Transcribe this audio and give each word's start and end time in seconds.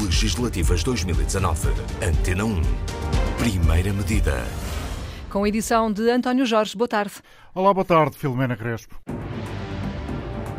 Legislativas 0.00 0.82
2019. 0.82 1.68
Antena 2.02 2.46
1. 2.46 2.62
Primeira 3.38 3.92
medida. 3.92 4.42
Com 5.28 5.44
a 5.44 5.48
edição 5.48 5.92
de 5.92 6.10
António 6.10 6.46
Jorge. 6.46 6.76
Boa 6.76 6.88
tarde. 6.88 7.14
Olá, 7.54 7.74
boa 7.74 7.84
tarde, 7.84 8.16
Filomena 8.16 8.56
Crespo. 8.56 8.98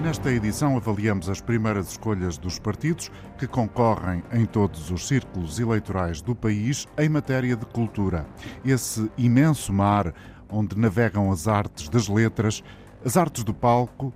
Nesta 0.03 0.31
edição 0.31 0.77
avaliamos 0.77 1.29
as 1.29 1.41
primeiras 1.41 1.91
escolhas 1.91 2.37
dos 2.37 2.59
partidos 2.59 3.09
que 3.37 3.47
concorrem 3.47 4.21
em 4.31 4.45
todos 4.45 4.91
os 4.91 5.07
círculos 5.07 5.59
eleitorais 5.59 6.21
do 6.21 6.35
país 6.35 6.85
em 6.97 7.09
matéria 7.09 7.55
de 7.55 7.65
cultura. 7.65 8.27
Esse 8.63 9.09
imenso 9.17 9.73
mar 9.73 10.13
onde 10.47 10.77
navegam 10.77 11.31
as 11.31 11.47
artes 11.47 11.89
das 11.89 12.07
letras, 12.07 12.61
as 13.03 13.17
artes 13.17 13.43
do 13.43 13.53
palco, 13.53 14.13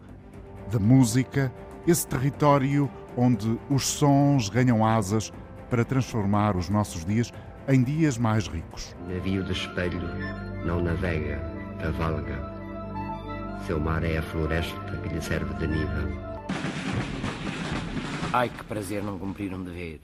da 0.71 0.77
música, 0.77 1.51
esse 1.87 2.05
território 2.05 2.87
onde 3.17 3.59
os 3.69 3.85
sons 3.85 4.47
ganham 4.47 4.85
asas 4.85 5.33
para 5.69 5.83
transformar 5.83 6.55
os 6.55 6.69
nossos 6.69 7.03
dias 7.03 7.33
em 7.67 7.83
dias 7.83 8.17
mais 8.17 8.47
ricos. 8.47 8.95
Navio 9.09 9.43
de 9.43 9.51
espelho 9.51 9.99
não 10.63 10.81
navega, 10.81 11.41
cavalga 11.81 12.57
seu 13.67 13.81
mar 13.81 14.01
é 14.01 14.17
a 14.17 14.21
floresta 14.21 14.79
que 15.03 15.09
lhe 15.09 15.21
serve 15.21 15.53
de 15.55 15.67
nível. 15.67 16.07
Ai, 18.31 18.47
que 18.47 18.63
prazer 18.63 19.03
não 19.03 19.19
cumprir 19.19 19.53
um 19.53 19.61
dever. 19.61 19.99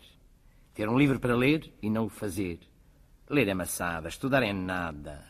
Ter 0.73 0.89
um 0.89 0.97
livro 0.97 1.17
para 1.17 1.33
ler 1.33 1.73
e 1.81 1.89
não 1.89 2.07
o 2.07 2.09
fazer. 2.09 2.59
Ler 3.29 3.47
é 3.47 3.53
maçada, 3.53 4.09
estudar 4.09 4.43
é 4.43 4.51
nada. 4.51 5.23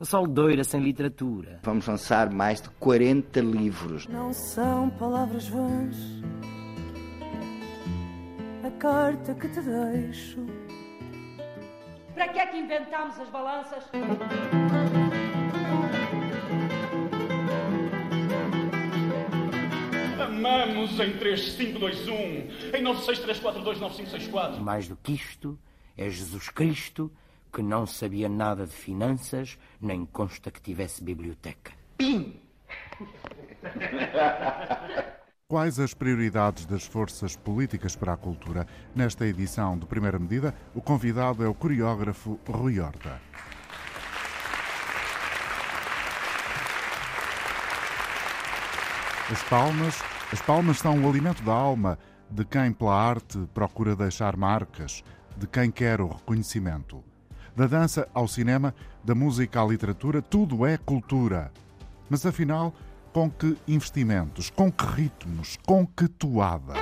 O 0.00 0.06
sol 0.06 0.26
doira 0.26 0.64
sem 0.64 0.80
literatura. 0.80 1.60
Vamos 1.62 1.86
lançar 1.86 2.30
mais 2.30 2.62
de 2.62 2.70
40 2.70 3.38
livros. 3.40 4.06
Não 4.06 4.32
são 4.32 4.88
palavras 4.88 5.46
vãs. 5.46 5.94
Carta 8.78 9.34
que 9.34 9.48
te 9.48 9.60
deixo. 9.60 10.46
Para 12.14 12.28
que 12.28 12.38
é 12.38 12.46
que 12.46 12.58
inventámos 12.58 13.18
as 13.18 13.28
balanças? 13.30 13.90
Amamos 20.20 21.00
em 21.00 21.16
3521, 21.18 22.14
em 22.76 22.84
963429564. 22.84 24.58
Mais 24.58 24.86
do 24.88 24.96
que 24.96 25.12
isto, 25.14 25.58
é 25.96 26.08
Jesus 26.10 26.48
Cristo 26.50 27.10
que 27.54 27.62
não 27.62 27.86
sabia 27.86 28.28
nada 28.28 28.66
de 28.66 28.72
finanças, 28.72 29.56
nem 29.80 30.04
consta 30.04 30.50
que 30.50 30.60
tivesse 30.60 31.04
biblioteca. 31.04 31.72
Pim! 31.96 32.40
Quais 35.46 35.78
as 35.78 35.92
prioridades 35.92 36.64
das 36.64 36.86
forças 36.86 37.36
políticas 37.36 37.94
para 37.94 38.14
a 38.14 38.16
cultura? 38.16 38.66
Nesta 38.96 39.26
edição 39.26 39.78
de 39.78 39.84
Primeira 39.84 40.18
Medida, 40.18 40.54
o 40.74 40.80
convidado 40.80 41.44
é 41.44 41.46
o 41.46 41.52
coreógrafo 41.52 42.40
Rui 42.48 42.80
Horta. 42.80 43.20
As 49.30 49.42
palmas 49.42 50.02
as 50.32 50.40
palmas 50.40 50.78
são 50.78 51.04
o 51.04 51.08
alimento 51.08 51.42
da 51.42 51.52
alma 51.52 51.98
de 52.30 52.46
quem, 52.46 52.72
pela 52.72 52.94
arte, 52.94 53.38
procura 53.52 53.94
deixar 53.94 54.38
marcas, 54.38 55.04
de 55.36 55.46
quem 55.46 55.70
quer 55.70 56.00
o 56.00 56.08
reconhecimento. 56.08 57.04
Da 57.54 57.66
dança 57.66 58.08
ao 58.14 58.26
cinema, 58.26 58.74
da 59.04 59.14
música 59.14 59.60
à 59.60 59.66
literatura, 59.66 60.22
tudo 60.22 60.64
é 60.64 60.78
cultura. 60.78 61.52
Mas 62.08 62.24
afinal, 62.24 62.74
com 63.14 63.30
que 63.30 63.56
investimentos, 63.68 64.50
com 64.50 64.72
que 64.72 64.84
ritmos, 64.84 65.56
com 65.64 65.86
que 65.86 66.08
toada? 66.08 66.74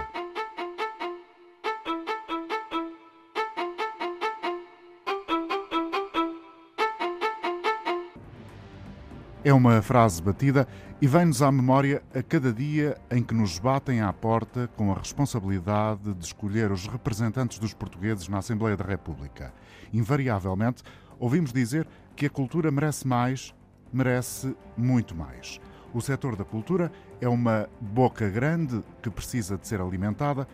É 9.44 9.52
uma 9.52 9.82
frase 9.82 10.22
batida 10.22 10.66
e 11.02 11.06
vem-nos 11.06 11.42
à 11.42 11.52
memória 11.52 12.02
a 12.14 12.22
cada 12.22 12.50
dia 12.50 12.96
em 13.10 13.22
que 13.22 13.34
nos 13.34 13.58
batem 13.58 14.00
à 14.00 14.10
porta 14.10 14.70
com 14.74 14.90
a 14.90 14.96
responsabilidade 14.96 16.14
de 16.14 16.24
escolher 16.24 16.72
os 16.72 16.86
representantes 16.86 17.58
dos 17.58 17.74
portugueses 17.74 18.26
na 18.28 18.38
Assembleia 18.38 18.74
da 18.74 18.84
República. 18.86 19.52
Invariavelmente, 19.92 20.82
ouvimos 21.18 21.52
dizer 21.52 21.86
que 22.16 22.24
a 22.24 22.30
cultura 22.30 22.70
merece 22.70 23.06
mais, 23.06 23.54
merece 23.92 24.56
muito 24.78 25.14
mais. 25.14 25.60
O 25.94 26.00
setor 26.00 26.36
da 26.36 26.44
cultura 26.44 26.90
é 27.20 27.28
uma 27.28 27.68
boca 27.80 28.28
grande 28.28 28.82
que 29.02 29.10
precisa 29.10 29.58
de 29.58 29.66
ser 29.66 29.80
alimentada, 29.80 30.48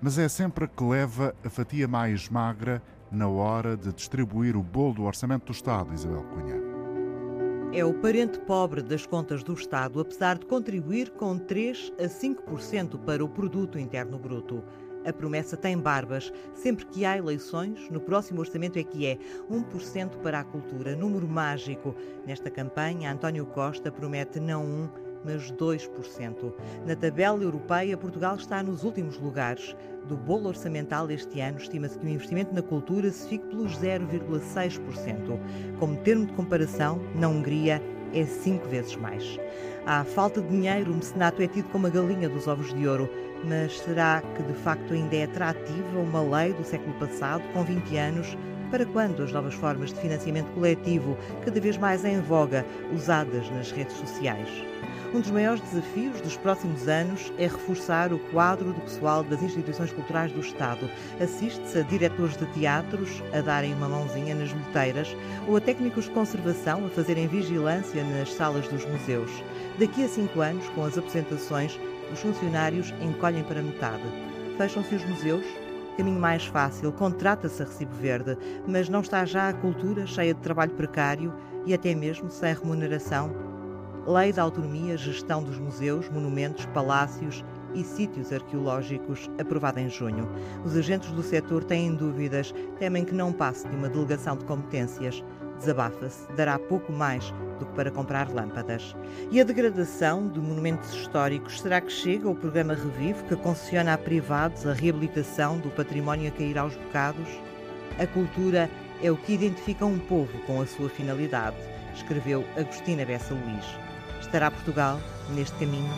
mas 0.00 0.18
é 0.18 0.28
sempre 0.28 0.64
a 0.64 0.68
que 0.68 0.84
leva 0.84 1.34
a 1.44 1.50
fatia 1.50 1.88
mais 1.88 2.28
magra 2.28 2.82
na 3.10 3.28
hora 3.28 3.76
de 3.76 3.92
distribuir 3.92 4.56
o 4.56 4.62
bolo 4.62 4.94
do 4.94 5.02
orçamento 5.04 5.46
do 5.46 5.52
Estado, 5.52 5.92
Isabel 5.92 6.22
Cunha 6.24 6.74
é 7.74 7.84
o 7.84 7.92
parente 7.92 8.38
pobre 8.38 8.80
das 8.80 9.04
contas 9.04 9.42
do 9.42 9.52
Estado, 9.52 9.98
apesar 9.98 10.38
de 10.38 10.46
contribuir 10.46 11.10
com 11.10 11.36
3 11.36 11.92
a 11.98 12.04
5% 12.04 13.00
para 13.00 13.24
o 13.24 13.28
produto 13.28 13.80
interno 13.80 14.16
bruto. 14.16 14.62
A 15.04 15.12
promessa 15.12 15.56
tem 15.56 15.78
barbas. 15.78 16.32
Sempre 16.54 16.86
que 16.86 17.04
há 17.04 17.16
eleições, 17.16 17.88
no 17.90 18.00
próximo 18.00 18.40
orçamento 18.40 18.78
é 18.78 18.82
que 18.82 19.06
é 19.06 19.18
1% 19.50 20.16
para 20.22 20.40
a 20.40 20.44
cultura, 20.44 20.96
número 20.96 21.28
mágico. 21.28 21.94
Nesta 22.26 22.50
campanha, 22.50 23.12
António 23.12 23.44
Costa 23.46 23.92
promete 23.92 24.40
não 24.40 24.64
1, 24.64 24.88
mas 25.24 25.50
2%. 25.52 26.52
Na 26.86 26.94
tabela 26.94 27.42
europeia, 27.42 27.96
Portugal 27.96 28.36
está 28.36 28.62
nos 28.62 28.84
últimos 28.84 29.18
lugares. 29.18 29.74
Do 30.08 30.16
bolo 30.16 30.48
orçamental 30.48 31.10
este 31.10 31.40
ano, 31.40 31.58
estima-se 31.58 31.98
que 31.98 32.06
o 32.06 32.08
investimento 32.08 32.54
na 32.54 32.62
cultura 32.62 33.10
se 33.10 33.28
fique 33.28 33.46
pelos 33.46 33.78
0,6%. 33.78 35.38
Como 35.78 35.96
termo 35.98 36.26
de 36.26 36.32
comparação, 36.34 37.00
na 37.14 37.28
Hungria 37.28 37.82
é 38.12 38.24
cinco 38.24 38.68
vezes 38.68 38.94
mais. 38.96 39.38
À 39.86 40.04
falta 40.04 40.40
de 40.40 40.48
dinheiro, 40.48 40.92
o 40.92 40.96
mecenato 40.96 41.42
é 41.42 41.48
tido 41.48 41.68
como 41.70 41.86
a 41.86 41.90
galinha 41.90 42.28
dos 42.28 42.46
ovos 42.46 42.72
de 42.72 42.86
ouro. 42.86 43.08
Mas 43.46 43.78
será 43.80 44.22
que 44.36 44.42
de 44.42 44.54
facto 44.54 44.94
ainda 44.94 45.16
é 45.16 45.24
atrativa 45.24 45.98
uma 45.98 46.22
lei 46.22 46.52
do 46.54 46.64
século 46.64 46.94
passado, 46.94 47.42
com 47.52 47.62
20 47.62 47.96
anos, 47.96 48.38
para 48.70 48.86
quando 48.86 49.22
as 49.22 49.32
novas 49.32 49.54
formas 49.54 49.92
de 49.92 50.00
financiamento 50.00 50.50
coletivo, 50.52 51.16
cada 51.44 51.60
vez 51.60 51.76
mais 51.76 52.04
em 52.04 52.20
voga, 52.20 52.64
usadas 52.92 53.50
nas 53.50 53.70
redes 53.70 53.96
sociais? 53.96 54.48
Um 55.14 55.20
dos 55.20 55.30
maiores 55.30 55.60
desafios 55.60 56.20
dos 56.22 56.36
próximos 56.36 56.88
anos 56.88 57.32
é 57.38 57.44
reforçar 57.44 58.12
o 58.12 58.18
quadro 58.18 58.72
do 58.72 58.80
pessoal 58.80 59.22
das 59.22 59.40
instituições 59.42 59.92
culturais 59.92 60.32
do 60.32 60.40
Estado. 60.40 60.90
Assiste-se 61.20 61.78
a 61.78 61.82
diretores 61.82 62.36
de 62.36 62.46
teatros 62.46 63.22
a 63.32 63.40
darem 63.40 63.74
uma 63.74 63.88
mãozinha 63.88 64.34
nas 64.34 64.52
bilheteiras 64.52 65.16
ou 65.46 65.56
a 65.56 65.60
técnicos 65.60 66.06
de 66.06 66.10
conservação 66.10 66.84
a 66.84 66.88
fazerem 66.88 67.28
vigilância 67.28 68.02
nas 68.02 68.34
salas 68.34 68.66
dos 68.66 68.84
museus. 68.86 69.30
Daqui 69.78 70.02
a 70.02 70.08
cinco 70.08 70.40
anos, 70.40 70.68
com 70.70 70.84
as 70.84 70.98
apresentações, 70.98 71.78
os 72.12 72.20
funcionários 72.20 72.92
encolhem 73.00 73.44
para 73.44 73.62
metade. 73.62 74.02
Fecham-se 74.56 74.94
os 74.94 75.04
museus, 75.04 75.44
caminho 75.96 76.20
mais 76.20 76.46
fácil, 76.46 76.92
contrata-se 76.92 77.62
a 77.62 77.66
Recibo 77.66 77.94
Verde, 77.94 78.36
mas 78.66 78.88
não 78.88 79.00
está 79.00 79.24
já 79.24 79.48
a 79.48 79.54
cultura 79.54 80.06
cheia 80.06 80.34
de 80.34 80.40
trabalho 80.40 80.72
precário 80.72 81.32
e 81.66 81.74
até 81.74 81.94
mesmo 81.94 82.30
sem 82.30 82.54
remuneração 82.54 83.54
Lei 84.06 84.34
da 84.34 84.42
Autonomia, 84.42 84.98
Gestão 84.98 85.42
dos 85.42 85.58
Museus, 85.58 86.10
Monumentos, 86.10 86.66
Palácios 86.66 87.42
e 87.72 87.82
Sítios 87.82 88.30
Arqueológicos, 88.32 89.30
aprovada 89.40 89.80
em 89.80 89.88
junho. 89.88 90.28
Os 90.62 90.76
agentes 90.76 91.10
do 91.10 91.22
setor 91.22 91.64
têm 91.64 91.94
dúvidas, 91.94 92.54
temem 92.78 93.02
que 93.02 93.14
não 93.14 93.32
passe 93.32 93.66
de 93.66 93.74
uma 93.74 93.88
delegação 93.88 94.36
de 94.36 94.44
competências. 94.44 95.24
Desabafa-se, 95.58 96.30
dará 96.32 96.58
pouco 96.58 96.92
mais 96.92 97.32
do 97.58 97.66
que 97.66 97.72
para 97.74 97.90
comprar 97.90 98.28
lâmpadas. 98.28 98.94
E 99.30 99.40
a 99.40 99.44
degradação 99.44 100.28
de 100.28 100.40
monumentos 100.40 100.92
históricos, 100.92 101.60
será 101.60 101.80
que 101.80 101.92
chega 101.92 102.28
o 102.28 102.34
programa 102.34 102.74
Revive, 102.74 103.22
que 103.24 103.36
concessiona 103.36 103.94
a 103.94 103.98
privados 103.98 104.66
a 104.66 104.72
reabilitação 104.72 105.58
do 105.58 105.70
património 105.70 106.28
a 106.28 106.32
cair 106.32 106.58
aos 106.58 106.74
bocados? 106.76 107.28
A 107.98 108.06
cultura 108.06 108.68
é 109.02 109.10
o 109.10 109.16
que 109.16 109.34
identifica 109.34 109.86
um 109.86 109.98
povo 109.98 110.36
com 110.46 110.60
a 110.60 110.66
sua 110.66 110.88
finalidade, 110.88 111.56
escreveu 111.94 112.44
Agostina 112.56 113.04
Bessa 113.04 113.34
Luís. 113.34 113.64
Estará 114.20 114.50
Portugal 114.50 114.98
neste 115.34 115.56
caminho? 115.58 115.90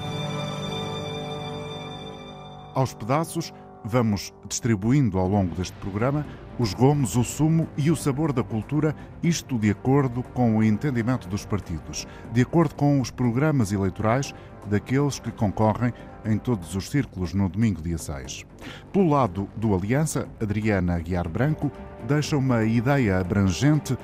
Aos 2.75 2.93
pedaços, 2.93 3.55
vamos 3.83 4.35
distribuindo 4.47 5.19
ao 5.19 5.27
longo 5.27 5.55
deste 5.55 5.77
programa 5.79 6.27
os 6.59 6.73
gomos, 6.73 7.17
o 7.17 7.25
sumo 7.25 7.69
e 7.77 7.91
o 7.91 7.97
sabor 7.97 8.33
da 8.33 8.43
cultura, 8.43 8.95
isto 9.23 9.59
de 9.59 9.71
acordo 9.71 10.23
com 10.23 10.57
o 10.57 10.63
entendimento 10.63 11.29
dos 11.29 11.45
partidos, 11.45 12.07
de 12.33 12.43
acordo 12.43 12.75
com 12.75 13.01
os 13.01 13.11
programas 13.11 13.73
eleitorais 13.73 14.35
daqueles 14.67 15.19
que 15.19 15.31
concorrem 15.31 15.93
em 16.25 16.39
todos 16.39 16.75
os 16.75 16.91
círculos 16.91 17.33
no 17.33 17.49
domingo, 17.49 17.81
dia 17.81 17.99
6. 17.99 18.45
Pelo 18.93 19.11
lado 19.11 19.49
do 19.57 19.75
Aliança, 19.75 20.29
Adriana 20.41 20.97
Aguiar 20.97 21.29
Branco 21.29 21.71
deixa 22.07 22.37
uma 22.37 22.65
ideia 22.65 23.19
abrangente 23.19 23.97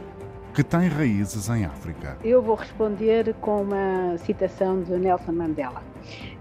que 0.54 0.62
tem 0.62 0.86
raízes 0.86 1.48
em 1.48 1.64
África. 1.64 2.18
Eu 2.22 2.42
vou 2.42 2.54
responder 2.54 3.34
com 3.40 3.62
uma 3.62 4.18
citação 4.18 4.82
de 4.82 4.92
Nelson 4.98 5.32
Mandela, 5.32 5.82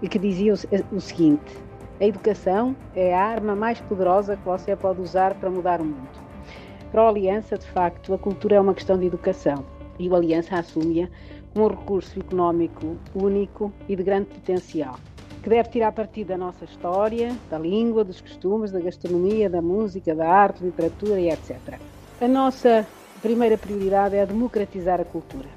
que 0.08 0.18
dizia 0.18 0.52
o 0.92 1.00
seguinte: 1.00 1.56
A 2.02 2.04
educação 2.04 2.74
é 2.96 3.14
a 3.14 3.24
arma 3.24 3.54
mais 3.54 3.80
poderosa 3.80 4.36
que 4.36 4.42
você 4.42 4.74
pode 4.74 5.00
usar 5.00 5.34
para 5.34 5.48
mudar 5.48 5.80
o 5.80 5.84
mundo. 5.84 6.10
Para 6.90 7.04
o 7.04 7.06
Aliança, 7.06 7.56
de 7.56 7.64
facto, 7.68 8.12
a 8.12 8.18
cultura 8.18 8.56
é 8.56 8.60
uma 8.60 8.74
questão 8.74 8.98
de 8.98 9.06
educação 9.06 9.64
e 10.00 10.08
o 10.08 10.16
Aliança 10.16 10.56
assume-a 10.56 11.08
como 11.54 11.66
um 11.66 11.68
recurso 11.68 12.18
económico 12.18 12.96
único 13.14 13.72
e 13.88 13.94
de 13.94 14.02
grande 14.02 14.26
potencial, 14.30 14.96
que 15.44 15.48
deve 15.48 15.68
tirar 15.68 15.92
partido 15.92 16.26
da 16.26 16.36
nossa 16.36 16.64
história, 16.64 17.36
da 17.48 17.56
língua, 17.56 18.02
dos 18.02 18.20
costumes, 18.20 18.72
da 18.72 18.80
gastronomia, 18.80 19.48
da 19.48 19.62
música, 19.62 20.12
da 20.12 20.28
arte, 20.28 20.64
literatura 20.64 21.20
e 21.20 21.30
etc. 21.30 21.78
A 22.20 22.26
nossa 22.26 22.84
primeira 23.22 23.56
prioridade 23.56 24.16
é 24.16 24.26
democratizar 24.26 25.00
a 25.00 25.04
cultura. 25.04 25.48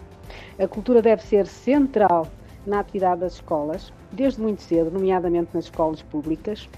A 0.60 0.68
cultura 0.68 1.02
deve 1.02 1.24
ser 1.24 1.48
central 1.48 2.28
na 2.66 2.80
atividade 2.80 3.22
das 3.22 3.34
escolas, 3.36 3.94
desde 4.12 4.42
muito 4.42 4.62
cedo, 4.62 4.92
nomeadamente 4.92 5.50
nas 5.54 5.66
escolas 5.66 6.02
públicas, 6.02 6.70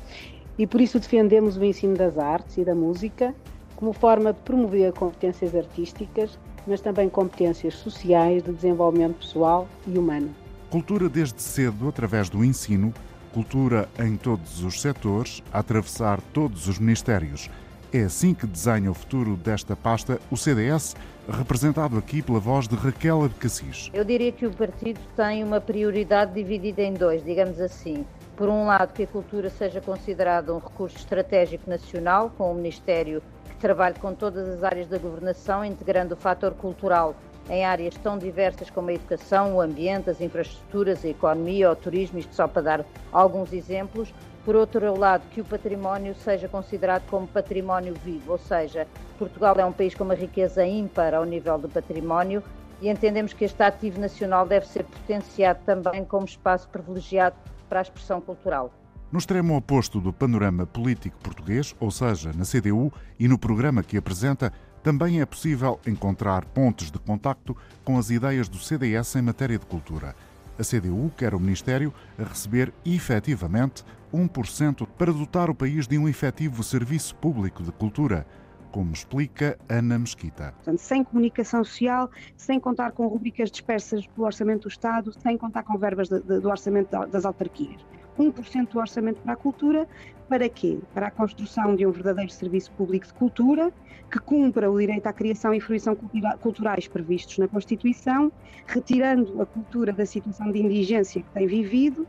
e 0.57 0.65
por 0.65 0.81
isso 0.81 0.99
defendemos 0.99 1.57
o 1.57 1.63
ensino 1.63 1.95
das 1.95 2.17
artes 2.17 2.57
e 2.57 2.65
da 2.65 2.73
música 2.73 3.33
como 3.75 3.93
forma 3.93 4.33
de 4.33 4.39
promover 4.39 4.91
competências 4.93 5.55
artísticas, 5.55 6.37
mas 6.65 6.81
também 6.81 7.07
competências 7.07 7.75
sociais 7.75 8.43
de 8.43 8.51
desenvolvimento 8.51 9.19
pessoal 9.19 9.67
e 9.85 9.97
humano. 9.97 10.33
Cultura 10.69 11.07
desde 11.07 11.41
cedo, 11.41 11.87
através 11.87 12.27
do 12.27 12.43
ensino, 12.43 12.91
cultura 13.33 13.87
em 13.99 14.17
todos 14.17 14.63
os 14.63 14.81
setores, 14.81 15.43
a 15.53 15.59
atravessar 15.59 16.19
todos 16.33 16.67
os 16.67 16.79
ministérios. 16.79 17.49
É 17.93 18.03
assim 18.03 18.33
que 18.33 18.45
desenha 18.45 18.91
o 18.91 18.93
futuro 18.93 19.37
desta 19.37 19.73
pasta 19.73 20.19
o 20.29 20.35
CDS, 20.35 20.93
representado 21.29 21.97
aqui 21.97 22.21
pela 22.21 22.37
voz 22.37 22.67
de 22.67 22.75
Raquel 22.75 23.23
Abcacis. 23.23 23.89
Eu 23.93 24.03
diria 24.03 24.29
que 24.29 24.45
o 24.45 24.51
partido 24.51 24.99
tem 25.15 25.41
uma 25.41 25.61
prioridade 25.61 26.33
dividida 26.33 26.81
em 26.81 26.93
dois, 26.93 27.23
digamos 27.23 27.61
assim. 27.61 28.05
Por 28.35 28.49
um 28.49 28.65
lado, 28.65 28.91
que 28.91 29.03
a 29.03 29.07
cultura 29.07 29.49
seja 29.49 29.79
considerada 29.79 30.53
um 30.53 30.59
recurso 30.59 30.97
estratégico 30.97 31.69
nacional, 31.69 32.29
com 32.37 32.51
o 32.51 32.55
Ministério 32.55 33.23
que 33.45 33.55
trabalhe 33.55 33.97
com 33.97 34.13
todas 34.13 34.47
as 34.49 34.63
áreas 34.63 34.87
da 34.87 34.97
governação, 34.97 35.63
integrando 35.63 36.13
o 36.13 36.17
fator 36.17 36.53
cultural 36.55 37.15
em 37.49 37.63
áreas 37.63 37.95
tão 37.95 38.17
diversas 38.17 38.69
como 38.69 38.89
a 38.89 38.93
educação, 38.93 39.55
o 39.55 39.61
ambiente, 39.61 40.09
as 40.09 40.21
infraestruturas, 40.21 41.03
a 41.03 41.07
economia, 41.07 41.71
o 41.71 41.75
turismo, 41.75 42.19
isto 42.19 42.35
só 42.35 42.47
para 42.47 42.61
dar 42.61 42.85
alguns 43.11 43.53
exemplos. 43.53 44.13
Por 44.43 44.55
outro 44.55 44.97
lado, 44.97 45.23
que 45.31 45.41
o 45.41 45.45
património 45.45 46.15
seja 46.15 46.47
considerado 46.47 47.03
como 47.09 47.27
património 47.27 47.93
vivo, 48.03 48.31
ou 48.31 48.37
seja, 48.37 48.87
Portugal 49.19 49.55
é 49.57 49.65
um 49.65 49.73
país 49.73 49.93
com 49.93 50.03
uma 50.03 50.15
riqueza 50.15 50.65
ímpar 50.65 51.13
ao 51.13 51.25
nível 51.25 51.57
do 51.57 51.67
património 51.67 52.41
e 52.81 52.89
entendemos 52.89 53.33
que 53.33 53.43
este 53.43 53.61
ativo 53.61 53.99
nacional 53.99 54.45
deve 54.45 54.67
ser 54.67 54.83
potenciado 54.83 55.59
também 55.65 56.05
como 56.05 56.25
espaço 56.25 56.69
privilegiado 56.69 57.35
para 57.67 57.79
a 57.79 57.81
expressão 57.81 58.21
cultural. 58.21 58.71
No 59.11 59.19
extremo 59.19 59.55
oposto 59.55 60.01
do 60.01 60.11
panorama 60.11 60.65
político 60.65 61.17
português, 61.23 61.73
ou 61.79 61.89
seja, 61.89 62.31
na 62.33 62.43
CDU 62.43 62.91
e 63.17 63.27
no 63.27 63.37
programa 63.37 63.81
que 63.81 63.97
apresenta, 63.97 64.51
também 64.87 65.19
é 65.19 65.25
possível 65.25 65.81
encontrar 65.85 66.45
pontos 66.45 66.89
de 66.89 66.97
contacto 66.97 67.57
com 67.83 67.97
as 67.97 68.09
ideias 68.09 68.47
do 68.47 68.57
CDS 68.57 69.17
em 69.17 69.21
matéria 69.21 69.59
de 69.59 69.65
cultura. 69.65 70.15
A 70.57 70.63
CDU 70.63 71.11
quer 71.17 71.35
o 71.35 71.39
Ministério 71.41 71.93
a 72.17 72.23
receber 72.23 72.73
efetivamente 72.85 73.83
1% 74.13 74.87
para 74.97 75.11
dotar 75.11 75.49
o 75.49 75.55
país 75.55 75.89
de 75.89 75.97
um 75.97 76.07
efetivo 76.07 76.63
serviço 76.63 77.13
público 77.17 77.63
de 77.63 77.71
cultura, 77.73 78.25
como 78.71 78.93
explica 78.93 79.59
Ana 79.67 79.99
Mesquita. 79.99 80.53
Portanto, 80.53 80.79
sem 80.79 81.03
comunicação 81.03 81.65
social, 81.65 82.09
sem 82.37 82.57
contar 82.57 82.93
com 82.93 83.07
rubricas 83.07 83.51
dispersas 83.51 84.07
do 84.15 84.23
orçamento 84.23 84.61
do 84.61 84.69
Estado, 84.69 85.11
sem 85.19 85.37
contar 85.37 85.63
com 85.63 85.77
verbas 85.77 86.07
de, 86.07 86.21
de, 86.21 86.39
do 86.39 86.47
orçamento 86.47 86.91
das 87.07 87.25
autarquias. 87.25 87.85
1% 88.17 88.69
do 88.69 88.79
orçamento 88.79 89.21
para 89.21 89.33
a 89.33 89.35
cultura, 89.35 89.87
para 90.27 90.49
quê? 90.49 90.79
Para 90.93 91.07
a 91.07 91.11
construção 91.11 91.75
de 91.75 91.85
um 91.85 91.91
verdadeiro 91.91 92.31
serviço 92.31 92.71
público 92.71 93.07
de 93.07 93.13
cultura, 93.13 93.71
que 94.11 94.19
cumpra 94.19 94.69
o 94.69 94.79
direito 94.79 95.07
à 95.07 95.13
criação 95.13 95.53
e 95.53 95.59
fruição 95.59 95.95
culturais 96.39 96.87
previstos 96.87 97.37
na 97.37 97.47
Constituição, 97.47 98.31
retirando 98.65 99.41
a 99.41 99.45
cultura 99.45 99.91
da 99.91 100.05
situação 100.05 100.51
de 100.51 100.59
indigência 100.59 101.21
que 101.21 101.29
tem 101.31 101.47
vivido 101.47 102.07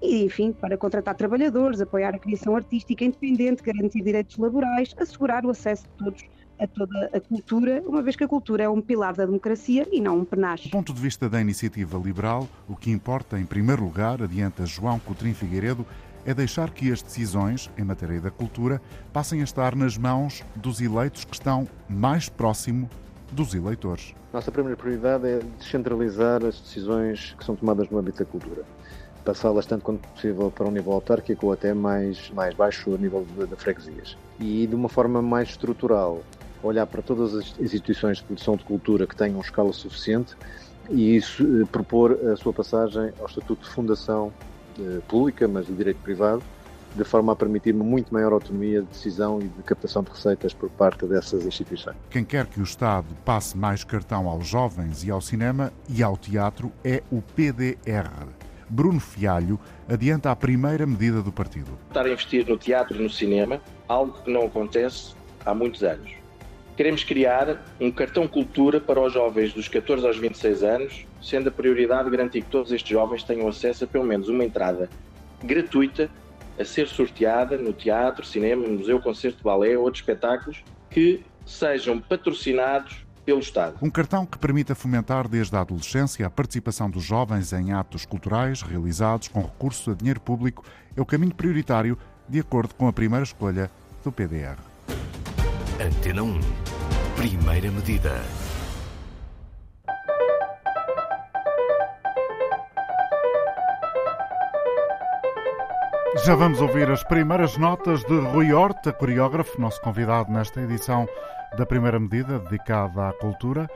e, 0.00 0.24
enfim, 0.24 0.52
para 0.52 0.76
contratar 0.76 1.14
trabalhadores, 1.14 1.80
apoiar 1.80 2.14
a 2.14 2.18
criação 2.18 2.56
artística 2.56 3.04
independente, 3.04 3.62
garantir 3.62 4.02
direitos 4.02 4.36
laborais, 4.38 4.94
assegurar 4.98 5.44
o 5.44 5.50
acesso 5.50 5.84
de 5.84 6.04
todos 6.04 6.24
a 6.60 6.66
toda 6.66 7.10
a 7.12 7.20
cultura, 7.20 7.82
uma 7.86 8.02
vez 8.02 8.14
que 8.14 8.24
a 8.24 8.28
cultura 8.28 8.64
é 8.64 8.68
um 8.68 8.80
pilar 8.80 9.14
da 9.14 9.24
democracia 9.24 9.88
e 9.90 10.00
não 10.00 10.18
um 10.18 10.24
penacho. 10.24 10.64
Do 10.64 10.70
ponto 10.70 10.92
de 10.92 11.00
vista 11.00 11.28
da 11.28 11.40
iniciativa 11.40 11.98
liberal, 11.98 12.46
o 12.68 12.76
que 12.76 12.90
importa, 12.90 13.38
em 13.40 13.46
primeiro 13.46 13.82
lugar, 13.82 14.22
adianta 14.22 14.66
João 14.66 14.98
Coutrinho 14.98 15.34
Figueiredo, 15.34 15.86
é 16.26 16.34
deixar 16.34 16.70
que 16.70 16.92
as 16.92 17.00
decisões 17.00 17.70
em 17.78 17.82
matéria 17.82 18.20
da 18.20 18.30
cultura 18.30 18.80
passem 19.10 19.40
a 19.40 19.44
estar 19.44 19.74
nas 19.74 19.96
mãos 19.96 20.44
dos 20.54 20.80
eleitos 20.82 21.24
que 21.24 21.34
estão 21.34 21.66
mais 21.88 22.28
próximo 22.28 22.90
dos 23.32 23.54
eleitores. 23.54 24.14
Nossa 24.32 24.52
primeira 24.52 24.76
prioridade 24.76 25.26
é 25.26 25.40
descentralizar 25.58 26.44
as 26.44 26.60
decisões 26.60 27.34
que 27.38 27.44
são 27.44 27.56
tomadas 27.56 27.88
no 27.88 27.98
âmbito 27.98 28.18
da 28.18 28.24
cultura. 28.24 28.64
Passá-las 29.24 29.66
tanto 29.66 29.82
quanto 29.82 30.06
possível 30.08 30.50
para 30.50 30.66
um 30.66 30.70
nível 30.70 30.92
autárquico 30.92 31.46
ou 31.46 31.52
até 31.52 31.72
mais, 31.72 32.30
mais 32.30 32.54
baixo 32.54 32.94
a 32.94 32.98
nível 32.98 33.26
de, 33.36 33.46
de 33.46 33.56
freguesias. 33.56 34.16
E 34.38 34.66
de 34.66 34.74
uma 34.74 34.88
forma 34.88 35.20
mais 35.20 35.50
estrutural, 35.50 36.22
olhar 36.62 36.86
para 36.86 37.02
todas 37.02 37.34
as 37.34 37.58
instituições 37.60 38.18
de 38.18 38.24
produção 38.24 38.56
de 38.56 38.64
cultura 38.64 39.06
que 39.06 39.16
tenham 39.16 39.40
escala 39.40 39.72
suficiente 39.72 40.36
e 40.90 41.16
isso, 41.16 41.42
eh, 41.42 41.64
propor 41.70 42.12
a 42.12 42.36
sua 42.36 42.52
passagem 42.52 43.12
ao 43.20 43.26
Estatuto 43.26 43.62
de 43.62 43.70
Fundação 43.70 44.32
eh, 44.78 45.00
Pública, 45.08 45.46
mas 45.46 45.66
de 45.66 45.72
direito 45.72 46.00
privado, 46.02 46.42
de 46.94 47.04
forma 47.04 47.32
a 47.32 47.36
permitir 47.36 47.74
uma 47.74 47.84
muito 47.84 48.12
maior 48.12 48.32
autonomia 48.32 48.82
de 48.82 48.88
decisão 48.88 49.38
e 49.40 49.44
de 49.44 49.62
captação 49.62 50.02
de 50.02 50.10
receitas 50.10 50.52
por 50.52 50.68
parte 50.70 51.06
dessas 51.06 51.46
instituições. 51.46 51.96
Quem 52.10 52.24
quer 52.24 52.46
que 52.46 52.60
o 52.60 52.64
Estado 52.64 53.06
passe 53.24 53.56
mais 53.56 53.84
cartão 53.84 54.28
aos 54.28 54.48
jovens 54.48 55.04
e 55.04 55.10
ao 55.10 55.20
cinema 55.20 55.72
e 55.88 56.02
ao 56.02 56.16
teatro 56.16 56.72
é 56.84 57.02
o 57.10 57.22
PDR. 57.22 58.10
Bruno 58.68 59.00
Fialho 59.00 59.58
adianta 59.88 60.30
a 60.30 60.36
primeira 60.36 60.86
medida 60.86 61.22
do 61.22 61.32
partido. 61.32 61.70
Estar 61.88 62.06
a 62.06 62.10
investir 62.10 62.46
no 62.48 62.56
teatro 62.56 62.96
e 62.96 63.02
no 63.02 63.10
cinema, 63.10 63.60
algo 63.88 64.12
que 64.22 64.32
não 64.32 64.46
acontece 64.46 65.14
há 65.44 65.54
muitos 65.54 65.82
anos. 65.82 66.19
Queremos 66.76 67.04
criar 67.04 67.62
um 67.80 67.90
cartão 67.90 68.26
cultura 68.26 68.80
para 68.80 69.00
os 69.00 69.12
jovens 69.12 69.52
dos 69.52 69.68
14 69.68 70.06
aos 70.06 70.16
26 70.16 70.62
anos, 70.62 71.06
sendo 71.22 71.48
a 71.48 71.52
prioridade 71.52 72.08
garantir 72.10 72.42
que 72.42 72.50
todos 72.50 72.72
estes 72.72 72.90
jovens 72.90 73.22
tenham 73.22 73.48
acesso 73.48 73.84
a 73.84 73.86
pelo 73.86 74.04
menos 74.04 74.28
uma 74.28 74.44
entrada 74.44 74.88
gratuita 75.42 76.10
a 76.58 76.64
ser 76.64 76.88
sorteada 76.88 77.56
no 77.56 77.72
teatro, 77.72 78.24
cinema, 78.24 78.66
museu, 78.66 79.00
concerto, 79.00 79.42
balé 79.42 79.76
ou 79.76 79.84
outros 79.84 80.02
espetáculos 80.02 80.62
que 80.90 81.22
sejam 81.46 82.00
patrocinados 82.00 83.04
pelo 83.24 83.40
Estado. 83.40 83.76
Um 83.80 83.90
cartão 83.90 84.26
que 84.26 84.38
permita 84.38 84.74
fomentar 84.74 85.28
desde 85.28 85.54
a 85.56 85.60
adolescência 85.60 86.26
a 86.26 86.30
participação 86.30 86.90
dos 86.90 87.02
jovens 87.02 87.52
em 87.52 87.72
atos 87.72 88.04
culturais 88.04 88.62
realizados 88.62 89.28
com 89.28 89.40
recurso 89.40 89.90
a 89.90 89.94
dinheiro 89.94 90.20
público 90.20 90.64
é 90.96 91.00
o 91.00 91.06
caminho 91.06 91.34
prioritário, 91.34 91.98
de 92.28 92.40
acordo 92.40 92.74
com 92.74 92.88
a 92.88 92.92
primeira 92.92 93.24
escolha 93.24 93.70
do 94.04 94.12
PDR. 94.12 94.69
Antena 95.80 96.22
1. 96.22 96.40
Primeira 97.16 97.70
medida. 97.70 98.12
Já 106.22 106.34
vamos 106.34 106.60
ouvir 106.60 106.90
as 106.90 107.02
primeiras 107.04 107.56
notas 107.56 108.04
de 108.04 108.14
Rui 108.14 108.52
Horta, 108.52 108.92
coreógrafo, 108.92 109.58
nosso 109.58 109.80
convidado 109.80 110.30
nesta 110.30 110.60
edição 110.60 111.08
da 111.56 111.64
primeira 111.64 111.98
medida, 111.98 112.38
dedicada 112.40 113.08
à 113.08 113.14
cultura. 113.14 113.66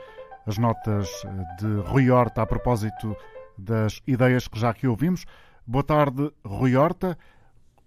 As 0.45 0.59
notas 0.59 1.09
de 1.57 1.89
Rui 1.89 2.11
Horta 2.11 2.43
a 2.43 2.45
propósito 2.45 3.17
das 3.57 3.99
ideias 4.05 4.47
que 4.47 4.59
já 4.59 4.69
aqui 4.69 4.87
ouvimos. 4.87 5.25
Boa 5.65 5.83
tarde, 5.83 6.31
Rui 6.45 6.75
Horta. 6.75 7.17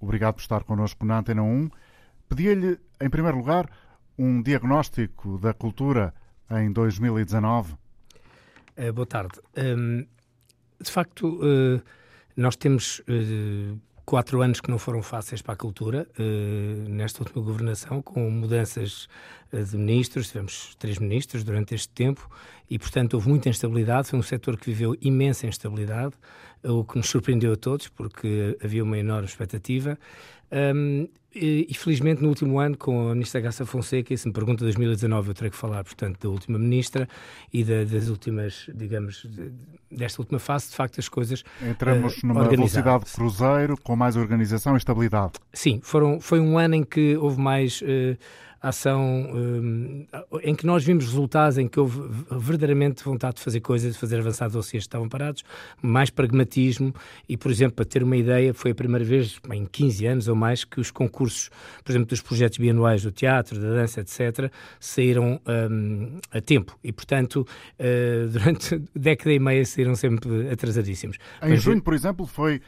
Obrigado 0.01 0.35
por 0.35 0.41
estar 0.41 0.65
connosco 0.65 1.07
na 1.07 1.19
Antena 1.19 1.45
1. 1.45 1.71
Pedia-lhe, 2.29 2.81
em 3.01 3.09
primeiro 3.09 3.39
lugar, 3.39 3.71
um 4.19 4.43
diagnóstico 4.43 5.39
da 5.39 5.55
cultura 5.55 6.13
em 6.51 6.73
2019. 6.73 7.73
Uh, 7.73 7.77
eh, 8.77 8.93
boa 8.93 9.07
tarde. 9.07 9.39
Um, 9.57 10.05
de 10.81 10.91
facto, 10.91 11.41
uh, 11.41 11.81
nós 12.37 12.57
temos 12.57 13.01
uh, 13.01 13.79
quatro 14.05 14.43
anos 14.43 14.61
que 14.61 14.71
não 14.71 14.79
foram 14.79 15.03
fáceis 15.03 15.41
para 15.41 15.55
a 15.55 15.57
cultura 15.57 16.09
nesta 16.89 17.23
última 17.23 17.45
governação, 17.45 18.01
com 18.01 18.31
mudanças 18.31 19.07
de 19.53 19.77
ministros, 19.77 20.29
tivemos 20.29 20.75
três 20.77 20.99
ministros 20.99 21.45
durante 21.45 21.75
este 21.75 21.91
tempo 21.91 22.27
e, 22.71 22.79
portanto, 22.79 23.15
houve 23.15 23.29
muita 23.29 23.51
instabilidade. 23.51 24.09
Foi 24.09 24.19
um 24.19 24.23
setor 24.23 24.57
que 24.57 24.65
viveu 24.65 24.97
imensa 25.03 25.47
instabilidade, 25.47 26.15
o 26.65 26.85
que 26.85 26.97
nos 26.97 27.09
surpreendeu 27.09 27.53
a 27.53 27.57
todos, 27.57 27.89
porque 27.89 28.57
havia 28.63 28.83
uma 28.83 28.99
enorme 28.99 29.27
expectativa. 29.27 29.99
Um, 30.51 31.09
e, 31.35 31.73
felizmente 31.75 32.23
no 32.23 32.29
último 32.29 32.59
ano, 32.59 32.77
com 32.77 33.11
a 33.11 33.13
ministra 33.13 33.41
Graça 33.41 33.65
Fonseca, 33.67 34.13
e 34.13 34.19
se 34.19 34.27
me 34.27 34.33
pergunta 34.33 34.65
2019, 34.65 35.29
eu 35.29 35.35
terei 35.35 35.51
que 35.51 35.57
falar, 35.57 35.85
portanto, 35.85 36.19
da 36.21 36.29
última 36.29 36.59
ministra 36.59 37.09
e 37.53 37.63
da, 37.63 37.85
das 37.85 38.09
últimas, 38.09 38.69
digamos, 38.75 39.25
de, 39.25 39.53
desta 39.91 40.21
última 40.23 40.39
fase, 40.39 40.71
de 40.71 40.75
facto, 40.75 40.99
as 40.99 41.09
coisas. 41.09 41.45
Entramos 41.63 42.17
uh, 42.17 42.27
numa 42.27 42.49
velocidade 42.49 43.05
cruzeiro, 43.13 43.77
com 43.77 43.95
mais 43.95 44.17
organização 44.17 44.75
e 44.75 44.79
estabilidade. 44.79 45.35
Sim, 45.53 45.81
foram, 45.83 46.19
foi 46.19 46.41
um 46.41 46.59
ano 46.59 46.77
em 46.77 46.83
que 46.83 47.17
houve 47.17 47.41
mais. 47.41 47.83
Uh, 47.83 48.17
ação 48.61 49.03
um, 49.33 50.07
em 50.43 50.55
que 50.55 50.67
nós 50.67 50.85
vimos 50.85 51.05
resultados, 51.05 51.59
em 51.59 51.69
que 51.69 51.79
houve 51.79 52.01
verdadeiramente 52.31 53.05
vontade 53.05 53.37
de 53.37 53.43
fazer 53.43 53.61
coisas, 53.61 53.95
de 53.95 53.99
fazer 53.99 54.19
avançar 54.19 54.49
dossiês 54.49 54.85
que 54.85 54.89
estavam 54.89 55.09
parados, 55.09 55.45
mais 55.81 56.11
pragmatismo 56.11 56.93
e, 57.29 57.37
por 57.37 57.51
exemplo, 57.51 57.77
para 57.77 57.85
ter 57.85 58.03
uma 58.03 58.17
ideia, 58.17 58.53
foi 58.53 58.73
a 58.73 58.75
primeira 58.75 59.05
vez 59.05 59.41
em 59.53 59.65
15 59.65 60.07
anos 60.07 60.29
ou 60.29 60.35
mais 60.35 60.65
que 60.65 60.81
os 60.81 60.91
concursos, 60.91 61.51
por 61.85 61.93
exemplo, 61.93 62.09
dos 62.09 62.21
projetos 62.21 62.59
bianuais 62.59 63.03
do 63.03 63.13
teatro, 63.13 63.61
da 63.61 63.69
dança, 63.71 64.01
etc., 64.01 64.51
saíram 64.81 65.41
um, 65.47 66.19
a 66.33 66.41
tempo 66.41 66.77
e, 66.83 66.93
portanto, 66.93 67.47
uh, 67.79 68.29
durante 68.29 68.83
década 68.95 69.33
e 69.33 69.39
meia 69.39 69.65
saíram 69.65 69.95
sempre 69.95 70.51
atrasadíssimos. 70.51 71.17
Em 71.43 71.51
Mas, 71.51 71.63
junho, 71.63 71.83
por 71.83 71.95
exemplo, 71.95 72.27
foi 72.27 72.61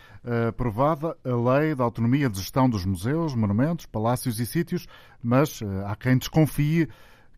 aprovada 0.49 1.17
a 1.25 1.59
Lei 1.59 1.75
da 1.75 1.85
Autonomia 1.85 2.29
de 2.29 2.39
Gestão 2.39 2.69
dos 2.69 2.85
Museus, 2.85 3.35
Monumentos, 3.35 3.87
Palácios 3.87 4.39
e 4.39 4.47
Sítios, 4.47 4.87
mas 5.23 5.61
uh, 5.61 5.85
há 5.87 5.97
quem 5.97 6.19
desconfie 6.19 6.89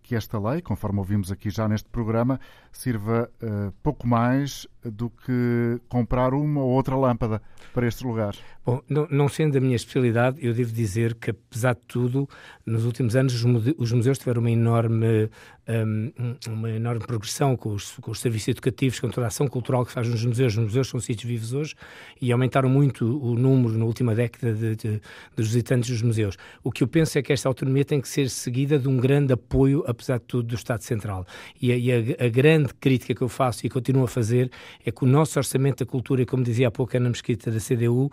que 0.02 0.16
esta 0.16 0.38
lei, 0.38 0.60
conforme 0.60 0.98
ouvimos 0.98 1.30
aqui 1.30 1.48
já 1.48 1.68
neste 1.68 1.88
programa, 1.88 2.40
sirva 2.72 3.30
uh, 3.40 3.72
pouco 3.82 4.06
mais 4.06 4.66
do 4.82 5.08
que 5.08 5.80
comprar 5.88 6.34
uma 6.34 6.60
ou 6.60 6.70
outra 6.70 6.96
lâmpada 6.96 7.40
para 7.72 7.86
estes 7.86 8.02
lugares. 8.02 8.42
Bom, 8.64 8.80
não, 8.88 9.08
não, 9.10 9.28
sendo 9.28 9.58
a 9.58 9.60
minha 9.60 9.74
especialidade, 9.74 10.38
eu 10.40 10.54
devo 10.54 10.72
dizer 10.72 11.16
que, 11.16 11.30
apesar 11.30 11.74
de 11.74 11.80
tudo, 11.80 12.28
nos 12.64 12.84
últimos 12.84 13.16
anos 13.16 13.34
os, 13.76 13.92
museus 13.92 14.18
tiveram 14.18 14.40
uma 14.40 14.52
enorme, 14.52 15.28
um, 15.68 16.36
uma 16.48 16.70
enorme 16.70 17.04
progressão 17.04 17.56
com 17.56 17.70
os, 17.70 17.96
com 17.98 18.12
os, 18.12 18.20
serviços 18.20 18.48
educativos, 18.48 19.00
com 19.00 19.08
toda 19.08 19.26
a 19.26 19.28
ação 19.28 19.48
cultural 19.48 19.84
que 19.84 19.90
fazem 19.90 20.14
os 20.14 20.24
museus. 20.24 20.56
Os 20.56 20.62
museus 20.62 20.86
são 20.86 21.00
sítios 21.00 21.28
vivos 21.28 21.52
hoje 21.52 21.74
e 22.20 22.30
aumentaram 22.30 22.68
muito 22.68 23.04
o 23.04 23.34
número 23.34 23.76
na 23.76 23.84
última 23.84 24.14
década 24.14 24.54
de, 24.54 24.76
de, 24.76 25.00
dos 25.34 25.48
visitantes 25.48 25.90
dos 25.90 26.00
museus. 26.00 26.36
O 26.62 26.70
que 26.70 26.84
eu 26.84 26.86
penso 26.86 27.18
é 27.18 27.22
que 27.22 27.32
esta 27.32 27.48
autonomia 27.48 27.84
tem 27.84 28.00
que 28.00 28.08
ser 28.08 28.30
seguida 28.30 28.78
de 28.78 28.86
um 28.86 28.96
grande 28.96 29.32
apoio, 29.32 29.82
apesar 29.88 30.18
de 30.20 30.24
tudo, 30.26 30.46
do 30.46 30.54
Estado 30.54 30.82
Central. 30.84 31.26
E 31.60 31.72
a, 31.72 31.76
e 31.76 31.90
a, 31.90 32.26
a 32.26 32.28
grande 32.28 32.72
crítica 32.74 33.12
que 33.12 33.22
eu 33.22 33.28
faço 33.28 33.66
e 33.66 33.68
continuo 33.68 34.04
a 34.04 34.08
fazer 34.08 34.52
é 34.86 34.92
que 34.92 35.02
o 35.02 35.06
nosso 35.06 35.36
orçamento 35.36 35.84
da 35.84 35.90
cultura, 35.90 36.24
como 36.24 36.44
dizia 36.44 36.68
há 36.68 36.70
pouco 36.70 36.96
a 36.96 37.00
Ana 37.00 37.08
Mesquita 37.08 37.50
da 37.50 37.58
CDU, 37.58 38.08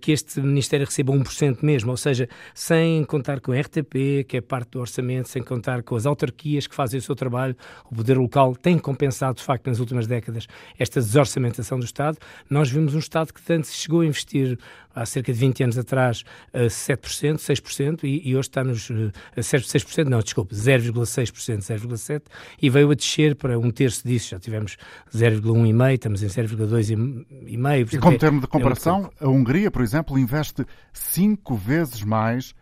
que 0.00 0.12
este 0.12 0.40
Ministério 0.40 0.86
receba 0.86 1.12
1% 1.12 1.58
mesmo, 1.62 1.90
ou 1.90 1.96
seja, 1.96 2.28
sem 2.54 3.04
contar 3.04 3.40
com 3.40 3.52
a 3.52 3.60
RTP, 3.60 4.24
que 4.28 4.36
é 4.36 4.40
parte 4.40 4.70
do 4.72 4.80
orçamento, 4.80 5.28
sem 5.28 5.42
contar 5.42 5.82
com 5.82 5.96
as 5.96 6.06
autarquias 6.06 6.66
que 6.66 6.74
fazem 6.74 6.98
o 6.98 7.02
seu 7.02 7.14
trabalho, 7.14 7.56
o 7.90 7.94
poder 7.94 8.16
local 8.16 8.54
tem 8.54 8.78
compensado, 8.78 9.36
de 9.36 9.42
facto, 9.42 9.66
nas 9.66 9.78
últimas 9.78 10.06
décadas, 10.06 10.46
esta 10.78 11.00
desorçamentação 11.00 11.78
do 11.78 11.84
Estado. 11.84 12.18
Nós 12.48 12.70
vimos 12.70 12.94
um 12.94 12.98
Estado 12.98 13.32
que 13.32 13.52
antes 13.52 13.74
chegou 13.74 14.00
a 14.00 14.06
investir 14.06 14.58
há 14.94 15.06
cerca 15.06 15.32
de 15.32 15.38
20 15.38 15.64
anos 15.64 15.78
atrás 15.78 16.24
a 16.52 16.64
7%, 16.64 17.36
6%, 17.36 18.04
e, 18.04 18.28
e 18.28 18.36
hoje 18.36 18.48
está 18.48 18.64
nos 18.64 18.90
a 19.36 19.40
6%, 19.40 20.04
não, 20.06 20.20
desculpe, 20.20 20.54
0,6%, 20.54 21.58
0,7%, 21.58 22.22
e 22.60 22.70
veio 22.70 22.90
a 22.90 22.94
descer 22.94 23.36
para 23.36 23.58
um 23.58 23.70
terço 23.70 24.06
disso, 24.06 24.30
já 24.30 24.38
tivemos 24.38 24.76
0,1,5%, 25.14 25.92
estamos 25.92 26.22
em 26.22 26.26
0,2,5%. 26.26 27.92
E 27.92 27.98
como 27.98 28.18
termo 28.18 28.40
de 28.40 28.46
comparação, 28.46 29.10
é 29.20 29.24
a 29.24 29.28
Hungria, 29.28 29.70
por 29.70 29.82
exemplo, 29.82 30.18
investe 30.18 30.64
cinco 30.92 31.54
vezes 31.54 32.02
mais 32.02 32.54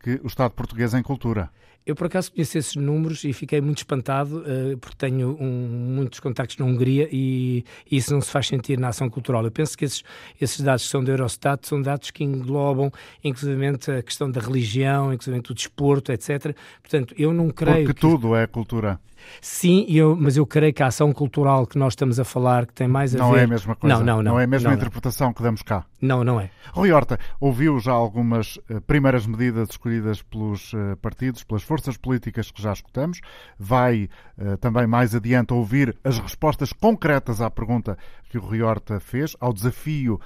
que 0.00 0.20
o 0.22 0.26
Estado 0.26 0.52
português 0.52 0.94
em 0.94 1.02
cultura. 1.02 1.50
Eu, 1.88 1.96
por 1.96 2.06
acaso, 2.06 2.30
conheci 2.30 2.58
esses 2.58 2.76
números 2.76 3.24
e 3.24 3.32
fiquei 3.32 3.62
muito 3.62 3.78
espantado, 3.78 4.40
uh, 4.40 4.76
porque 4.76 4.94
tenho 4.98 5.38
um, 5.40 5.94
muitos 5.96 6.20
contactos 6.20 6.58
na 6.58 6.66
Hungria 6.66 7.08
e, 7.10 7.64
e, 7.90 7.96
isso 7.96 8.12
não 8.12 8.20
se 8.20 8.30
faz 8.30 8.46
sentir 8.46 8.78
na 8.78 8.88
ação 8.88 9.08
cultural. 9.08 9.42
Eu 9.42 9.50
penso 9.50 9.76
que 9.76 9.86
esses, 9.86 10.04
esses 10.38 10.60
dados 10.60 10.84
que 10.84 10.90
são 10.90 11.02
do 11.02 11.10
Eurostat 11.10 11.66
são 11.66 11.80
dados 11.80 12.10
que 12.10 12.22
englobam, 12.22 12.92
inclusive, 13.24 13.66
a 13.68 14.02
questão 14.02 14.30
da 14.30 14.38
religião, 14.38 15.14
inclusive 15.14 15.38
o 15.38 15.54
desporto, 15.54 16.12
etc. 16.12 16.54
Portanto, 16.82 17.14
eu 17.16 17.32
não 17.32 17.48
creio. 17.48 17.86
Porque 17.86 17.94
que... 17.94 18.00
tudo 18.00 18.36
é 18.36 18.46
cultura. 18.46 19.00
Sim, 19.40 19.84
eu, 19.88 20.16
mas 20.16 20.36
eu 20.36 20.46
creio 20.46 20.72
que 20.72 20.82
a 20.82 20.86
ação 20.86 21.12
cultural 21.12 21.66
que 21.66 21.78
nós 21.78 21.92
estamos 21.92 22.18
a 22.18 22.24
falar, 22.24 22.66
que 22.66 22.74
tem 22.74 22.88
mais 22.88 23.14
a 23.14 23.18
não 23.18 23.30
ver... 23.30 23.32
Não 23.32 23.40
é 23.40 23.44
a 23.44 23.48
mesma 23.48 23.76
coisa. 23.76 23.96
Não, 23.96 24.04
não, 24.04 24.16
não. 24.22 24.32
Não 24.32 24.40
é 24.40 24.44
a 24.44 24.46
mesma 24.46 24.70
não, 24.70 24.76
interpretação 24.76 25.28
não. 25.28 25.34
que 25.34 25.42
damos 25.42 25.62
cá. 25.62 25.84
Não, 26.00 26.22
não 26.22 26.40
é. 26.40 26.50
Rui 26.72 26.92
Horta, 26.92 27.18
ouviu 27.40 27.78
já 27.80 27.92
algumas 27.92 28.56
uh, 28.56 28.80
primeiras 28.86 29.26
medidas 29.26 29.70
escolhidas 29.70 30.22
pelos 30.22 30.72
uh, 30.72 30.96
partidos, 31.00 31.42
pelas 31.42 31.62
forças 31.62 31.96
políticas 31.96 32.50
que 32.50 32.62
já 32.62 32.72
escutamos. 32.72 33.20
Vai 33.58 34.08
uh, 34.38 34.56
também 34.58 34.86
mais 34.86 35.14
adiante 35.14 35.52
ouvir 35.52 35.96
as 36.04 36.18
respostas 36.18 36.72
concretas 36.72 37.40
à 37.40 37.50
pergunta 37.50 37.98
que 38.28 38.38
o 38.38 38.40
Rui 38.40 38.62
Horta 38.62 39.00
fez, 39.00 39.34
ao 39.40 39.52
desafio 39.52 40.20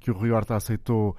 que 0.00 0.10
o 0.10 0.14
Rui 0.14 0.30
Horta 0.30 0.56
aceitou 0.56 1.16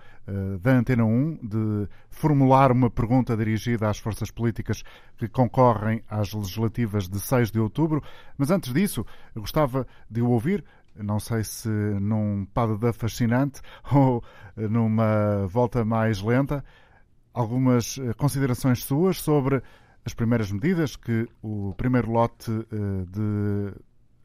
da 0.60 0.72
Antena 0.72 1.06
1 1.06 1.40
de 1.44 1.88
formular 2.10 2.72
uma 2.72 2.90
pergunta 2.90 3.38
dirigida 3.38 3.90
às 3.90 4.00
forças 4.00 4.32
políticas 4.32 4.84
que 5.18 5.28
concorrem 5.28 6.04
às 6.10 6.34
legislativas 6.34 7.08
de 7.08 7.20
6 7.20 7.52
de 7.52 7.60
outubro. 7.60 8.02
Mas 8.38 8.50
antes 8.50 8.74
disso, 8.74 9.06
gostava 9.36 9.86
de 10.10 10.22
o 10.22 10.30
ouvir 10.30 10.64
não 11.04 11.20
sei 11.20 11.44
se 11.44 11.68
num 11.68 12.48
da 12.80 12.94
fascinante 12.94 13.62
ou 13.92 14.24
numa 14.56 15.46
volta 15.48 15.84
mais 15.84 16.22
lenta, 16.22 16.64
algumas 17.34 17.98
eh, 17.98 18.14
considerações 18.14 18.84
suas 18.84 19.22
sobre 19.22 19.62
as 20.06 20.14
primeiras 20.14 20.52
medidas 20.52 20.96
que 20.96 21.28
o 21.42 21.74
primeiro 21.76 22.10
lote 22.12 22.50
eh, 22.52 23.06
de 23.10 23.74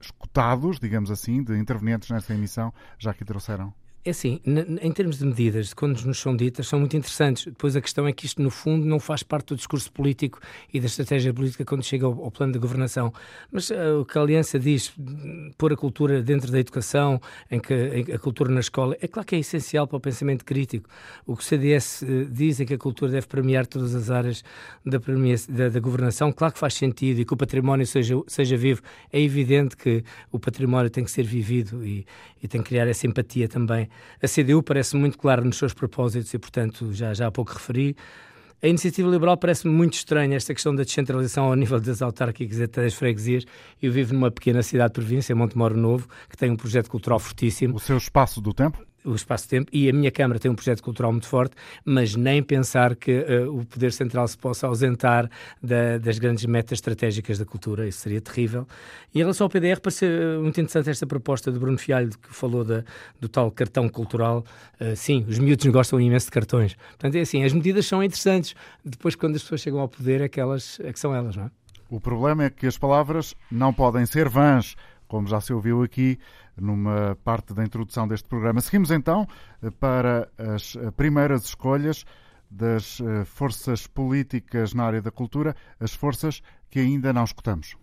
escutados, 0.01 0.79
digamos 0.79 1.11
assim, 1.11 1.43
de 1.43 1.59
intervenientes 1.59 2.09
nesta 2.11 2.33
emissão 2.35 2.73
já 2.99 3.11
aqui 3.11 3.25
trouxeram. 3.25 3.75
É 4.03 4.11
assim, 4.11 4.41
em 4.81 4.93
termos 4.93 5.19
de 5.19 5.27
medidas, 5.27 5.75
quando 5.75 6.01
nos 6.07 6.19
são 6.19 6.35
ditas, 6.35 6.67
são 6.67 6.79
muito 6.79 6.97
interessantes. 6.97 7.45
Depois 7.45 7.77
a 7.77 7.83
questão 7.83 8.07
é 8.07 8.13
que 8.15 8.25
isto, 8.25 8.41
no 8.41 8.49
fundo, 8.49 8.87
não 8.87 8.99
faz 8.99 9.23
parte 9.23 9.49
do 9.49 9.57
discurso 9.57 9.93
político 9.93 10.41
e 10.73 10.81
da 10.81 10.87
estratégia 10.87 11.35
política 11.35 11.67
quando 11.67 11.83
chega 11.83 12.07
ao, 12.07 12.25
ao 12.25 12.31
plano 12.31 12.55
de 12.55 12.59
governação. 12.59 13.13
Mas 13.53 13.69
uh, 13.69 14.01
o 14.01 14.07
que 14.07 14.17
a 14.17 14.23
Aliança 14.23 14.59
diz, 14.59 14.91
pôr 15.59 15.75
a 15.75 15.77
cultura 15.77 16.23
dentro 16.23 16.51
da 16.51 16.59
educação, 16.59 17.21
em 17.51 17.61
que 17.61 17.75
em, 17.75 18.15
a 18.15 18.19
cultura 18.19 18.51
na 18.51 18.61
escola, 18.61 18.97
é 19.03 19.07
claro 19.07 19.27
que 19.27 19.37
é 19.37 19.39
essencial 19.39 19.87
para 19.87 19.99
o 19.99 20.01
pensamento 20.01 20.47
crítico. 20.47 20.89
O 21.27 21.37
que 21.37 21.43
o 21.43 21.45
CDS 21.45 22.01
uh, 22.01 22.07
eh, 22.07 22.25
diz 22.31 22.59
é 22.59 22.65
que 22.65 22.73
a 22.73 22.79
cultura 22.79 23.13
deve 23.13 23.27
premiar 23.27 23.67
todas 23.67 23.95
as 23.95 24.11
áreas 24.11 24.43
da, 24.83 24.97
da, 24.97 25.69
da, 25.69 25.81
governação. 25.81 26.33
Claro 26.33 26.55
que 26.55 26.59
faz 26.59 26.73
sentido 26.73 27.21
e 27.21 27.27
que 27.27 27.35
o 27.35 27.37
património 27.37 27.87
seja, 27.87 28.15
seja 28.27 28.57
vivo. 28.57 28.81
É 29.13 29.21
evidente 29.21 29.77
que 29.77 30.03
o 30.33 30.39
património 30.39 30.89
tem 30.89 31.05
que 31.05 31.11
ser 31.11 31.25
vivido 31.25 31.85
e, 31.85 32.07
e 32.43 32.49
tem 32.49 32.63
que 32.63 32.71
criar 32.71 32.89
essa 32.89 33.07
empatia 33.07 33.47
também. 33.47 33.90
A 34.23 34.27
CDU 34.27 34.63
parece 34.63 34.97
muito 34.97 35.19
clara 35.19 35.43
nos 35.43 35.57
seus 35.57 35.73
propósitos 35.73 36.33
e, 36.35 36.39
portanto, 36.39 36.93
já, 36.93 37.15
já 37.15 37.27
há 37.27 37.31
pouco 37.31 37.53
referi. 37.53 37.97
A 38.63 38.69
iniciativa 38.69 39.09
liberal 39.09 39.39
parece-me 39.39 39.73
muito 39.73 39.95
estranha 39.95 40.37
esta 40.37 40.53
questão 40.53 40.75
da 40.75 40.83
descentralização 40.83 41.47
ao 41.47 41.55
nível 41.55 41.81
das 41.81 42.03
autárquicas 42.03 42.59
e 42.59 42.67
das 42.67 42.93
freguesias. 42.93 43.47
Eu 43.81 43.91
vivo 43.91 44.13
numa 44.13 44.31
pequena 44.31 44.63
cidade 44.63 44.93
de 44.93 45.01
província, 45.01 45.35
Montemoro 45.35 45.77
Novo, 45.77 46.07
que 46.29 46.37
tem 46.37 46.51
um 46.51 46.57
projeto 46.57 46.91
cultural 46.91 47.19
fortíssimo. 47.19 47.77
O 47.77 47.81
seu 47.81 47.97
espaço 47.97 48.39
do 48.41 48.53
tempo? 48.53 48.90
O 49.05 49.15
espaço-tempo 49.15 49.71
e 49.73 49.89
a 49.89 49.93
minha 49.93 50.11
Câmara 50.11 50.39
tem 50.39 50.51
um 50.51 50.55
projeto 50.55 50.83
cultural 50.83 51.13
muito 51.13 51.27
forte, 51.27 51.55
mas 51.85 52.15
nem 52.15 52.43
pensar 52.43 52.95
que 52.95 53.13
uh, 53.21 53.59
o 53.59 53.65
Poder 53.65 53.93
Central 53.93 54.27
se 54.29 54.37
possa 54.37 54.67
ausentar 54.67 55.31
da, 55.63 55.99
das 55.99 56.19
grandes 56.19 56.45
metas 56.47 56.79
estratégicas 56.79 57.39
da 57.39 57.45
cultura, 57.45 57.89
isso 57.89 58.01
seria 58.01 58.21
terrível. 58.21 58.67
E 59.15 59.19
em 59.19 59.23
relação 59.23 59.47
ao 59.47 59.51
PDR, 59.51 59.81
parece 59.81 60.07
muito 60.41 60.61
interessante 60.61 60.91
esta 60.91 61.07
proposta 61.07 61.51
de 61.51 61.59
Bruno 61.59 61.79
Fialho, 61.79 62.11
que 62.11 62.35
falou 62.35 62.65
da, 62.65 62.85
do 63.21 63.29
tal 63.29 63.51
cartão 63.51 63.89
cultural. 63.89 64.45
Uh, 64.81 64.95
sim, 64.95 65.25
os 65.29 65.39
miúdos 65.39 65.67
gostam 65.67 66.01
imenso 66.01 66.27
de 66.27 66.33
cartões. 66.33 66.75
Portanto, 66.75 67.15
é 67.15 67.21
assim, 67.21 67.45
as 67.45 67.53
medidas 67.53 67.87
são 67.87 68.03
interessantes, 68.03 68.55
depois 68.85 69.15
quando 69.15 69.37
as 69.37 69.43
pessoas 69.43 69.61
chegam 69.61 69.81
ao 69.81 69.89
poder 69.89 70.21
é 70.21 70.29
que, 70.29 70.41
elas, 70.41 70.79
é 70.83 70.93
que 70.93 71.01
são 71.01 71.15
elas, 71.15 71.37
não 71.37 71.45
é? 71.45 71.51
O 71.89 72.01
problema 72.01 72.45
é 72.45 72.51
que 72.51 72.67
as 72.67 72.79
palavras 72.79 73.35
não 73.51 73.73
podem 73.73 74.07
ser 74.07 74.29
vãs, 74.29 74.77
como 75.09 75.27
já 75.27 75.41
se 75.41 75.53
ouviu 75.53 75.83
aqui 75.83 76.19
numa 76.61 77.17
parte 77.25 77.55
da 77.55 77.65
introdução 77.65 78.07
deste 78.07 78.29
programa. 78.29 78.61
Seguimos 78.61 78.91
então 78.91 79.27
para 79.79 80.31
as 80.39 80.77
primeiras 80.97 81.45
escolhas 81.45 82.05
das 82.51 83.01
eh, 83.01 83.25
forças 83.25 83.87
políticas 83.87 84.75
na 84.75 84.85
área 84.85 85.01
da 85.01 85.11
cultura, 85.11 85.55
as 85.79 85.95
forças 85.95 86.43
que 86.69 86.81
ainda 86.81 87.13
não 87.13 87.23
escutamos. 87.23 87.77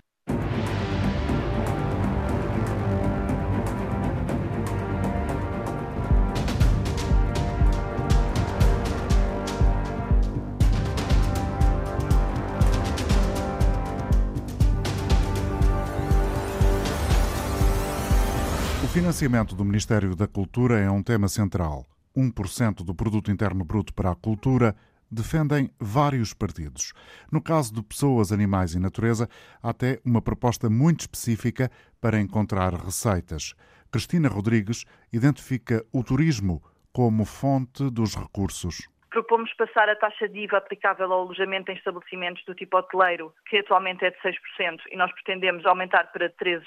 Financiamento 18.98 19.56
do 19.56 19.63
Ministério 19.63 20.16
da 20.16 20.27
Cultura 20.27 20.80
é 20.80 20.89
um 20.89 21.04
tema 21.04 21.27
central. 21.27 21.86
1% 22.18 22.77
do 22.84 22.96
produto 22.96 23.30
interno 23.30 23.63
bruto 23.63 23.94
para 23.94 24.10
a 24.10 24.16
cultura 24.16 24.75
defendem 25.12 25.70
vários 25.80 26.34
partidos. 26.34 26.94
No 27.32 27.39
caso 27.39 27.72
de 27.72 27.84
pessoas, 27.84 28.32
animais 28.32 28.74
e 28.74 28.80
natureza, 28.80 29.30
há 29.62 29.70
até 29.70 30.01
uma 30.04 30.20
proposta 30.20 30.68
muito 30.68 31.01
específica 31.01 31.70
para 32.01 32.20
encontrar 32.20 32.74
receitas. 32.74 33.54
Cristina 33.92 34.30
Rodrigues 34.30 34.84
identifica 35.13 35.86
o 35.92 36.04
turismo 36.04 36.60
como 36.92 37.24
fonte 37.24 37.92
dos 37.92 38.16
recursos. 38.16 38.89
Propomos 39.18 39.52
passar 39.56 39.90
a 39.90 39.96
taxa 39.96 40.30
de 40.30 40.42
IVA 40.42 40.60
aplicável 40.60 41.12
ao 41.12 41.22
alojamento 41.22 41.72
em 41.72 41.76
estabelecimentos 41.76 42.46
do 42.46 42.54
tipo 42.54 42.78
hoteleiro, 42.78 43.34
que 43.48 43.58
atualmente 43.58 44.06
é 44.06 44.12
de 44.12 44.18
6%, 44.20 44.80
e 44.92 44.96
nós 44.96 45.12
pretendemos 45.12 45.66
aumentar 45.66 46.12
para 46.12 46.30
13%, 46.30 46.62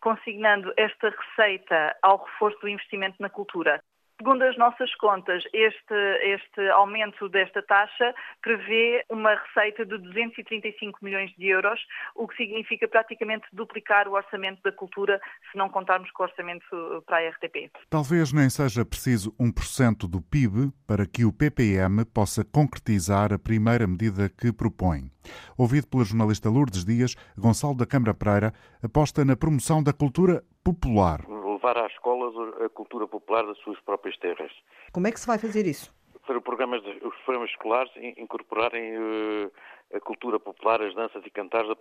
consignando 0.00 0.74
esta 0.76 1.10
receita 1.10 1.96
ao 2.02 2.24
reforço 2.24 2.58
do 2.58 2.68
investimento 2.68 3.14
na 3.20 3.30
cultura. 3.30 3.80
Segundo 4.24 4.42
as 4.42 4.56
nossas 4.56 4.94
contas, 4.94 5.44
este, 5.52 5.94
este 6.22 6.70
aumento 6.70 7.28
desta 7.28 7.60
taxa 7.60 8.14
prevê 8.40 9.04
uma 9.10 9.34
receita 9.34 9.84
de 9.84 9.98
235 9.98 10.98
milhões 11.04 11.30
de 11.36 11.48
euros, 11.48 11.78
o 12.14 12.26
que 12.26 12.34
significa 12.38 12.88
praticamente 12.88 13.44
duplicar 13.52 14.08
o 14.08 14.12
orçamento 14.12 14.62
da 14.62 14.72
cultura, 14.72 15.20
se 15.52 15.58
não 15.58 15.68
contarmos 15.68 16.10
com 16.12 16.22
o 16.22 16.26
orçamento 16.26 16.64
para 17.04 17.18
a 17.18 17.28
RTP. 17.32 17.70
Talvez 17.90 18.32
nem 18.32 18.48
seja 18.48 18.82
preciso 18.82 19.30
1% 19.38 20.08
do 20.08 20.22
PIB 20.22 20.72
para 20.86 21.04
que 21.04 21.26
o 21.26 21.30
PPM 21.30 22.02
possa 22.06 22.42
concretizar 22.46 23.30
a 23.30 23.38
primeira 23.38 23.86
medida 23.86 24.30
que 24.30 24.50
propõe. 24.50 25.10
Ouvido 25.54 25.86
pela 25.86 26.02
jornalista 26.02 26.48
Lourdes 26.48 26.82
Dias, 26.82 27.14
Gonçalo 27.36 27.76
da 27.76 27.84
Câmara 27.84 28.14
Pereira 28.14 28.54
aposta 28.82 29.22
na 29.22 29.36
promoção 29.36 29.82
da 29.82 29.92
cultura 29.92 30.42
popular 30.64 31.20
levar 31.64 31.78
às 31.78 31.92
escolas 31.92 32.34
a 32.62 32.68
cultura 32.68 33.06
popular 33.06 33.46
das 33.46 33.58
suas 33.58 33.80
próprias 33.80 34.16
terras. 34.18 34.52
Como 34.92 35.06
é 35.06 35.12
que 35.12 35.18
se 35.18 35.26
vai 35.26 35.38
fazer 35.38 35.66
isso? 35.66 35.92
Para 36.26 36.40
programas, 36.40 36.82
os 36.82 37.16
programas 37.24 37.50
escolares 37.50 37.92
incorporarem 38.16 38.96
uh, 38.96 39.52
a 39.94 40.00
cultura 40.00 40.38
popular, 40.38 40.80
as 40.82 40.94
danças 40.94 41.22
e 41.24 41.30
cantares 41.30 41.68
da 41.68 41.76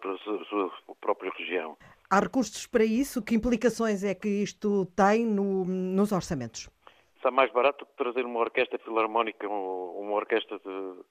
sua 0.49 0.71
própria 0.99 1.31
região. 1.37 1.77
Há 2.09 2.19
recursos 2.19 2.67
para 2.67 2.83
isso? 2.83 3.21
Que 3.21 3.35
implicações 3.35 4.03
é 4.03 4.13
que 4.13 4.27
isto 4.27 4.85
tem 4.95 5.25
no, 5.25 5.63
nos 5.65 6.11
orçamentos? 6.11 6.69
Está 7.15 7.31
mais 7.31 7.51
barato 7.53 7.85
que 7.85 7.93
trazer 7.95 8.25
uma 8.25 8.39
orquestra 8.39 8.77
filarmónica, 8.79 9.47
uma 9.47 10.13
orquestra 10.13 10.59
de 10.59 11.03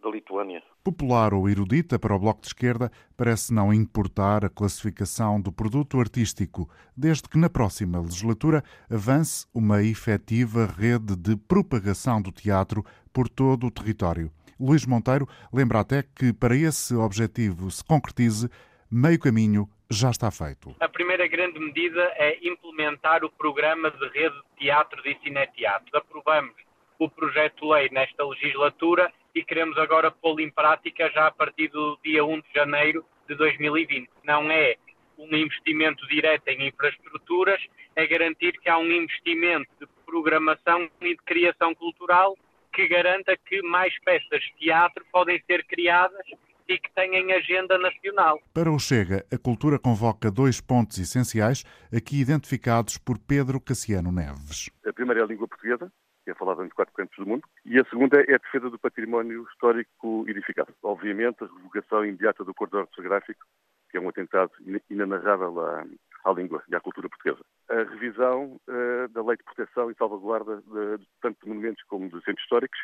da 0.00 0.10
Lituânia. 0.10 0.62
Popular 0.82 1.34
ou 1.34 1.48
erudita 1.48 1.98
para 1.98 2.14
o 2.14 2.18
Bloco 2.18 2.40
de 2.40 2.48
Esquerda, 2.48 2.90
parece 3.16 3.52
não 3.52 3.72
importar 3.72 4.44
a 4.44 4.48
classificação 4.48 5.40
do 5.40 5.52
produto 5.52 6.00
artístico, 6.00 6.68
desde 6.96 7.28
que 7.28 7.38
na 7.38 7.50
próxima 7.50 8.00
legislatura 8.00 8.62
avance 8.90 9.46
uma 9.54 9.82
efetiva 9.82 10.66
rede 10.66 11.16
de 11.16 11.36
propagação 11.36 12.20
do 12.20 12.32
teatro 12.32 12.84
por 13.12 13.28
todo 13.28 13.66
o 13.66 13.70
território. 13.70 14.30
Luís 14.58 14.86
Monteiro 14.86 15.26
lembra 15.52 15.80
até 15.80 16.02
que, 16.02 16.32
para 16.32 16.54
esse 16.54 16.94
objetivo 16.94 17.70
se 17.70 17.82
concretize, 17.84 18.48
meio 18.90 19.18
caminho 19.18 19.68
já 19.90 20.10
está 20.10 20.30
feito. 20.30 20.74
A 20.80 20.88
primeira 20.88 21.26
grande 21.26 21.58
medida 21.58 22.12
é 22.16 22.38
implementar 22.46 23.24
o 23.24 23.30
programa 23.30 23.90
de 23.90 24.08
rede 24.08 24.36
de 24.36 24.42
teatros 24.58 25.04
e 25.04 25.18
cineteatros. 25.22 25.92
Aprovamos 25.94 26.54
o 26.98 27.08
projeto-lei 27.08 27.88
nesta 27.90 28.24
legislatura 28.24 29.12
e 29.34 29.44
queremos 29.44 29.76
agora 29.78 30.10
pô-lo 30.10 30.40
em 30.40 30.50
prática 30.50 31.10
já 31.10 31.26
a 31.26 31.30
partir 31.30 31.68
do 31.68 31.98
dia 32.04 32.24
1 32.24 32.40
de 32.40 32.52
janeiro 32.54 33.04
de 33.28 33.34
2020. 33.34 34.10
Não 34.24 34.50
é 34.50 34.76
um 35.18 35.36
investimento 35.36 36.06
direto 36.08 36.48
em 36.48 36.68
infraestruturas, 36.68 37.60
é 37.94 38.06
garantir 38.06 38.52
que 38.60 38.68
há 38.68 38.78
um 38.78 38.90
investimento 38.90 39.70
de 39.80 39.86
programação 40.06 40.88
e 41.00 41.10
de 41.10 41.22
criação 41.24 41.74
cultural 41.74 42.36
que 42.72 42.86
garanta 42.88 43.36
que 43.36 43.62
mais 43.62 43.92
peças 44.00 44.40
de 44.40 44.54
teatro 44.58 45.04
podem 45.12 45.42
ser 45.46 45.64
criadas 45.66 46.26
e 46.68 46.78
que 46.78 46.90
tenham 46.94 47.36
agenda 47.36 47.76
nacional. 47.78 48.40
Para 48.54 48.70
o 48.70 48.78
Chega, 48.78 49.26
a 49.32 49.36
cultura 49.36 49.78
convoca 49.78 50.30
dois 50.30 50.60
pontos 50.60 50.98
essenciais, 50.98 51.64
aqui 51.92 52.20
identificados 52.20 52.96
por 52.96 53.18
Pedro 53.18 53.60
Cassiano 53.60 54.12
Neves. 54.12 54.70
A 54.86 54.92
primeira 54.92 55.20
é 55.20 55.24
a 55.24 55.26
língua 55.26 55.48
portuguesa, 55.48 55.92
é 56.30 56.34
falada 56.34 56.62
nos 56.62 56.72
quatro 56.72 56.94
cantos 56.94 57.16
do 57.16 57.26
mundo, 57.26 57.42
e 57.64 57.78
a 57.78 57.84
segunda 57.84 58.20
é 58.20 58.34
a 58.34 58.38
defesa 58.38 58.70
do 58.70 58.78
património 58.78 59.46
histórico 59.50 60.24
edificado. 60.28 60.74
Obviamente, 60.82 61.44
a 61.44 61.46
revogação 61.46 62.04
imediata 62.04 62.44
do 62.44 62.50
acordo 62.52 62.78
ortográfico, 62.78 63.44
que 63.90 63.96
é 63.96 64.00
um 64.00 64.08
atentado 64.08 64.52
inanarrável 64.88 65.60
à, 65.60 65.84
à 66.24 66.32
língua 66.32 66.62
e 66.68 66.74
à 66.76 66.80
cultura 66.80 67.08
portuguesa. 67.08 67.44
A 67.68 67.82
revisão 67.90 68.60
uh, 68.68 69.08
da 69.08 69.22
lei 69.22 69.36
de 69.36 69.44
proteção 69.44 69.90
e 69.90 69.94
salvaguarda 69.94 70.56
de, 70.58 70.98
de 70.98 71.08
tanto 71.20 71.40
de 71.42 71.48
monumentos 71.48 71.82
como 71.84 72.08
de 72.08 72.22
centros 72.24 72.42
históricos, 72.42 72.78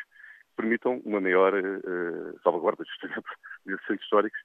permitam 0.55 1.01
uma 1.05 1.21
maior 1.21 1.53
uh, 1.53 2.39
salvaguarda 2.43 2.83
justamente 2.83 3.27
desses 3.65 3.85
centros 3.85 4.03
históricos 4.03 4.39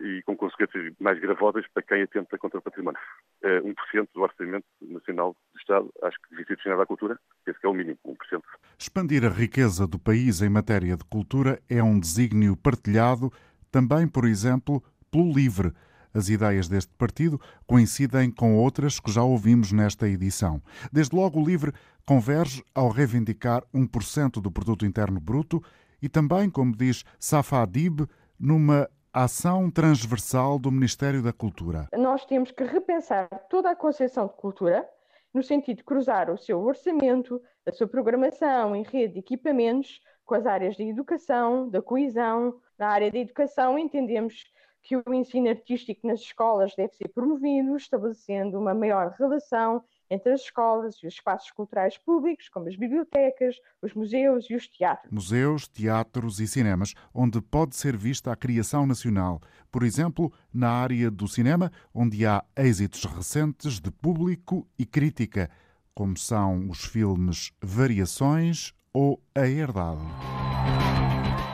e 0.00 0.22
com 0.22 0.36
consequências 0.36 0.92
mais 1.00 1.18
gravosas 1.20 1.64
para 1.72 1.82
quem 1.82 2.02
atenta 2.02 2.38
contra 2.38 2.58
o 2.58 2.62
património. 2.62 3.00
Uh, 3.42 3.46
eh, 3.46 3.60
1% 3.60 4.08
do 4.14 4.22
orçamento 4.22 4.66
nacional 4.80 5.36
do 5.52 5.60
Estado, 5.60 5.90
acho 6.02 6.16
que 6.22 6.30
devia 6.30 6.46
ser 6.46 6.54
destinado 6.54 6.82
à 6.82 6.86
cultura, 6.86 7.18
esse 7.46 7.58
é 7.62 7.68
o 7.68 7.74
mínimo, 7.74 7.98
1%. 8.04 8.42
Expandir 8.78 9.24
a 9.24 9.28
riqueza 9.28 9.86
do 9.86 9.98
país 9.98 10.42
em 10.42 10.48
matéria 10.48 10.96
de 10.96 11.04
cultura 11.04 11.60
é 11.68 11.82
um 11.82 11.98
desígnio 11.98 12.56
partilhado 12.56 13.32
também, 13.70 14.06
por 14.06 14.24
exemplo, 14.24 14.82
pelo 15.10 15.32
LIVRE. 15.32 15.72
As 16.14 16.28
ideias 16.28 16.68
deste 16.68 16.92
partido 16.94 17.40
coincidem 17.66 18.30
com 18.30 18.54
outras 18.56 19.00
que 19.00 19.10
já 19.10 19.22
ouvimos 19.22 19.72
nesta 19.72 20.06
edição. 20.06 20.62
Desde 20.92 21.16
logo, 21.16 21.40
o 21.40 21.44
LIVRE 21.44 21.72
converge 22.04 22.62
ao 22.74 22.90
reivindicar 22.90 23.62
1% 23.74 24.40
do 24.42 24.50
produto 24.50 24.84
interno 24.84 25.20
bruto 25.20 25.62
e 26.02 26.08
também, 26.08 26.50
como 26.50 26.76
diz 26.76 27.04
Safa 27.18 27.62
Adib, 27.62 28.06
numa 28.38 28.88
ação 29.12 29.70
transversal 29.70 30.58
do 30.58 30.72
Ministério 30.72 31.22
da 31.22 31.34
Cultura. 31.34 31.86
Nós 31.92 32.24
temos 32.24 32.50
que 32.50 32.64
repensar 32.64 33.28
toda 33.50 33.70
a 33.70 33.76
concepção 33.76 34.26
de 34.26 34.32
cultura 34.34 34.88
no 35.34 35.42
sentido 35.42 35.78
de 35.78 35.84
cruzar 35.84 36.30
o 36.30 36.38
seu 36.38 36.58
orçamento, 36.60 37.40
a 37.66 37.72
sua 37.72 37.86
programação 37.86 38.74
em 38.74 38.82
rede 38.82 39.14
de 39.14 39.18
equipamentos 39.20 40.00
com 40.24 40.34
as 40.34 40.46
áreas 40.46 40.76
de 40.76 40.84
educação, 40.84 41.68
da 41.68 41.82
coesão. 41.82 42.58
Na 42.78 42.88
área 42.88 43.10
da 43.10 43.18
educação, 43.18 43.78
entendemos 43.78 44.44
que 44.82 44.96
o 44.96 45.14
ensino 45.14 45.48
artístico 45.48 46.06
nas 46.06 46.20
escolas 46.20 46.74
deve 46.74 46.94
ser 46.94 47.08
promovido, 47.08 47.76
estabelecendo 47.76 48.58
uma 48.58 48.74
maior 48.74 49.14
relação 49.18 49.84
entre 50.12 50.30
as 50.30 50.42
escolas 50.42 50.96
e 50.96 51.06
os 51.06 51.14
espaços 51.14 51.50
culturais 51.50 51.96
públicos, 51.96 52.50
como 52.50 52.68
as 52.68 52.76
bibliotecas, 52.76 53.56
os 53.80 53.94
museus 53.94 54.44
e 54.50 54.54
os 54.54 54.68
teatros. 54.68 55.10
Museus, 55.10 55.66
teatros 55.66 56.38
e 56.38 56.46
cinemas, 56.46 56.92
onde 57.14 57.40
pode 57.40 57.74
ser 57.74 57.96
vista 57.96 58.30
a 58.30 58.36
criação 58.36 58.86
nacional. 58.86 59.40
Por 59.70 59.82
exemplo, 59.82 60.30
na 60.52 60.68
área 60.70 61.10
do 61.10 61.26
cinema, 61.26 61.72
onde 61.94 62.26
há 62.26 62.44
êxitos 62.54 63.04
recentes 63.06 63.80
de 63.80 63.90
público 63.90 64.68
e 64.78 64.84
crítica, 64.84 65.50
como 65.94 66.18
são 66.18 66.68
os 66.68 66.84
filmes 66.84 67.50
Variações 67.62 68.74
ou 68.92 69.18
A 69.34 69.48
Herdade. 69.48 70.02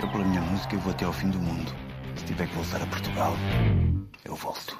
Eu, 0.02 0.10
pela 0.10 0.24
minha 0.24 0.40
música, 0.40 0.76
vou 0.78 0.92
até 0.92 1.04
ao 1.04 1.12
fim 1.12 1.30
do 1.30 1.38
mundo. 1.38 1.70
Se 2.16 2.24
tiver 2.24 2.48
que 2.48 2.56
voltar 2.56 2.82
a 2.82 2.86
Portugal, 2.86 3.34
eu 4.24 4.34
volto. 4.34 4.76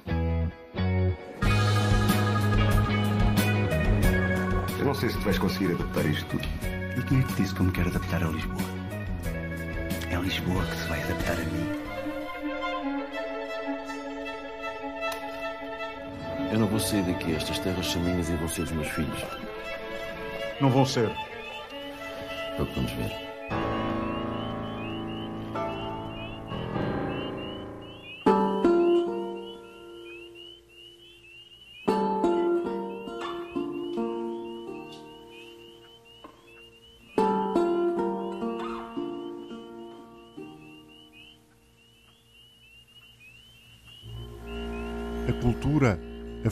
Eu 4.78 4.84
não 4.84 4.94
sei 4.94 5.08
se 5.08 5.18
tu 5.18 5.24
vais 5.24 5.38
conseguir 5.38 5.72
adaptar 5.72 6.06
isto 6.06 6.24
tudo. 6.26 6.46
E 6.96 7.02
quem 7.02 7.18
é 7.18 7.22
que 7.22 7.32
disse 7.34 7.52
que 7.52 7.60
eu 7.60 7.66
me 7.66 7.72
quero 7.72 7.88
adaptar 7.88 8.22
a 8.22 8.28
Lisboa? 8.28 8.62
É 10.08 10.14
a 10.14 10.20
Lisboa 10.20 10.64
que 10.64 10.76
se 10.76 10.88
vai 10.88 11.02
adaptar 11.02 11.32
a 11.32 11.44
mim. 11.44 11.68
Eu 16.52 16.60
não 16.60 16.68
vou 16.68 16.78
sair 16.78 17.02
daqui. 17.02 17.34
Estas 17.34 17.58
terras 17.58 17.86
são 17.86 18.00
minhas 18.02 18.28
e 18.28 18.36
vão 18.36 18.48
ser 18.48 18.62
dos 18.62 18.72
meus 18.72 18.88
filhos. 18.88 19.24
Não 20.60 20.70
vão 20.70 20.86
ser. 20.86 21.10
É 22.56 22.62
o 22.62 22.66
que 22.66 22.74
vamos 22.74 22.92
ver. 22.92 23.27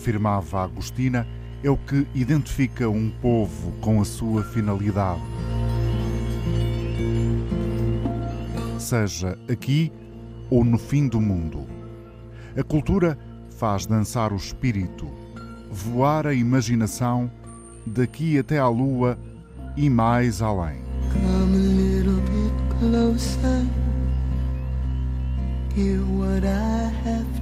Afirmava 0.06 0.62
Agostina, 0.62 1.26
é 1.64 1.70
o 1.70 1.76
que 1.76 2.06
identifica 2.14 2.88
um 2.88 3.10
povo 3.10 3.72
com 3.80 4.00
a 4.00 4.04
sua 4.04 4.44
finalidade. 4.44 5.20
Seja 8.78 9.36
aqui 9.50 9.92
ou 10.48 10.64
no 10.64 10.78
fim 10.78 11.08
do 11.08 11.20
mundo. 11.20 11.66
A 12.56 12.62
cultura 12.62 13.18
faz 13.58 13.84
dançar 13.84 14.32
o 14.32 14.36
espírito, 14.36 15.10
voar 15.72 16.28
a 16.28 16.34
imaginação 16.34 17.28
daqui 17.84 18.38
até 18.38 18.60
à 18.60 18.68
lua 18.68 19.18
e 19.76 19.90
mais 19.90 20.40
além. 20.40 20.84
Come 21.12 21.76
a 27.02 27.35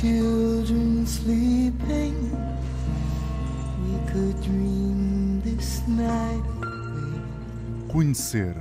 children 0.00 1.04
sleeping, 1.04 2.14
we 3.82 4.12
could 4.12 4.40
dream 4.42 5.40
this 5.42 5.82
night. 5.88 6.42
Conhecer, 7.90 8.54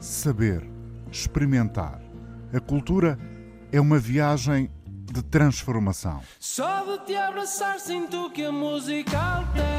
saber, 0.00 0.68
experimentar. 1.12 2.00
A 2.52 2.58
cultura 2.58 3.16
é 3.70 3.80
uma 3.80 4.00
viagem 4.00 4.68
de 5.12 5.22
transformação. 5.22 6.20
Só 6.40 6.84
de 6.84 7.04
te 7.04 7.14
abraçar 7.14 7.78
sinto 7.78 8.30
que 8.30 8.44
a 8.44 8.50
música 8.50 9.16
altera-me 9.16 9.73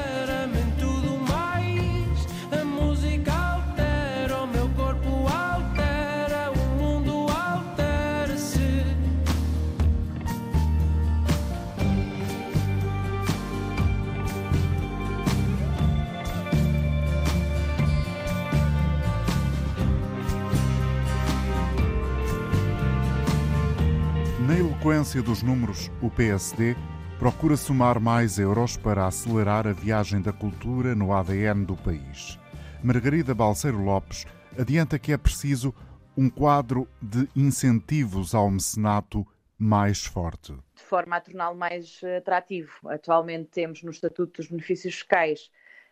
Na 24.85 24.91
eloquência 24.91 25.23
dos 25.23 25.41
números, 25.41 25.89
o 25.99 26.11
PSD 26.11 26.75
procura 27.17 27.57
somar 27.57 27.99
mais 27.99 28.37
euros 28.37 28.77
para 28.77 29.07
acelerar 29.07 29.65
a 29.65 29.73
viagem 29.73 30.21
da 30.21 30.31
cultura 30.31 30.93
no 30.93 31.11
ADN 31.11 31.65
do 31.65 31.75
país. 31.75 32.37
Margarida 32.83 33.33
Balseiro 33.33 33.83
Lopes 33.83 34.27
adianta 34.55 34.99
que 34.99 35.11
é 35.11 35.17
preciso 35.17 35.73
um 36.15 36.29
quadro 36.29 36.87
de 37.01 37.27
incentivos 37.35 38.35
ao 38.35 38.47
mecenato 38.51 39.25
mais 39.57 40.05
forte. 40.05 40.53
de 40.75 40.83
forma 40.83 41.15
a 41.15 41.21
torná-lo 41.21 41.57
mais 41.57 41.99
eh, 42.03 42.17
atrativo. 42.17 42.71
Atualmente 42.87 43.49
temos 43.49 43.81
no 43.81 43.89
Estatuto 43.89 44.39
dos 44.39 44.51
Benefícios 44.51 44.93
Fiscais 44.93 45.49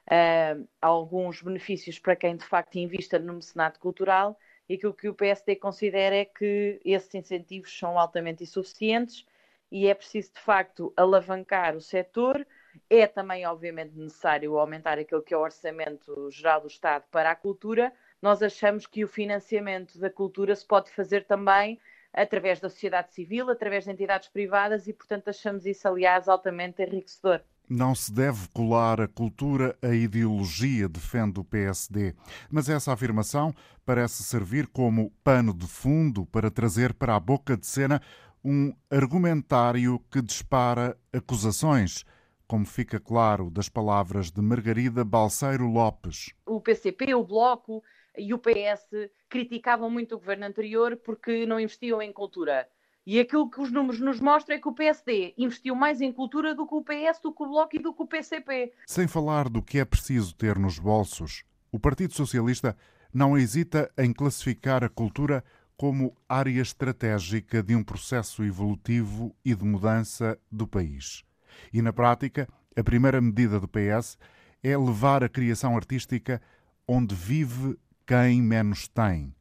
eh, 0.08 0.56
alguns 0.80 1.42
benefícios 1.42 1.98
para 1.98 2.16
quem 2.16 2.36
de 2.36 2.46
facto 2.46 2.76
invista 2.76 3.18
no 3.18 3.34
mecenato 3.34 3.80
cultural 3.80 4.38
e 4.68 4.76
aquilo 4.76 4.94
que 4.94 5.10
o 5.10 5.14
PSD 5.14 5.56
considera 5.58 6.16
é 6.16 6.26
que 6.26 6.80
esses 6.86 7.14
incentivos 7.14 7.78
são 7.78 8.00
altamente 8.00 8.44
insuficientes 8.44 9.26
e 9.72 9.88
é 9.88 9.94
preciso 9.94 10.34
de 10.34 10.40
facto 10.40 10.94
alavancar 10.96 11.76
o 11.76 11.82
setor. 11.82 12.46
É 12.90 13.06
também, 13.08 13.46
obviamente, 13.46 13.96
necessário 13.96 14.58
aumentar 14.58 14.98
aquilo 14.98 15.22
que 15.22 15.34
é 15.34 15.38
o 15.38 15.42
orçamento 15.42 16.30
geral 16.32 16.62
do 16.62 16.68
Estado 16.68 17.06
para 17.12 17.32
a 17.32 17.36
cultura. 17.36 17.92
Nós 18.22 18.42
achamos 18.42 18.88
que 18.88 19.04
o 19.04 19.08
financiamento 19.08 20.00
da 20.00 20.10
cultura 20.10 20.56
se 20.56 20.66
pode 20.66 20.92
fazer 20.92 21.26
também 21.26 21.80
através 22.14 22.60
da 22.60 22.70
sociedade 22.70 23.14
civil, 23.14 23.50
através 23.50 23.86
de 23.86 23.92
entidades 23.92 24.30
privadas 24.30 24.88
e, 24.88 24.94
portanto, 24.94 25.30
achamos 25.30 25.66
isso, 25.66 25.88
aliás, 25.88 26.30
altamente 26.30 26.82
enriquecedor. 26.82 27.42
Não 27.76 27.96
se 27.96 28.14
deve 28.14 28.48
colar 28.50 29.02
a 29.02 29.08
cultura 29.08 29.76
à 29.82 29.88
ideologia, 29.96 30.88
defende 30.88 31.40
o 31.40 31.44
PSD. 31.44 32.14
Mas 32.48 32.70
essa 32.70 32.94
afirmação 32.94 33.52
parece 33.84 34.22
servir 34.22 34.68
como 34.68 35.10
pano 35.24 35.52
de 35.52 35.66
fundo 35.66 36.24
para 36.28 36.52
trazer 36.52 36.94
para 36.94 37.16
a 37.16 37.20
boca 37.20 37.58
de 37.58 37.66
cena 37.66 38.00
um 38.46 38.72
argumentário 38.92 40.00
que 40.12 40.22
dispara 40.22 40.96
acusações, 41.12 42.06
como 42.48 42.64
fica 42.64 43.00
claro 43.00 43.50
das 43.50 43.70
palavras 43.70 44.30
de 44.30 44.40
Margarida 44.40 45.04
Balseiro 45.04 45.66
Lopes. 45.66 46.32
O 46.46 46.62
PCP, 46.62 47.16
o 47.16 47.24
Bloco 47.24 47.84
e 48.16 48.36
o 48.36 48.38
PS 48.38 49.10
criticavam 49.28 49.90
muito 49.90 50.14
o 50.14 50.20
governo 50.20 50.46
anterior 50.46 50.96
porque 50.98 51.48
não 51.48 51.60
investiam 51.60 52.04
em 52.04 52.14
cultura. 52.14 52.70
E 53.06 53.20
aquilo 53.20 53.50
que 53.50 53.60
os 53.60 53.70
números 53.70 54.00
nos 54.00 54.22
mostram 54.22 54.56
é 54.56 54.60
que 54.60 54.68
o 54.68 54.74
PSD 54.74 55.34
investiu 55.38 55.76
mais 55.76 56.00
em 56.00 56.12
cultura 56.12 56.56
do 56.56 56.66
que 56.66 56.74
o 56.74 56.82
PS, 56.82 57.20
do 57.22 57.34
que 57.34 57.44
o 57.44 57.48
Bloco 57.48 57.76
e 57.76 57.80
do 57.80 57.94
que 57.94 58.02
o 58.02 58.08
PCP. 58.08 58.72
Sem 58.88 59.08
falar 59.08 59.50
do 59.50 59.62
que 59.62 59.78
é 59.78 59.84
preciso 59.84 60.34
ter 60.34 60.58
nos 60.58 60.80
bolsos, 60.80 61.44
o 61.70 61.78
Partido 61.78 62.14
Socialista 62.14 62.78
não 63.14 63.38
hesita 63.38 63.92
em 63.98 64.14
classificar 64.14 64.86
a 64.86 64.90
cultura 64.90 65.44
como 65.76 66.16
área 66.30 66.62
estratégica 66.62 67.62
de 67.62 67.76
um 67.76 67.84
processo 67.84 68.42
evolutivo 68.44 69.36
e 69.44 69.54
de 69.54 69.66
mudança 69.66 70.40
do 70.50 70.66
país. 70.66 71.26
E 71.74 71.82
na 71.82 71.92
prática, 71.92 72.48
a 72.76 72.84
primeira 72.84 73.20
medida 73.20 73.60
do 73.60 73.68
PS 73.68 74.18
é 74.64 74.78
levar 74.78 75.26
a 75.26 75.30
criação 75.30 75.76
artística 75.76 76.42
onde 76.88 77.14
vive 77.14 77.78
quem 78.08 78.42
menos 78.42 78.88
tem, 78.88 79.36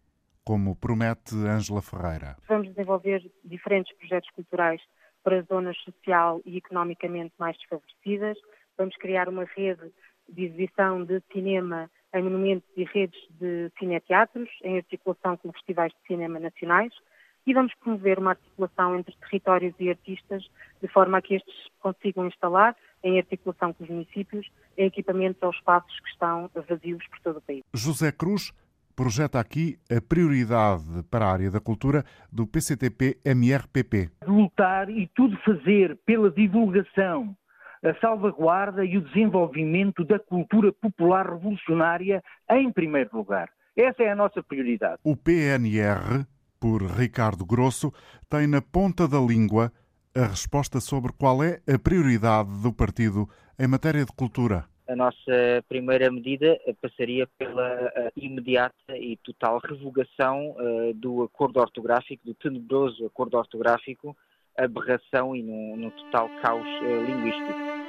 como 0.45 0.77
promete 0.77 1.35
Ângela 1.35 1.83
Ferreira. 1.83 2.37
Vamos 2.49 2.69
desenvolver 2.69 3.31
diferentes 3.45 3.95
projetos 3.97 4.31
culturais 4.31 4.81
para 5.23 5.43
zonas 5.43 5.77
social 5.79 6.41
e 6.45 6.57
economicamente 6.57 7.33
mais 7.39 7.57
desfavorecidas. 7.59 8.37
Vamos 8.77 8.97
criar 8.97 9.29
uma 9.29 9.45
rede 9.45 9.93
de 10.29 10.45
exibição 10.45 11.05
de 11.05 11.23
cinema 11.33 11.91
em 12.15 12.23
monumentos 12.23 12.69
e 12.77 12.85
redes 12.85 13.21
de 13.31 13.71
cineteatros, 13.79 14.49
em 14.63 14.77
articulação 14.77 15.37
com 15.37 15.53
festivais 15.53 15.93
de 15.93 16.07
cinema 16.07 16.39
nacionais. 16.39 16.93
E 17.45 17.53
vamos 17.53 17.75
promover 17.75 18.19
uma 18.19 18.31
articulação 18.31 18.97
entre 18.97 19.17
territórios 19.17 19.75
e 19.81 19.89
artistas, 19.89 20.49
de 20.81 20.89
forma 20.89 21.19
a 21.19 21.23
que 21.23 21.35
estes 21.35 21.55
consigam 21.81 22.27
instalar, 22.27 22.77
em 23.03 23.19
articulação 23.19 23.73
com 23.73 23.83
os 23.83 23.91
municípios, 23.91 24.49
em 24.79 24.87
equipamentos 24.87 25.43
ou 25.43 25.51
espaços 25.51 25.99
que 26.01 26.09
estão 26.11 26.49
vazios 26.55 27.05
por 27.09 27.19
todo 27.21 27.39
o 27.39 27.43
país. 27.43 27.65
José 27.75 28.13
Cruz 28.13 28.53
projeta 28.95 29.41
aqui 29.41 29.79
a 29.91 30.01
prioridade 30.01 31.03
para 31.11 31.27
a 31.27 31.33
área 31.33 31.51
da 31.51 31.61
cultura 31.61 32.05
do 32.31 32.47
PCTP-MRPP. 32.47 34.11
lutar 34.27 34.89
e 34.91 35.09
tudo 35.15 35.37
fazer 35.45 35.99
pela 36.05 36.31
divulgação, 36.31 37.37
a 37.85 37.95
salvaguarda 38.01 38.85
e 38.85 38.97
o 38.97 39.03
desenvolvimento 39.03 40.05
da 40.05 40.19
cultura 40.19 40.73
popular 40.73 41.29
revolucionária 41.29 42.23
em 42.51 42.71
primeiro 42.73 43.11
lugar. 43.13 43.49
Essa 43.77 44.03
é 44.03 44.11
a 44.11 44.17
nossa 44.17 44.43
prioridade. 44.43 44.99
O 45.03 45.17
PNR, 45.17 46.27
por 46.61 46.83
Ricardo 46.83 47.45
Grosso, 47.45 47.93
tem 48.29 48.47
na 48.47 48.61
ponta 48.61 49.09
da 49.09 49.19
língua 49.19 49.73
a 50.15 50.27
resposta 50.27 50.79
sobre 50.79 51.13
qual 51.13 51.43
é 51.43 51.61
a 51.67 51.79
prioridade 51.79 52.51
do 52.63 52.73
partido 52.73 53.29
em 53.59 53.67
matéria 53.67 54.05
de 54.05 54.13
cultura. 54.13 54.67
A 54.89 54.97
nossa 54.97 55.65
primeira 55.69 56.11
medida 56.11 56.59
passaria 56.81 57.27
pela 57.39 57.93
eh, 57.95 58.13
imediata 58.17 58.97
e 58.97 59.17
total 59.19 59.61
revogação 59.61 60.57
eh, 60.59 60.93
do 60.95 61.23
acordo 61.23 61.61
ortográfico, 61.61 62.25
do 62.25 62.35
tenebroso 62.35 63.07
acordo 63.07 63.39
ortográfico, 63.39 64.17
aberração 64.59 65.37
e 65.37 65.43
num, 65.43 65.89
total 65.91 66.29
caos 66.43 66.67
eh, 66.67 67.03
linguístico. 67.07 67.83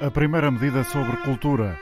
A 0.00 0.10
primeira 0.10 0.50
medida 0.50 0.82
sobre 0.82 1.16
cultura. 1.18 1.78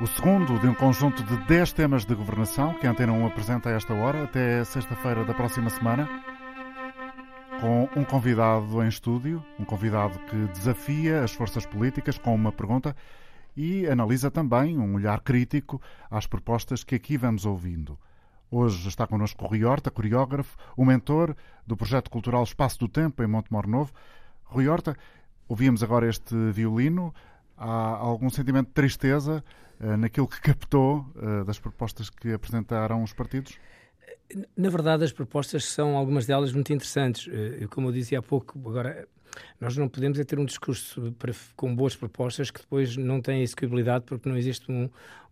O 0.00 0.06
segundo 0.06 0.58
de 0.58 0.66
um 0.66 0.74
conjunto 0.74 1.22
de 1.22 1.36
10 1.46 1.72
temas 1.72 2.04
de 2.04 2.14
governação 2.14 2.74
que 2.74 2.86
a 2.86 2.90
Antena 2.90 3.12
1 3.12 3.26
apresenta 3.28 3.70
a 3.70 3.72
esta 3.72 3.94
hora, 3.94 4.24
até 4.24 4.64
sexta-feira 4.64 5.24
da 5.24 5.32
próxima 5.32 5.70
semana, 5.70 6.06
com 7.60 7.88
um 7.96 8.04
convidado 8.04 8.82
em 8.82 8.88
estúdio, 8.88 9.44
um 9.58 9.64
convidado 9.64 10.18
que 10.20 10.36
desafia 10.52 11.22
as 11.24 11.32
forças 11.32 11.64
políticas 11.64 12.18
com 12.18 12.34
uma 12.34 12.52
pergunta 12.52 12.94
e 13.56 13.86
analisa 13.86 14.30
também 14.30 14.78
um 14.78 14.94
olhar 14.94 15.20
crítico 15.20 15.80
às 16.10 16.26
propostas 16.26 16.84
que 16.84 16.94
aqui 16.94 17.16
vamos 17.16 17.46
ouvindo. 17.46 17.98
Hoje 18.50 18.88
está 18.88 19.06
connosco 19.06 19.46
Rui 19.46 19.64
Horta, 19.64 19.90
coreógrafo, 19.90 20.56
o 20.76 20.84
mentor 20.84 21.34
do 21.66 21.76
projeto 21.76 22.10
cultural 22.10 22.44
Espaço 22.44 22.78
do 22.78 22.88
Tempo 22.88 23.22
em 23.22 23.26
Montemor 23.26 23.66
Novo. 23.66 23.92
Rui 24.44 24.68
Horta, 24.68 24.96
ouvíamos 25.48 25.82
agora 25.82 26.08
este 26.08 26.34
violino. 26.52 27.14
Há 27.56 27.96
algum 27.96 28.28
sentimento 28.28 28.68
de 28.68 28.74
tristeza 28.74 29.42
uh, 29.80 29.96
naquilo 29.96 30.28
que 30.28 30.40
captou 30.40 31.06
uh, 31.16 31.44
das 31.44 31.58
propostas 31.58 32.10
que 32.10 32.32
apresentaram 32.32 33.02
os 33.02 33.14
partidos? 33.14 33.58
Na 34.56 34.68
verdade, 34.68 35.04
as 35.04 35.12
propostas 35.12 35.64
são, 35.64 35.96
algumas 35.96 36.26
delas, 36.26 36.52
muito 36.52 36.72
interessantes. 36.72 37.26
Uh, 37.26 37.68
como 37.68 37.88
eu 37.88 37.92
dizia 37.92 38.18
há 38.18 38.22
pouco, 38.22 38.58
agora 38.58 39.06
nós 39.60 39.76
não 39.76 39.88
podemos 39.88 40.18
é 40.18 40.24
ter 40.24 40.38
um 40.38 40.44
discurso 40.44 41.14
para, 41.18 41.32
com 41.54 41.74
boas 41.74 41.94
propostas 41.94 42.50
que 42.50 42.60
depois 42.60 42.96
não 42.96 43.20
tem 43.20 43.42
execuibilidade 43.42 44.04
porque 44.06 44.28
não 44.28 44.36
existe 44.36 44.70
um, 44.70 44.88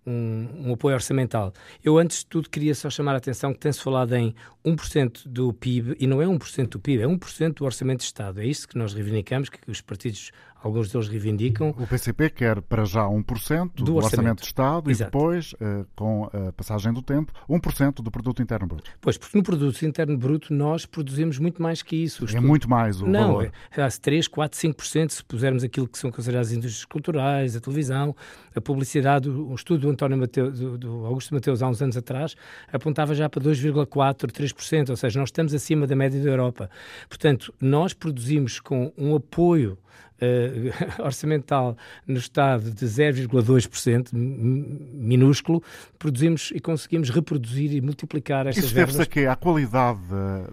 um, 0.06 0.68
um, 0.68 0.72
apoio 0.72 0.94
orçamental. 0.94 1.52
Eu, 1.82 1.98
antes 1.98 2.18
de 2.18 2.26
tudo, 2.26 2.50
queria 2.50 2.74
só 2.74 2.90
chamar 2.90 3.14
a 3.14 3.16
atenção 3.16 3.52
que 3.52 3.58
tem-se 3.58 3.80
falado 3.80 4.14
em 4.14 4.34
1% 4.64 5.26
do 5.26 5.52
PIB, 5.52 5.96
e 5.98 6.06
não 6.06 6.20
é 6.20 6.26
1% 6.26 6.68
do 6.68 6.78
PIB, 6.78 7.02
é 7.02 7.06
1% 7.06 7.54
do 7.54 7.64
orçamento 7.64 8.00
de 8.00 8.04
Estado. 8.04 8.40
É 8.40 8.46
isso 8.46 8.68
que 8.68 8.76
nós 8.76 8.92
reivindicamos, 8.92 9.48
que 9.48 9.70
os 9.70 9.80
partidos 9.80 10.30
alguns 10.64 10.90
deles 10.90 11.08
reivindicam. 11.08 11.74
O 11.78 11.86
PCP 11.86 12.30
quer 12.30 12.60
para 12.62 12.84
já 12.84 13.04
1% 13.04 13.70
do, 13.74 13.84
do 13.84 13.94
orçamento. 13.96 14.04
orçamento 14.04 14.40
de 14.40 14.46
Estado 14.46 14.90
Exato. 14.90 15.08
e 15.08 15.12
depois, 15.12 15.52
uh, 15.54 15.86
com 15.94 16.30
a 16.32 16.52
passagem 16.52 16.92
do 16.92 17.02
tempo, 17.02 17.32
1% 17.48 18.02
do 18.02 18.10
produto 18.10 18.42
interno 18.42 18.66
bruto. 18.66 18.90
Pois, 19.00 19.18
porque 19.18 19.36
no 19.36 19.44
produto 19.44 19.84
interno 19.84 20.16
bruto 20.16 20.52
nós 20.54 20.86
produzimos 20.86 21.38
muito 21.38 21.62
mais 21.62 21.82
que 21.82 21.96
isso. 21.96 22.24
É 22.34 22.40
muito 22.40 22.68
mais 22.68 23.00
o 23.00 23.06
Não, 23.06 23.34
valor. 23.34 23.52
é, 23.76 23.80
é 23.80 23.88
3, 23.88 24.26
4, 24.26 24.58
5%, 24.58 25.10
se 25.10 25.24
pusermos 25.24 25.62
aquilo 25.62 25.86
que 25.86 25.98
são 25.98 26.10
consideradas 26.10 26.48
as 26.48 26.54
indústrias 26.54 26.84
culturais, 26.84 27.56
a 27.56 27.60
televisão, 27.60 28.16
a 28.54 28.60
publicidade, 28.60 29.28
o 29.28 29.54
estudo 29.54 29.82
do 29.82 29.90
António 29.90 30.16
Mateus, 30.16 30.58
do, 30.58 30.78
do 30.78 31.06
Augusto 31.06 31.34
Mateus 31.34 31.62
há 31.62 31.68
uns 31.68 31.82
anos 31.82 31.96
atrás 31.96 32.34
apontava 32.72 33.14
já 33.14 33.28
para 33.28 33.42
2,4, 33.42 34.30
3%, 34.30 34.90
ou 34.90 34.96
seja, 34.96 35.18
nós 35.18 35.28
estamos 35.28 35.54
acima 35.54 35.86
da 35.86 35.94
média 35.96 36.20
da 36.22 36.28
Europa. 36.28 36.70
Portanto, 37.08 37.52
nós 37.60 37.92
produzimos 37.92 38.60
com 38.60 38.92
um 38.96 39.14
apoio 39.14 39.78
uh, 40.20 41.02
orçamental 41.02 41.76
no 42.06 42.18
Estado 42.18 42.70
de 42.70 42.86
0,2%, 42.86 44.08
minúsculo, 44.12 45.62
produzimos 45.98 46.50
e 46.54 46.60
conseguimos 46.60 47.10
reproduzir 47.10 47.72
e 47.72 47.80
multiplicar 47.80 48.46
estas 48.46 48.64
Isso 48.64 48.74
deve-se 48.74 49.26
a? 49.26 49.32
À 49.32 49.36
qualidade 49.36 50.00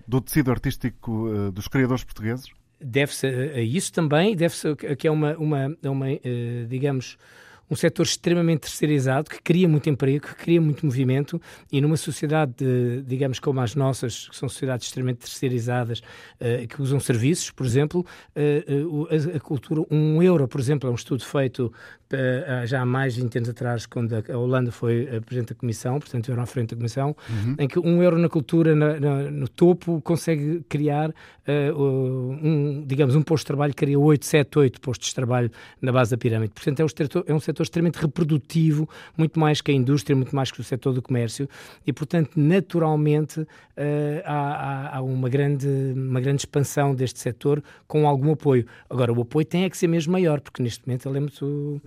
do 0.07 0.21
tecido 0.21 0.51
artístico 0.51 1.27
uh, 1.27 1.51
dos 1.51 1.67
criadores 1.67 2.03
portugueses? 2.03 2.45
Deve-se 2.79 3.27
a, 3.27 3.61
isso 3.61 3.93
também, 3.93 4.35
deve-se 4.35 4.67
a 4.69 4.95
que 4.95 5.07
é 5.07 5.11
uma, 5.11 5.37
uma, 5.37 5.77
uma 5.83 6.07
digamos, 6.67 7.17
um 7.71 7.75
setor 7.75 8.03
extremamente 8.03 8.61
terceirizado, 8.61 9.29
que 9.29 9.41
cria 9.41 9.67
muito 9.67 9.89
emprego, 9.89 10.27
que 10.27 10.35
cria 10.35 10.59
muito 10.59 10.85
movimento, 10.85 11.41
e 11.71 11.79
numa 11.79 11.95
sociedade, 11.95 12.51
de, 12.57 13.01
digamos, 13.03 13.39
como 13.39 13.61
as 13.61 13.75
nossas, 13.75 14.27
que 14.27 14.35
são 14.35 14.49
sociedades 14.49 14.87
extremamente 14.87 15.19
terceirizadas, 15.19 15.99
uh, 15.99 16.67
que 16.67 16.81
usam 16.81 16.99
serviços, 16.99 17.49
por 17.49 17.65
exemplo, 17.65 18.05
uh, 18.35 19.07
a, 19.09 19.37
a, 19.37 19.39
cultura, 19.39 19.85
um 19.89 20.21
euro, 20.21 20.45
por 20.49 20.59
exemplo, 20.59 20.89
é 20.89 20.91
um 20.91 20.95
estudo 20.95 21.23
feito 21.23 21.71
já 22.65 22.81
há 22.81 22.85
mais 22.85 23.15
de 23.15 23.21
20 23.21 23.37
anos 23.37 23.49
atrás, 23.49 23.85
quando 23.85 24.13
a 24.13 24.37
Holanda 24.37 24.71
foi 24.71 25.03
a 25.15 25.21
Presidente 25.21 25.53
da 25.53 25.59
Comissão, 25.59 25.99
portanto, 25.99 26.29
euro 26.29 26.41
à 26.41 26.45
frente 26.45 26.69
da 26.69 26.75
Comissão, 26.75 27.15
uhum. 27.29 27.55
em 27.59 27.67
que 27.67 27.79
um 27.79 28.01
euro 28.01 28.17
na 28.17 28.29
cultura, 28.29 28.75
na, 28.75 28.99
na, 28.99 29.31
no 29.31 29.47
topo, 29.47 30.01
consegue 30.01 30.63
criar, 30.69 31.13
um, 31.75 32.83
digamos, 32.85 33.15
um 33.15 33.21
posto 33.21 33.43
de 33.43 33.47
trabalho, 33.47 33.73
cria 33.73 33.99
8, 33.99 34.25
7, 34.25 34.59
8 34.59 34.81
postos 34.81 35.09
de 35.09 35.15
trabalho 35.15 35.51
na 35.81 35.91
base 35.91 36.11
da 36.11 36.17
pirâmide. 36.17 36.53
Portanto, 36.53 36.79
é 36.79 36.85
um 36.85 36.87
setor, 36.87 37.23
é 37.27 37.33
um 37.33 37.39
setor 37.39 37.63
extremamente 37.63 37.95
reprodutivo, 37.95 38.87
muito 39.17 39.39
mais 39.39 39.61
que 39.61 39.71
a 39.71 39.73
indústria, 39.73 40.15
muito 40.15 40.35
mais 40.35 40.51
que 40.51 40.59
o 40.59 40.63
setor 40.63 40.93
do 40.93 41.01
comércio, 41.01 41.47
e, 41.85 41.91
portanto, 41.93 42.31
naturalmente 42.35 43.41
uh, 43.41 43.47
há, 44.25 44.97
há, 44.97 45.01
uma, 45.01 45.29
grande, 45.29 45.67
uma 45.95 46.19
grande 46.19 46.41
expansão 46.41 46.93
deste 46.93 47.19
setor 47.19 47.63
com 47.87 48.07
algum 48.07 48.31
apoio. 48.31 48.65
Agora, 48.89 49.11
o 49.11 49.21
apoio 49.21 49.45
tem 49.45 49.63
é 49.63 49.69
que 49.69 49.77
ser 49.77 49.87
mesmo 49.87 50.11
maior, 50.11 50.39
porque 50.41 50.61
neste 50.61 50.85
momento 50.87 51.07
ele 51.07 51.17
é 51.17 51.21
muito. 51.21 51.81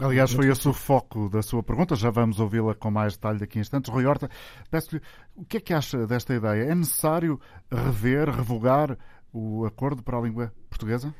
Aliás, 0.00 0.32
foi 0.32 0.48
esse 0.48 0.68
o 0.68 0.72
foco 0.72 1.28
da 1.28 1.40
sua 1.40 1.62
pergunta, 1.62 1.94
já 1.94 2.10
vamos 2.10 2.40
ouvi-la 2.40 2.74
com 2.74 2.90
mais 2.90 3.14
detalhe 3.14 3.38
daqui 3.38 3.58
a 3.58 3.60
instantes. 3.60 3.92
Rui 3.92 4.04
Horta, 4.04 4.28
peço-lhe, 4.70 5.00
o 5.36 5.44
que 5.44 5.58
é 5.58 5.60
que 5.60 5.72
acha 5.72 6.06
desta 6.06 6.34
ideia? 6.34 6.64
É 6.64 6.74
necessário 6.74 7.40
rever, 7.70 8.28
revogar 8.28 8.98
o 9.32 9.64
acordo 9.64 10.02
para 10.02 10.18
a 10.18 10.20
língua 10.20 10.52
portuguesa? 10.68 11.14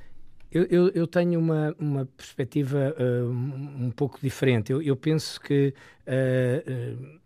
Eu, 0.51 0.65
eu, 0.65 0.89
eu, 0.91 1.07
tenho 1.07 1.39
uma, 1.39 1.75
uma 1.79 2.07
perspectiva 2.07 2.95
uh, 2.97 3.29
um 3.29 3.91
pouco 3.91 4.21
diferente. 4.21 4.73
Eu, 4.73 4.81
eu 4.81 4.97
penso 4.97 5.41
que 5.41 5.75
uh, 6.07 7.03
uh, 7.03 7.21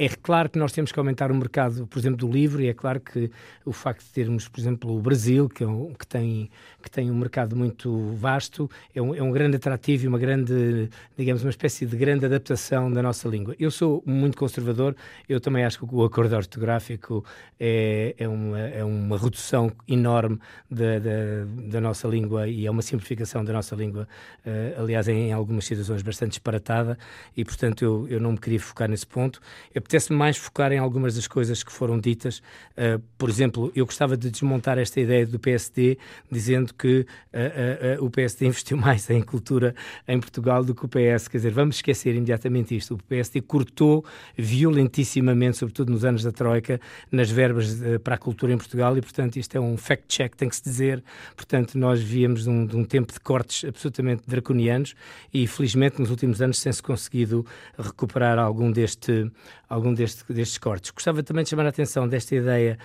é 0.00 0.08
claro 0.08 0.48
que 0.48 0.58
nós 0.58 0.72
temos 0.72 0.90
que 0.90 0.98
aumentar 0.98 1.30
o 1.30 1.34
mercado, 1.34 1.86
por 1.86 1.98
exemplo, 1.98 2.16
do 2.16 2.32
livro, 2.32 2.62
e 2.62 2.68
é 2.68 2.72
claro 2.72 2.98
que 3.00 3.30
o 3.66 3.70
facto 3.70 4.02
de 4.02 4.08
termos, 4.08 4.48
por 4.48 4.58
exemplo, 4.58 4.96
o 4.96 4.98
Brasil, 4.98 5.46
que, 5.46 5.62
é 5.62 5.66
um, 5.66 5.92
que, 5.92 6.06
tem, 6.06 6.50
que 6.82 6.90
tem 6.90 7.10
um 7.10 7.14
mercado 7.14 7.54
muito 7.54 8.14
vasto, 8.14 8.70
é 8.94 9.02
um, 9.02 9.14
é 9.14 9.22
um 9.22 9.30
grande 9.30 9.56
atrativo 9.56 10.04
e 10.04 10.08
uma 10.08 10.18
grande, 10.18 10.88
digamos, 11.18 11.44
uma 11.44 11.50
espécie 11.50 11.84
de 11.84 11.94
grande 11.98 12.24
adaptação 12.24 12.90
da 12.90 13.02
nossa 13.02 13.28
língua. 13.28 13.54
Eu 13.60 13.70
sou 13.70 14.02
muito 14.06 14.38
conservador, 14.38 14.96
eu 15.28 15.38
também 15.38 15.66
acho 15.66 15.78
que 15.78 15.94
o 15.94 16.02
acordo 16.02 16.34
ortográfico 16.34 17.22
é, 17.58 18.14
é, 18.16 18.26
uma, 18.26 18.58
é 18.58 18.82
uma 18.82 19.18
redução 19.18 19.70
enorme 19.86 20.38
da, 20.70 20.98
da, 20.98 21.44
da 21.68 21.80
nossa 21.82 22.08
língua 22.08 22.48
e 22.48 22.66
é 22.66 22.70
uma 22.70 22.80
simplificação 22.80 23.44
da 23.44 23.52
nossa 23.52 23.76
língua, 23.76 24.08
uh, 24.46 24.80
aliás, 24.80 25.08
em, 25.08 25.30
algumas 25.30 25.66
situações 25.66 26.00
bastante 26.00 26.30
disparatada, 26.30 26.96
e 27.36 27.44
portanto 27.44 27.84
eu, 27.84 28.08
eu 28.08 28.18
não 28.18 28.32
me 28.32 28.38
queria 28.38 28.58
focar 28.58 28.88
nesse 28.88 29.06
ponto. 29.06 29.42
Eu 29.74 29.82
apetece-me 29.90 30.16
mais 30.16 30.36
focar 30.36 30.70
em 30.70 30.78
algumas 30.78 31.16
das 31.16 31.26
coisas 31.26 31.64
que 31.64 31.72
foram 31.72 31.98
ditas. 31.98 32.38
Uh, 32.76 33.02
por 33.18 33.28
exemplo, 33.28 33.72
eu 33.74 33.84
gostava 33.84 34.16
de 34.16 34.30
desmontar 34.30 34.78
esta 34.78 35.00
ideia 35.00 35.26
do 35.26 35.36
PSD, 35.36 35.98
dizendo 36.30 36.72
que 36.72 37.00
uh, 37.00 38.00
uh, 38.00 38.04
o 38.04 38.08
PSD 38.08 38.46
investiu 38.50 38.76
mais 38.76 39.10
em 39.10 39.20
cultura 39.20 39.74
em 40.06 40.20
Portugal 40.20 40.64
do 40.64 40.76
que 40.76 40.84
o 40.84 40.88
PS. 40.88 41.26
Quer 41.26 41.38
dizer, 41.38 41.50
vamos 41.50 41.76
esquecer 41.76 42.14
imediatamente 42.14 42.76
isto. 42.76 42.94
O 42.94 43.02
PSD 43.02 43.40
cortou 43.40 44.04
violentissimamente, 44.38 45.56
sobretudo 45.56 45.92
nos 45.92 46.04
anos 46.04 46.22
da 46.22 46.30
Troika, 46.30 46.80
nas 47.10 47.28
verbas 47.28 47.76
para 48.04 48.14
a 48.14 48.18
cultura 48.18 48.52
em 48.52 48.56
Portugal 48.56 48.96
e, 48.96 49.00
portanto, 49.00 49.36
isto 49.36 49.56
é 49.56 49.60
um 49.60 49.76
fact-check, 49.76 50.36
tem 50.36 50.48
que 50.48 50.54
se 50.54 50.62
dizer. 50.62 51.02
Portanto, 51.34 51.76
nós 51.76 52.00
víamos 52.00 52.46
um, 52.46 52.62
um 52.74 52.84
tempo 52.84 53.12
de 53.12 53.18
cortes 53.18 53.68
absolutamente 53.68 54.22
draconianos 54.26 54.94
e, 55.34 55.46
felizmente, 55.48 56.00
nos 56.00 56.10
últimos 56.10 56.40
anos 56.40 56.62
tem-se 56.62 56.82
conseguido 56.82 57.44
recuperar 57.76 58.38
algum 58.38 58.70
deste, 58.70 59.30
algum 59.70 59.94
deste, 59.94 60.30
destes 60.32 60.58
cortes. 60.58 60.90
Gostava 60.90 61.22
também 61.22 61.44
de 61.44 61.50
chamar 61.50 61.64
a 61.64 61.68
atenção 61.68 62.08
desta 62.08 62.34
ideia, 62.34 62.76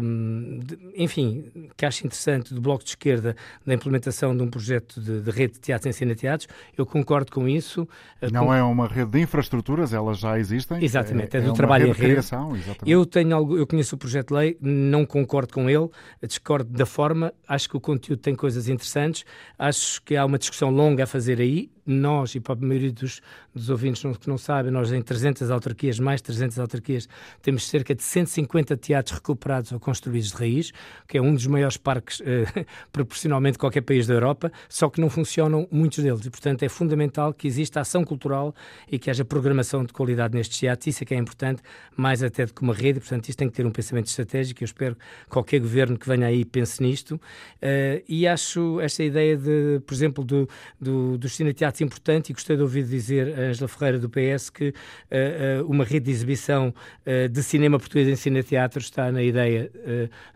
um, 0.00 0.58
de, 0.64 0.78
enfim, 0.96 1.68
que 1.76 1.84
acho 1.84 2.06
interessante, 2.06 2.54
do 2.54 2.60
Bloco 2.60 2.82
de 2.82 2.90
Esquerda, 2.90 3.36
da 3.66 3.74
implementação 3.74 4.34
de 4.34 4.42
um 4.42 4.48
projeto 4.48 4.98
de, 4.98 5.20
de 5.20 5.30
rede 5.30 5.54
de 5.54 5.60
teatros 5.60 5.84
e 5.84 5.88
ensina-teatros. 5.90 6.48
Eu 6.76 6.86
concordo 6.86 7.30
com 7.30 7.46
isso. 7.46 7.86
Eh, 8.22 8.30
Não 8.30 8.46
com... 8.46 8.54
é 8.54 8.62
uma 8.62 8.88
rede 8.88 9.10
de 9.10 9.20
infraestruturas, 9.20 9.92
elas 9.92 10.18
já 10.18 10.38
existem. 10.38 10.82
Exatamente, 10.82 11.36
é, 11.36 11.40
é 11.40 11.42
do 11.42 11.50
é 11.50 11.54
trabalho 11.54 11.88
em 11.88 11.92
rede. 11.92 12.12
Criação. 12.12 12.56
Eu, 12.86 13.04
tenho 13.04 13.36
algo, 13.36 13.58
eu 13.58 13.66
conheço 13.66 13.94
o 13.94 13.98
projeto 13.98 14.28
de 14.28 14.34
lei, 14.34 14.56
não 14.58 15.04
concordo 15.04 15.52
com 15.52 15.68
ele, 15.68 15.88
discordo 16.26 16.72
da 16.72 16.86
forma, 16.86 17.30
acho 17.46 17.68
que 17.68 17.76
o 17.76 17.80
conteúdo 17.80 18.20
tem 18.20 18.34
coisas 18.34 18.68
interessantes, 18.68 19.26
acho 19.58 20.02
que 20.02 20.16
há 20.16 20.24
uma 20.24 20.38
discussão 20.38 20.70
longa 20.70 21.04
a 21.04 21.06
fazer 21.06 21.40
aí, 21.40 21.70
nós, 21.86 22.34
e 22.34 22.40
para 22.40 22.54
a 22.54 22.56
maioria 22.56 22.92
dos, 22.92 23.20
dos 23.54 23.70
ouvintes 23.70 24.02
que 24.20 24.28
não 24.28 24.36
sabem, 24.36 24.72
nós 24.72 24.92
em 24.92 25.00
300 25.00 25.50
autarquias, 25.50 25.98
mais 25.98 26.20
300 26.20 26.58
autarquias, 26.58 27.08
temos 27.42 27.66
cerca 27.66 27.94
de 27.94 28.02
150 28.02 28.76
teatros 28.76 29.16
recuperados 29.16 29.72
ou 29.72 29.78
construídos 29.78 30.30
de 30.30 30.36
raiz, 30.36 30.72
que 31.06 31.16
é 31.16 31.22
um 31.22 31.32
dos 31.32 31.46
maiores 31.46 31.76
parques 31.76 32.20
eh, 32.24 32.66
proporcionalmente 32.90 33.52
de 33.52 33.58
qualquer 33.58 33.82
país 33.82 34.06
da 34.06 34.14
Europa, 34.14 34.50
só 34.68 34.88
que 34.88 35.00
não 35.00 35.08
funcionam 35.08 35.68
muitos 35.70 36.02
deles. 36.02 36.24
E, 36.26 36.30
portanto, 36.30 36.62
é 36.62 36.68
fundamental 36.68 37.32
que 37.32 37.46
exista 37.46 37.80
ação 37.80 38.04
cultural 38.04 38.54
e 38.90 38.98
que 38.98 39.10
haja 39.10 39.24
programação 39.24 39.84
de 39.84 39.92
qualidade 39.92 40.34
nestes 40.34 40.58
teatros. 40.58 40.88
Isso 40.88 41.04
é 41.04 41.06
que 41.06 41.14
é 41.14 41.18
importante, 41.18 41.62
mais 41.96 42.22
até 42.22 42.46
do 42.46 42.52
que 42.52 42.62
uma 42.62 42.74
rede. 42.74 43.00
Portanto, 43.00 43.28
isto 43.28 43.38
tem 43.38 43.48
que 43.48 43.54
ter 43.54 43.64
um 43.64 43.70
pensamento 43.70 44.06
estratégico. 44.06 44.62
Eu 44.62 44.66
espero 44.66 44.96
que 44.96 45.30
qualquer 45.30 45.60
governo 45.60 45.98
que 45.98 46.08
venha 46.08 46.26
aí 46.26 46.44
pense 46.44 46.82
nisto. 46.82 47.12
Uh, 47.12 48.02
e 48.08 48.26
acho 48.26 48.80
esta 48.80 49.04
ideia, 49.04 49.36
de, 49.36 49.80
por 49.86 49.94
exemplo, 49.94 50.24
do, 50.24 50.48
do, 50.80 51.16
dos 51.18 51.36
cineteatros 51.36 51.75
importante 51.84 52.30
e 52.30 52.32
gostei 52.32 52.56
de 52.56 52.62
ouvir 52.62 52.84
dizer 52.84 53.38
a 53.38 53.42
Angela 53.42 53.68
Ferreira 53.68 53.98
do 53.98 54.08
PS 54.08 54.50
que 54.50 54.68
uh, 54.68 55.62
uh, 55.62 55.70
uma 55.70 55.84
rede 55.84 56.06
de 56.06 56.10
exibição 56.10 56.74
uh, 57.06 57.28
de 57.28 57.42
cinema 57.42 57.78
português 57.78 58.08
em 58.08 58.16
cineteatro 58.16 58.80
está 58.80 59.10
na 59.10 59.22
ideia, 59.22 59.70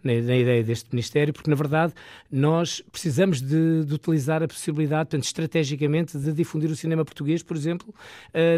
na, 0.02 0.12
na, 0.12 0.36
ideia 0.36 0.62
deste 0.62 0.88
Ministério, 0.92 1.32
porque 1.32 1.50
na 1.50 1.56
verdade 1.56 1.92
nós 2.30 2.82
precisamos 2.90 3.40
de, 3.40 3.84
de, 3.84 3.94
utilizar 3.94 4.42
a 4.42 4.48
possibilidade, 4.48 5.10
portanto, 5.10 5.24
estrategicamente, 5.24 6.18
de 6.18 6.32
difundir 6.32 6.70
o 6.70 6.76
cinema 6.76 7.04
português, 7.04 7.42
por 7.42 7.56
exemplo, 7.56 7.94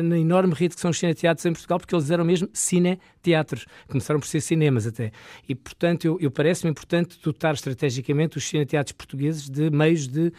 na 0.05 0.19
enorme 0.19 0.55
rede 0.55 0.75
que 0.75 0.81
são 0.81 0.91
os 0.91 0.99
cineteatros 0.99 1.45
em 1.47 1.53
Portugal, 1.53 1.79
porque 1.79 1.95
eles 1.95 2.11
eram 2.11 2.25
mesmo 2.25 2.49
cineteatros, 2.53 3.67
começaram 3.89 4.21
por 4.21 4.27
ser 4.27 4.41
cinemas 4.41 4.87
até. 4.87 5.13
E, 5.49 5.55
portanto, 5.55 6.05
eu, 6.05 6.19
eu 6.21 6.31
parece-me 6.31 6.71
importante 6.71 7.19
dotar 7.23 7.55
estrategicamente 7.55 8.37
os 8.39 8.45
cineteatros 8.45 8.93
portugueses 8.93 9.49
de 9.49 9.71
meios 9.71 10.07
de 10.07 10.33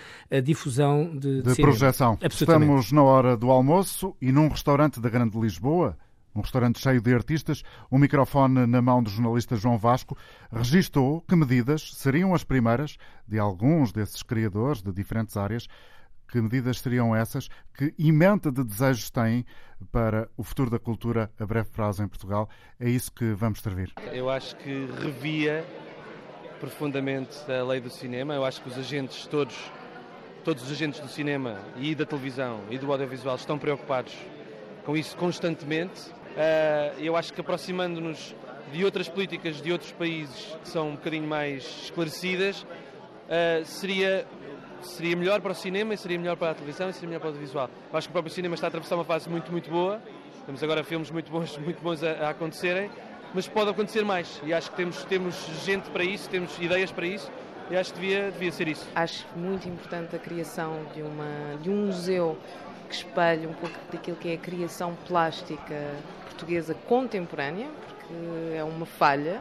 difusão 0.44 1.12
de, 1.18 1.42
de, 1.42 1.54
de 1.54 1.62
projeção. 1.62 2.18
Estamos 2.34 2.92
na 2.92 3.04
hora 3.04 3.38
do 3.38 3.52
almoço 3.52 4.18
e 4.20 4.32
num 4.32 4.48
restaurante 4.48 5.00
da 5.00 5.08
Grande 5.08 5.40
Lisboa, 5.40 5.96
um 6.36 6.42
restaurante 6.42 6.80
cheio 6.80 7.00
de 7.00 7.14
artistas, 7.14 7.62
o 7.92 7.96
um 7.96 8.00
microfone 8.00 8.66
na 8.66 8.82
mão 8.82 9.04
do 9.04 9.10
jornalista 9.10 9.56
João 9.56 9.78
Vasco 9.78 10.18
registou 10.52 11.22
que 11.22 11.36
medidas 11.36 11.94
seriam 11.94 12.34
as 12.34 12.44
primeiras 12.44 12.98
de 13.28 13.38
alguns 13.38 13.92
desses 13.92 14.24
criadores 14.24 14.82
de 14.82 14.92
diferentes 14.92 15.38
áreas. 15.38 15.68
Que 16.28 16.42
medidas 16.42 16.80
seriam 16.80 17.16
essas? 17.16 17.50
Que 17.72 17.94
emenda 18.00 18.52
de 18.52 18.64
desejos 18.64 19.12
têm 19.12 19.46
para 19.92 20.28
o 20.36 20.44
futuro 20.44 20.72
da 20.72 20.80
cultura 20.80 21.32
a 21.40 21.46
breve 21.46 21.70
prazo 21.70 22.04
em 22.04 22.08
Portugal? 22.08 22.50
É 22.80 22.90
isso 22.90 23.12
que 23.12 23.32
vamos 23.34 23.62
servir. 23.62 23.94
Eu 24.12 24.28
acho 24.28 24.56
que 24.58 24.88
revia 25.00 25.64
profundamente 26.60 27.40
a 27.52 27.64
lei 27.64 27.80
do 27.80 27.92
cinema. 27.92 28.34
Eu 28.34 28.44
acho 28.44 28.60
que 28.64 28.70
os 28.70 28.78
agentes 28.78 29.28
todos 29.28 29.72
todos 30.44 30.64
os 30.64 30.72
agentes 30.72 31.00
do 31.00 31.08
cinema 31.08 31.58
e 31.78 31.96
da 31.96 32.06
televisão 32.06 32.62
e 32.70 32.78
do 32.78 32.92
audiovisual 32.92 33.36
estão 33.36 33.58
preocupados 33.58 34.14
com 34.86 34.96
isso 34.96 35.16
constantemente. 35.16 36.10
Uh, 36.10 37.00
eu 37.00 37.16
acho 37.16 37.32
que 37.32 37.40
aproximando-nos 37.40 38.36
de 38.72 38.84
outras 38.84 39.08
políticas 39.08 39.62
de 39.62 39.72
outros 39.72 39.92
países 39.92 40.58
que 40.62 40.68
são 40.68 40.90
um 40.90 40.96
bocadinho 40.96 41.28
mais 41.28 41.64
esclarecidas, 41.84 42.64
uh, 42.64 43.64
seria 43.64 44.28
seria 44.82 45.16
melhor 45.16 45.40
para 45.40 45.54
o 45.54 45.56
cinema, 45.56 45.96
seria 45.96 46.20
melhor 46.20 46.36
para 46.36 46.52
a 46.52 46.54
televisão 46.54 46.90
e 46.90 46.94
seria 46.94 47.08
melhor 47.08 47.22
para 47.22 47.28
o 47.28 47.30
audiovisual. 47.30 47.70
Eu 47.90 47.98
acho 47.98 48.08
que 48.10 48.12
o 48.12 48.14
próprio 48.14 48.34
cinema 48.34 48.54
está 48.56 48.68
a 48.68 48.70
atravessar 48.70 48.96
uma 48.96 49.06
fase 49.06 49.30
muito, 49.30 49.50
muito 49.50 49.70
boa. 49.70 50.02
Temos 50.46 50.62
agora 50.62 50.84
filmes 50.84 51.10
muito 51.10 51.32
bons, 51.32 51.58
muito 51.64 51.82
bons 51.82 52.04
a, 52.04 52.12
a 52.12 52.30
acontecerem, 52.32 52.92
mas 53.34 53.48
pode 53.48 53.70
acontecer 53.70 54.04
mais. 54.04 54.42
E 54.44 54.54
acho 54.54 54.70
que 54.72 54.76
temos, 54.76 55.06
temos 55.06 55.36
gente 55.64 55.90
para 55.90 56.04
isso, 56.04 56.30
temos 56.30 56.60
ideias 56.60 56.92
para 56.92 57.06
isso, 57.06 57.32
e 57.70 57.76
acho 57.76 57.94
que 57.94 58.00
devia, 58.00 58.32
devia 58.32 58.52
ser 58.52 58.68
isso. 58.68 58.88
Acho 58.96 59.26
muito 59.36 59.68
importante 59.68 60.16
a 60.16 60.20
criação 60.20 60.80
de, 60.94 61.02
uma, 61.02 61.58
de 61.62 61.70
um 61.70 61.88
museu 61.88 62.38
que 62.90 62.96
espelhe 62.96 63.48
um 63.48 63.54
pouco 63.54 63.76
daquilo 63.92 64.18
que 64.18 64.30
é 64.30 64.34
a 64.34 64.38
criação 64.38 64.96
plástica 65.08 65.76
portuguesa 66.26 66.76
contemporânea, 66.88 67.68
porque 67.88 68.56
é 68.56 68.64
uma 68.64 68.86
falha. 68.86 69.40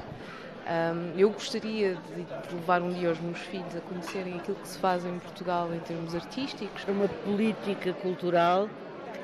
Um, 0.62 1.18
eu 1.18 1.28
gostaria 1.30 1.96
de, 1.96 2.22
de, 2.22 2.54
levar 2.54 2.80
um 2.80 2.92
dia 2.92 3.10
os 3.10 3.20
meus 3.20 3.40
filhos 3.40 3.74
a 3.74 3.80
conhecerem 3.80 4.36
aquilo 4.36 4.56
que 4.56 4.68
se 4.68 4.78
faz 4.78 5.04
em 5.04 5.18
Portugal 5.18 5.68
em 5.74 5.80
termos 5.80 6.14
artísticos. 6.14 6.84
Uma 6.86 7.08
política 7.08 7.92
cultural 7.94 8.68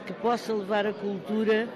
que 0.04 0.12
possa 0.14 0.52
levar 0.52 0.84
a 0.86 0.92
cultura 0.92 1.68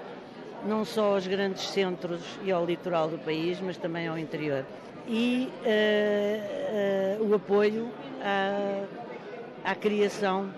não 0.66 0.84
só 0.84 1.14
aos 1.14 1.26
grandes 1.26 1.68
centros 1.68 2.20
e 2.42 2.50
ao 2.50 2.64
litoral 2.64 3.08
do 3.08 3.18
país, 3.18 3.60
mas 3.60 3.76
também 3.76 4.08
ao 4.08 4.18
interior. 4.18 4.64
E 5.06 5.50
uh, 5.60 7.22
uh, 7.22 7.28
o 7.28 7.34
apoio 7.34 7.90
à, 8.22 9.70
à 9.72 9.74
criação 9.74 10.52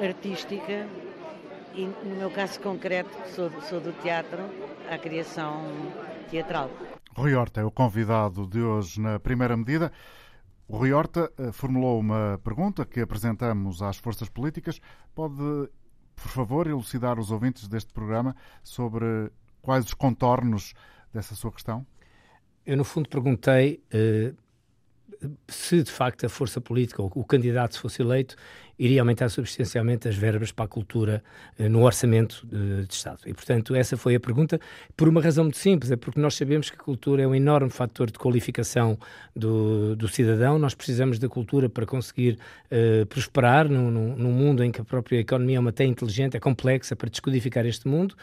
artística 0.00 0.86
e, 1.74 1.84
no 1.84 2.16
meu 2.16 2.30
caso 2.30 2.58
concreto, 2.60 3.10
sou, 3.34 3.50
sou 3.62 3.80
do 3.80 3.92
teatro, 4.00 4.38
à 4.90 4.96
criação 4.96 5.62
teatral. 6.30 6.70
Rui 7.14 7.34
Horta 7.34 7.60
é 7.60 7.64
o 7.64 7.70
convidado 7.70 8.46
de 8.46 8.60
hoje 8.60 9.00
na 9.00 9.18
primeira 9.18 9.56
medida. 9.56 9.92
O 10.68 10.78
Rui 10.78 10.92
Horta 10.92 11.30
eh, 11.38 11.52
formulou 11.52 12.00
uma 12.00 12.40
pergunta 12.42 12.84
que 12.84 13.00
apresentamos 13.00 13.82
às 13.82 13.96
forças 13.98 14.28
políticas. 14.28 14.80
Pode, 15.14 15.36
por 16.14 16.28
favor, 16.28 16.66
elucidar 16.66 17.18
os 17.18 17.30
ouvintes 17.30 17.68
deste 17.68 17.92
programa 17.92 18.34
sobre 18.62 19.30
quais 19.62 19.84
os 19.84 19.94
contornos 19.94 20.74
dessa 21.12 21.34
sua 21.34 21.52
questão? 21.52 21.86
Eu, 22.66 22.76
no 22.76 22.84
fundo, 22.84 23.08
perguntei 23.08 23.80
uh, 23.94 24.36
se 25.48 25.82
de 25.82 25.90
facto 25.90 26.26
a 26.26 26.28
força 26.28 26.60
política 26.60 27.00
ou 27.02 27.10
o 27.14 27.24
candidato 27.24 27.74
se 27.74 27.80
fosse 27.80 28.02
eleito 28.02 28.36
iria 28.78 29.00
aumentar 29.00 29.28
substancialmente 29.30 30.06
as 30.08 30.16
verbas 30.16 30.52
para 30.52 30.66
a 30.66 30.68
cultura 30.68 31.22
eh, 31.58 31.68
no 31.68 31.82
orçamento 31.82 32.46
de, 32.46 32.84
de, 32.84 32.94
Estado. 32.94 33.20
E, 33.26 33.32
portanto, 33.32 33.74
essa 33.74 33.96
foi 33.96 34.14
a 34.14 34.20
pergunta, 34.20 34.60
por 34.96 35.08
uma 35.08 35.20
razão 35.20 35.44
muito 35.44 35.58
simples, 35.58 35.90
é 35.90 35.96
porque 35.96 36.20
nós 36.20 36.34
sabemos 36.34 36.68
que 36.68 36.76
a 36.76 36.82
cultura 36.82 37.22
é 37.22 37.26
um 37.26 37.34
enorme 37.34 37.70
fator 37.70 38.10
de 38.10 38.18
qualificação 38.18 38.98
do, 39.34 39.96
do 39.96 40.08
cidadão, 40.08 40.58
nós 40.58 40.74
precisamos 40.74 41.18
da 41.18 41.28
cultura 41.28 41.68
para 41.68 41.86
conseguir 41.86 42.38
uh, 42.70 43.06
prosperar 43.06 43.68
num, 43.68 43.90
num, 43.90 44.32
mundo 44.32 44.62
em 44.62 44.70
que 44.70 44.80
a 44.80 44.84
própria 44.84 45.18
economia 45.18 45.56
é 45.56 45.60
uma 45.60 45.72
tão 45.72 45.86
inteligente, 45.86 46.36
é 46.36 46.40
complexa 46.40 46.94
para 46.94 47.08
descodificar 47.08 47.64
este 47.66 47.88
mundo, 47.88 48.14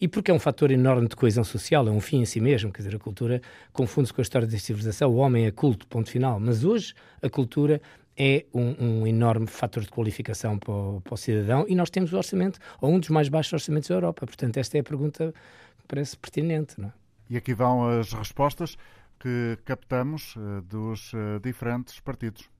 e 0.00 0.08
porque 0.08 0.30
é 0.30 0.34
um 0.34 0.38
fator 0.38 0.70
enorme 0.70 1.08
de 1.08 1.16
coesão 1.16 1.44
social, 1.44 1.86
é 1.88 1.90
um 1.90 2.00
fim 2.00 2.20
em 2.20 2.24
si 2.24 2.40
mesmo, 2.40 2.72
quer 2.72 2.82
dizer, 2.82 2.96
a 2.96 2.98
cultura 2.98 3.40
confunde-se 3.72 4.12
com 4.12 4.20
a 4.20 4.24
história 4.24 4.46
da 4.46 4.58
civilização, 4.58 5.10
o 5.10 5.16
homem 5.16 5.46
é 5.46 5.50
culto, 5.50 5.86
ponto 5.86 6.10
final, 6.10 6.38
mas 6.38 6.64
hoje 6.64 6.94
a 7.22 7.30
cultura 7.30 7.80
é 8.16 8.44
um, 8.52 9.00
um, 9.02 9.06
enorme 9.06 9.46
fator 9.46 9.82
de 9.82 9.88
qualificação 9.88 10.58
para 10.58 10.72
o, 10.72 11.00
para 11.00 11.14
o, 11.14 11.16
cidadão 11.16 11.64
e 11.68 11.74
nós 11.74 11.90
temos 11.90 12.12
o 12.12 12.16
orçamento, 12.16 12.58
ou 12.80 12.90
um 12.90 13.00
dos 13.00 13.08
mais 13.08 13.28
baixos 13.28 13.52
orçamentos 13.54 13.88
da 13.88 13.94
Europa. 13.94 14.26
Portanto, 14.26 14.56
esta 14.56 14.76
é 14.76 14.80
a 14.80 14.84
pergunta 14.84 15.32
que 15.78 15.86
parece 15.86 16.16
pertinente. 16.16 16.80
Não 16.80 16.88
é? 16.88 16.92
E 17.30 17.36
aqui 17.36 17.54
vão 17.54 17.88
as 17.88 18.12
respostas 18.12 18.76
que 19.18 19.56
captamos 19.64 20.34
uh, 20.36 20.60
dos 20.62 21.12
uh, 21.12 21.40
diferentes 21.42 22.00
partidos. 22.00 22.50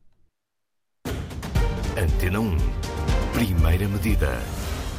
Antena 1.98 2.40
1. 2.40 2.56
Primeira 3.34 3.88
medida. 3.88 4.28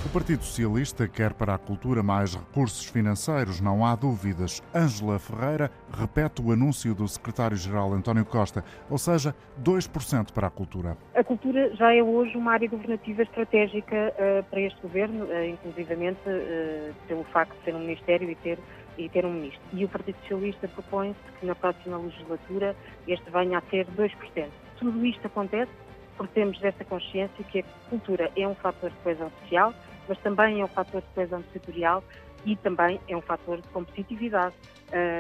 O 0.06 0.10
Partido 0.10 0.44
Socialista 0.44 1.08
quer 1.08 1.34
para 1.34 1.56
a 1.56 1.58
cultura 1.58 2.04
mais 2.04 2.36
recursos 2.36 2.86
financeiros, 2.86 3.62
não 3.62 3.86
há 3.86 3.96
dúvidas. 3.96 4.62
Ângela 4.76 5.18
Ferreira 5.18 5.72
repete 5.98 6.42
o 6.42 6.52
anúncio 6.52 6.94
do 6.94 7.08
secretário-geral 7.08 7.94
António 7.94 8.26
Costa, 8.26 8.66
ou 8.90 8.98
seja, 8.98 9.34
2% 9.64 10.34
para 10.34 10.48
a 10.48 10.50
cultura. 10.50 10.98
A 11.16 11.24
cultura 11.24 11.74
já 11.76 11.96
é 11.96 12.04
hoje 12.04 12.36
uma 12.36 12.52
área 12.52 12.68
governativa 12.68 13.22
estratégica 13.22 14.14
uh, 14.14 14.44
para 14.50 14.60
este 14.60 14.82
governo, 14.82 15.24
uh, 15.24 15.46
inclusivamente 15.46 16.20
uh, 16.28 16.94
pelo 17.08 17.24
facto 17.24 17.58
de 17.60 17.64
ser 17.64 17.74
um 17.74 17.80
ministério 17.80 18.30
e 18.30 18.36
ter 18.36 18.60
e 18.98 19.10
ter 19.10 19.26
um 19.26 19.32
ministro. 19.32 19.62
E 19.72 19.86
o 19.86 19.90
Partido 19.90 20.18
Socialista 20.22 20.68
propõe-se 20.68 21.40
que 21.40 21.46
na 21.48 21.56
próxima 21.56 21.98
legislatura 21.98 22.76
este 23.08 23.28
venha 23.32 23.58
a 23.58 23.62
ser 23.72 23.88
2%. 23.88 24.50
Tudo 24.78 25.06
isto 25.06 25.26
acontece 25.26 25.72
porque 26.18 26.34
temos 26.34 26.64
esta 26.64 26.84
consciência 26.86 27.44
que 27.46 27.60
a 27.60 27.64
cultura 27.90 28.32
é 28.36 28.48
um 28.48 28.56
fator 28.56 28.90
de 28.90 28.96
coesão 28.98 29.32
social, 29.42 29.74
mas 30.08 30.18
também 30.20 30.62
é 30.62 30.66
um 30.66 30.68
fator 30.68 31.02
de 31.02 31.08
coesão 31.14 31.42
territorial 31.44 32.04
e 32.46 32.56
também 32.58 33.00
é 33.08 33.16
um 33.16 33.22
fator 33.22 33.62
de 33.62 33.68
competitividade, 33.70 34.54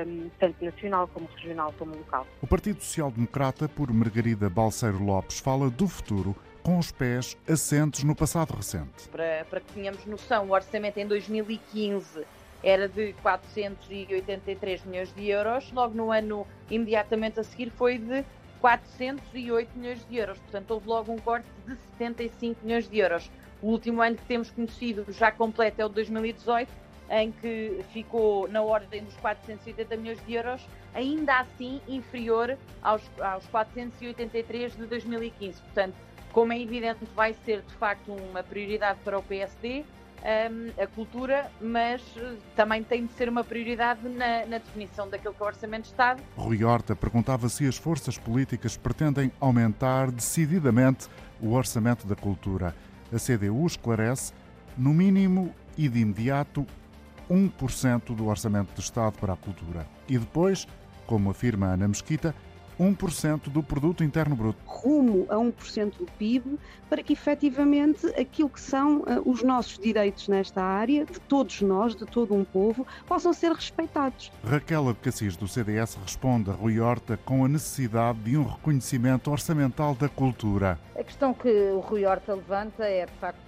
um, 0.08 0.30
tanto 0.40 0.64
nacional 0.64 1.08
como 1.08 1.28
regional 1.36 1.74
como 1.78 1.96
local. 1.96 2.28
O 2.42 2.48
Partido 2.48 2.82
Social 2.82 3.12
Democrata, 3.12 3.70
por 3.70 3.92
Margarida 3.94 4.50
Balseiro 4.50 5.02
Lopes, 5.04 5.40
fala 5.40 5.70
do 5.70 5.88
futuro 5.88 6.36
com 6.62 6.78
os 6.80 6.92
pés 6.92 7.38
assentes 7.48 8.04
no 8.04 8.16
passado 8.16 8.54
recente. 8.56 9.10
Para, 9.10 9.46
para 9.50 9.60
que 9.60 9.74
tenhamos 9.74 10.06
noção, 10.06 10.48
o 10.48 10.52
orçamento 10.52 10.98
em 10.98 11.06
2015 11.06 12.26
era 12.64 12.88
de 12.88 13.14
483 13.22 14.86
milhões 14.86 15.14
de 15.14 15.30
euros, 15.30 15.70
logo 15.74 15.94
no 15.94 16.12
ano 16.12 16.48
imediatamente 16.70 17.40
a 17.40 17.44
seguir 17.44 17.70
foi 17.72 17.98
de 17.98 18.24
408 18.62 19.78
milhões 19.78 20.08
de 20.08 20.16
euros, 20.18 20.40
portanto 20.40 20.72
houve 20.72 20.88
logo 20.88 21.12
um 21.12 21.18
corte 21.18 21.46
de 21.68 21.76
75 21.98 22.66
milhões 22.66 22.88
de 22.88 22.98
euros. 22.98 23.30
O 23.64 23.68
último 23.68 24.02
ano 24.02 24.18
que 24.18 24.26
temos 24.26 24.52
conhecido 24.52 25.06
já 25.14 25.32
completo 25.32 25.82
é 25.82 25.86
o 25.86 25.88
de 25.88 25.96
2018, 25.96 26.70
em 27.10 27.32
que 27.32 27.80
ficou 27.94 28.46
na 28.50 28.62
ordem 28.62 29.06
dos 29.06 29.16
480 29.16 29.96
milhões 29.96 30.26
de 30.26 30.34
euros, 30.34 30.68
ainda 30.94 31.40
assim 31.40 31.80
inferior 31.88 32.58
aos, 32.82 33.02
aos 33.22 33.48
483 33.48 34.76
de 34.76 34.86
2015. 34.86 35.62
Portanto, 35.62 35.96
como 36.34 36.52
é 36.52 36.60
evidente, 36.60 37.06
vai 37.16 37.34
ser 37.46 37.62
de 37.62 37.74
facto 37.76 38.12
uma 38.12 38.44
prioridade 38.44 39.00
para 39.02 39.18
o 39.18 39.24
PSD. 39.24 39.86
Um, 40.24 40.82
a 40.82 40.88
cultura, 40.88 41.52
mas 41.60 42.02
eh, 42.16 42.36
também 42.56 42.82
tem 42.82 43.06
de 43.06 43.12
ser 43.12 43.28
uma 43.28 43.44
prioridade 43.44 44.08
na, 44.08 44.46
na, 44.46 44.58
definição 44.58 45.10
daquilo 45.10 45.34
que 45.34 45.42
é 45.42 45.46
o 45.46 45.48
Orçamento 45.50 45.82
de 45.82 45.90
Estado. 45.90 46.24
Rui 46.38 46.64
Horta 46.64 46.96
perguntava 46.96 47.50
se 47.50 47.68
as 47.68 47.76
forças 47.76 48.18
políticas 48.18 48.78
pretendem 48.78 49.34
aumentar 49.38 50.10
decididamente 50.10 51.10
o 51.42 51.52
orçamento 51.52 52.08
da 52.08 52.16
cultura 52.16 52.74
a 53.14 53.20
CDU 53.20 53.66
esclarece, 53.66 54.34
no 54.78 54.94
mínimo 54.94 55.54
e 55.78 55.88
de 55.88 56.00
imediato, 56.00 56.66
1% 57.30 58.16
do 58.16 58.28
orçamento 58.28 58.74
do 58.74 58.82
Estado 58.82 59.18
para 59.20 59.34
a 59.34 59.38
cultura. 59.38 59.88
E 60.08 60.18
depois, 60.18 60.68
como 61.06 61.30
afirma 61.30 61.68
Ana 61.68 61.88
Mesquita, 61.88 62.36
1% 62.80 63.50
do 63.50 63.62
produto 63.62 64.04
interno 64.04 64.36
bruto. 64.36 64.60
Rumo 64.66 65.26
a 65.30 65.36
1% 65.36 65.98
do 65.98 66.06
PIB, 66.18 66.60
para 66.90 67.02
que 67.02 67.14
efetivamente 67.14 68.06
aquilo 68.20 68.50
que 68.50 68.62
são 68.62 69.00
uh, 69.00 69.22
os 69.26 69.44
nossos 69.44 69.80
direitos 69.80 70.28
nesta 70.28 70.62
área, 70.62 71.06
de 71.06 71.20
todos 71.20 71.62
nós, 71.62 71.96
de 71.96 72.06
todo 72.06 72.34
um 72.34 72.44
povo, 72.44 72.86
possam 73.08 73.34
ser 73.34 73.52
respeitados. 73.52 74.32
Raquel 74.44 74.90
Abcacis, 74.90 75.36
do 75.36 75.48
CDS, 75.48 75.96
responde 75.96 76.50
a 76.50 76.54
Rui 76.54 76.80
Horta 76.80 77.18
com 77.18 77.46
a 77.46 77.48
necessidade 77.48 78.20
de 78.20 78.38
um 78.38 78.44
reconhecimento 78.44 79.32
orçamental 79.32 79.96
da 79.96 80.10
cultura. 80.10 80.80
A 80.96 81.04
questão 81.04 81.34
que 81.34 81.50
o 81.50 81.80
Rui 81.80 82.06
Horta 82.06 82.36
levanta 82.36 82.84
é, 82.84 83.06
de 83.06 83.14
facto, 83.14 83.42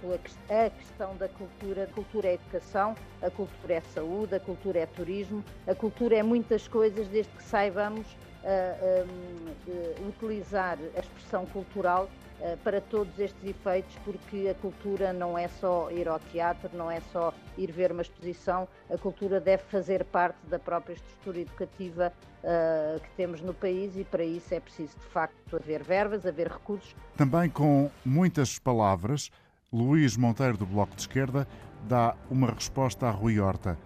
a 0.48 0.70
questão 0.70 1.16
da 1.16 1.28
cultura. 1.28 1.84
A 1.84 1.86
cultura 1.86 2.28
é 2.28 2.34
educação, 2.34 2.94
a 3.22 3.30
cultura 3.30 3.74
é 3.74 3.80
saúde, 3.94 4.34
a 4.34 4.40
cultura 4.40 4.80
é 4.80 4.86
turismo, 4.86 5.44
a 5.66 5.74
cultura 5.74 6.16
é 6.16 6.22
muitas 6.22 6.66
coisas, 6.68 7.06
desde 7.08 7.30
que 7.32 7.42
saibamos 7.42 8.06
uh, 8.46 10.08
utilizar 10.08 10.78
a 10.96 11.00
expressão 11.00 11.44
cultural 11.46 12.08
para 12.62 12.82
todos 12.82 13.18
estes 13.18 13.42
efeitos, 13.42 13.96
porque 14.04 14.48
a 14.50 14.54
cultura 14.60 15.10
não 15.10 15.38
é 15.38 15.48
só 15.48 15.90
ir 15.90 16.06
ao 16.06 16.20
teatro, 16.20 16.68
não 16.74 16.90
é 16.90 17.00
só 17.10 17.32
ir 17.56 17.72
ver 17.72 17.90
uma 17.90 18.02
exposição, 18.02 18.68
a 18.90 18.98
cultura 18.98 19.40
deve 19.40 19.62
fazer 19.64 20.04
parte 20.04 20.36
da 20.46 20.58
própria 20.58 20.92
estrutura 20.92 21.40
educativa 21.40 22.12
uh, 22.46 23.00
que 23.00 23.10
temos 23.16 23.40
no 23.40 23.52
país 23.52 23.96
e 23.96 24.04
para 24.04 24.24
isso 24.24 24.54
é 24.54 24.60
preciso 24.60 24.96
de 24.98 25.06
facto 25.06 25.56
haver 25.56 25.82
verbas, 25.82 26.26
haver 26.26 26.48
recursos. 26.48 26.94
Também 27.16 27.48
com 27.48 27.90
muitas 28.04 28.58
palavras, 28.58 29.30
Luís 29.72 30.16
Monteiro 30.16 30.56
do 30.56 30.66
Bloco 30.66 30.94
de 30.94 31.02
Esquerda 31.02 31.46
dá 31.88 32.14
uma 32.30 32.50
resposta 32.50 33.06
a 33.06 33.10
Rui 33.10 33.38
Horta 33.40 33.76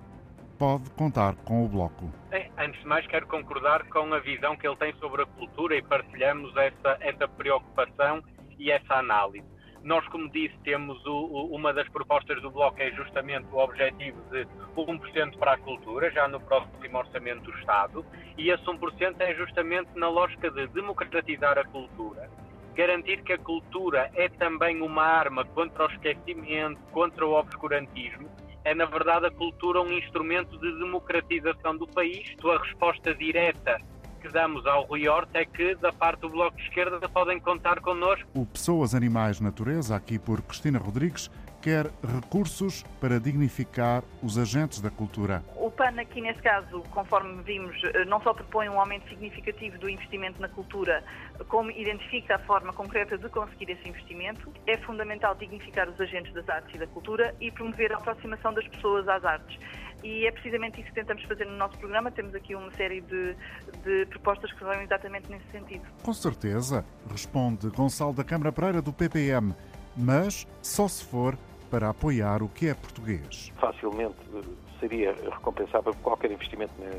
pode 0.61 0.91
contar 0.91 1.35
com 1.37 1.65
o 1.65 1.69
Bloco. 1.69 2.13
Antes 2.59 2.79
de 2.83 2.87
mais, 2.87 3.07
quero 3.07 3.27
concordar 3.27 3.83
com 3.89 4.13
a 4.13 4.19
visão 4.19 4.55
que 4.55 4.69
ele 4.69 4.77
tem 4.77 4.93
sobre 4.97 5.23
a 5.23 5.27
cultura 5.27 5.75
e 5.75 5.83
partilhamos 5.83 6.55
essa, 6.55 6.99
essa 7.01 7.27
preocupação 7.27 8.23
e 8.59 8.71
essa 8.71 8.97
análise. 8.97 9.43
Nós, 9.83 10.07
como 10.09 10.31
disse, 10.31 10.55
temos 10.63 11.03
o, 11.07 11.13
o, 11.13 11.57
uma 11.57 11.73
das 11.73 11.89
propostas 11.89 12.43
do 12.43 12.51
Bloco 12.51 12.77
é 12.79 12.91
justamente 12.91 13.47
o 13.51 13.57
objetivo 13.57 14.21
de 14.31 14.47
1% 14.77 15.39
para 15.39 15.55
a 15.55 15.59
cultura, 15.59 16.11
já 16.11 16.29
no 16.29 16.39
próximo 16.39 16.99
Orçamento 16.99 17.51
do 17.51 17.59
Estado, 17.59 18.05
e 18.37 18.51
esse 18.51 18.63
1% 18.63 19.17
é 19.19 19.35
justamente 19.35 19.89
na 19.95 20.11
lógica 20.11 20.51
de 20.51 20.67
democratizar 20.67 21.57
a 21.57 21.65
cultura 21.65 22.29
garantir 22.73 23.23
que 23.23 23.33
a 23.33 23.39
cultura 23.39 24.11
é 24.15 24.29
também 24.29 24.81
uma 24.81 25.03
arma 25.03 25.45
contra 25.45 25.87
o 25.87 25.91
esquecimento, 25.91 26.81
contra 26.93 27.27
o 27.27 27.33
obscurantismo. 27.33 28.31
É, 28.65 28.75
na 28.75 28.85
verdade, 28.85 29.27
a 29.27 29.31
cultura 29.31 29.81
um 29.81 29.93
instrumento 29.93 30.59
de 30.59 30.79
democratização 30.79 31.77
do 31.77 31.87
país. 31.87 32.37
A 32.45 32.63
resposta 32.63 33.15
direta 33.15 33.81
que 34.21 34.29
damos 34.29 34.67
ao 34.67 34.85
Rui 34.85 35.09
Horta 35.09 35.39
é 35.39 35.45
que, 35.45 35.75
da 35.77 35.93
parte 35.93 36.21
do 36.21 36.29
Bloco 36.29 36.57
de 36.57 36.63
Esquerda, 36.65 37.09
podem 37.09 37.41
contar 37.41 37.81
connosco. 37.81 38.29
O 38.35 38.45
Pessoas, 38.45 38.95
Animais, 38.95 39.41
Natureza, 39.41 39.97
aqui 39.97 40.19
por 40.19 40.43
Cristina 40.43 40.79
Rodrigues, 40.79 41.31
quer 41.61 41.91
recursos 42.03 42.83
para 43.01 43.21
dignificar 43.21 44.03
os 44.23 44.39
agentes 44.39 44.81
da 44.81 44.91
cultura. 44.91 45.43
O 45.57 45.71
PAN, 45.71 46.01
aqui 46.01 46.21
nesse 46.21 46.41
caso, 46.41 46.83
conforme 46.91 47.43
vimos, 47.43 47.77
eh, 47.85 48.05
não 48.05 48.21
só 48.23 48.33
propõe 48.33 48.69
um 48.69 48.81
aumento 48.81 49.09
significativo 49.09 49.79
do 49.79 49.89
investimento 49.89 50.41
na 50.41 50.49
cultura, 50.49 51.05
como 51.49 51.71
identifica 51.71 52.37
a 52.37 52.39
forma 52.39 52.73
concreta 52.73 53.17
de 53.17 53.29
conseguir 53.29 53.71
esse 53.71 53.89
investimento. 53.89 54.53
É 54.67 54.77
fundamental 54.79 55.35
dignificar 55.35 55.89
os 55.89 56.01
agentes 56.01 56.33
das 56.33 56.49
artes 56.49 56.75
e 56.75 56.79
da 56.79 56.87
cultura 56.87 57.35
e 57.41 57.51
promover 57.51 57.93
a 57.93 57.97
aproximação 57.97 58.53
das 58.53 58.67
pessoas 58.69 59.07
às 59.09 59.25
artes. 59.25 59.59
E 60.03 60.27
é 60.27 60.33
precisamente 60.33 60.81
isso 60.81 60.89
que 60.89 60.95
tentamos 60.95 61.23
fazer 61.25 61.45
no 61.45 61.57
nosso 61.57 61.77
programa. 61.79 62.11
Temos 62.11 62.35
aqui 62.35 62.55
uma 62.55 62.71
série 62.73 63.01
de, 63.03 63.37
de 63.85 64.07
propostas 64.07 64.53
que 64.53 64.65
vão 64.65 64.81
exatamente 64.81 65.31
nesse 65.31 65.47
sentido. 65.51 65.85
Com 66.03 66.13
certeza, 66.13 66.85
responde 67.11 67.69
Gonçalo 67.69 68.15
da 68.15 68.25
Câmara 68.25 68.51
Pereira 68.51 68.81
do 68.81 68.93
PPM, 68.93 69.55
mas 69.97 70.47
só 70.63 70.89
se 70.89 71.05
for 71.05 71.37
para 71.71 71.89
apoiar 71.91 72.43
o 72.43 72.49
que 72.49 72.69
é 72.69 72.75
português. 72.75 73.53
Facilmente 73.61 74.17
eh, 74.35 74.43
seria 74.81 75.13
recompensável 75.13 75.95
qualquer 76.03 76.33
investimento 76.33 76.73
na, 76.79 76.91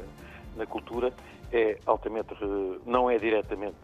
na 0.57 0.65
cultura, 0.65 1.13
é 1.51 1.77
altamente, 1.85 2.29
não 2.85 3.09
é 3.09 3.17
diretamente 3.17 3.75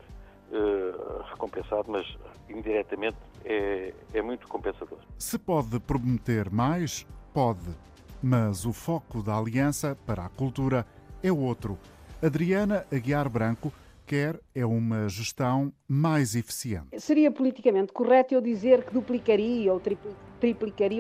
uh, 0.52 1.24
recompensado, 1.30 1.92
mas 1.92 2.08
indiretamente 2.50 3.18
é, 3.44 3.94
é 4.14 4.22
muito 4.22 4.48
compensador. 4.48 5.00
Se 5.18 5.38
pode 5.38 5.80
prometer 5.82 6.50
mais, 6.50 7.06
pode, 7.34 7.76
mas 8.24 8.66
o 8.66 8.72
foco 8.72 9.22
da 9.22 9.38
Aliança 9.38 9.98
para 10.06 10.26
a 10.26 10.30
Cultura 10.30 10.86
é 11.22 11.32
outro. 11.32 11.78
Adriana 12.24 12.86
Aguiar 12.92 13.30
Branco 13.30 13.72
quer 14.06 14.40
é 14.56 14.66
uma 14.66 15.10
gestão 15.10 15.74
mais 15.88 16.36
eficiente. 16.36 16.98
Seria 17.00 17.30
politicamente 17.30 17.92
correto 17.92 18.34
eu 18.34 18.42
dizer 18.42 18.86
que 18.86 18.94
duplicaria 18.94 19.72
ou 19.74 19.80
triplicaria 19.80 20.27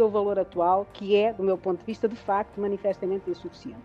o 0.02 0.10
valor 0.10 0.40
atual, 0.40 0.86
que 0.94 1.16
é, 1.16 1.34
do 1.34 1.44
meu 1.44 1.58
ponto 1.58 1.80
de 1.80 1.86
vista, 1.86 2.08
de 2.08 2.16
facto, 2.16 2.60
manifestamente 2.60 3.30
insuficiente. 3.30 3.80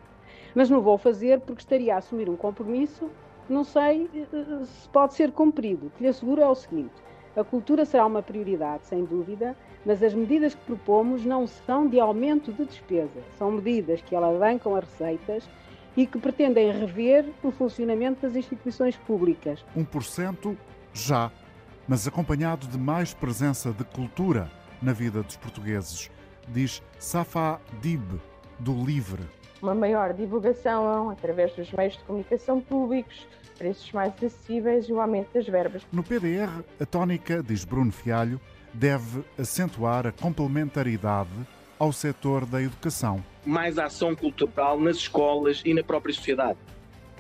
Mas 0.55 0.69
não 0.69 0.81
vou 0.81 0.99
fazer 0.99 1.41
porque 1.41 1.61
estaria 1.61 1.95
a 1.95 1.99
assumir 1.99 2.29
um 2.29 2.37
compromisso 2.37 3.11
não 3.49 3.65
sei 3.65 4.09
eh, 4.15 4.27
eh, 4.33 4.65
se 4.65 4.89
pode 4.89 5.15
ser 5.15 5.33
cumprido. 5.33 5.87
O 5.87 5.91
que 5.91 6.03
lhe 6.03 6.09
asseguro 6.09 6.41
é 6.41 6.47
o 6.47 6.55
seguinte: 6.55 6.95
a 7.37 7.45
cultura 7.45 7.85
será 7.85 8.07
uma 8.07 8.23
prioridade, 8.23 8.87
sem 8.87 9.05
dúvida, 9.05 9.57
mas 9.85 10.03
as 10.03 10.15
medidas 10.15 10.55
que 10.55 10.65
propomos 10.65 11.25
não 11.25 11.47
são 11.47 11.87
de 11.87 11.99
aumento 12.01 12.53
de 12.53 12.65
despesa, 12.65 13.21
são 13.37 13.51
medidas 13.51 14.01
que 14.03 14.15
alavancam 14.15 14.75
as 14.77 14.85
receitas 14.85 15.49
e 15.97 16.07
que 16.07 16.19
pretendem 16.19 16.73
rever 16.73 17.27
o 17.43 17.51
funcionamento 17.51 18.23
das 18.23 18.35
instituições 18.35 18.97
públicas. 18.97 19.65
1% 19.77 20.57
já, 20.95 21.31
mas 21.87 22.07
acompanhado 22.07 22.67
de 22.67 22.79
mais 22.79 23.13
presença 23.13 23.73
de 23.73 23.85
cultura 23.85 24.51
na 24.83 24.93
vida 24.93 25.23
dos 25.23 25.37
portugueses, 25.37 26.11
diz 26.49 26.83
Safa 26.99 27.61
Dib, 27.81 28.21
do 28.59 28.85
Livre. 28.85 29.23
Uma 29.63 29.75
maior 29.75 30.13
divulgação 30.13 31.11
através 31.11 31.55
dos 31.55 31.71
meios 31.73 31.97
de 31.97 32.05
comunicação 32.05 32.61
públicos, 32.61 33.27
preços 33.57 33.93
mais 33.93 34.13
acessíveis 34.15 34.89
e 34.89 34.93
o 34.93 35.01
aumento 35.01 35.33
das 35.33 35.47
verbas. 35.47 35.83
No 35.93 36.03
PDR, 36.03 36.65
a 36.81 36.85
tónica, 36.85 37.43
diz 37.43 37.65
Bruno 37.65 37.93
Fialho, 37.93 38.41
deve 38.75 39.23
acentuar 39.39 40.07
a 40.07 40.13
complementaridade 40.13 41.31
ao 41.79 41.93
setor 41.93 42.45
da 42.45 42.61
educação. 42.61 43.23
Mais 43.45 43.79
ação 43.79 44.15
cultural 44.15 44.81
nas 44.81 44.97
escolas 44.97 45.63
e 45.65 45.75
na 45.75 45.83
própria 45.83 46.15
sociedade. 46.15 46.59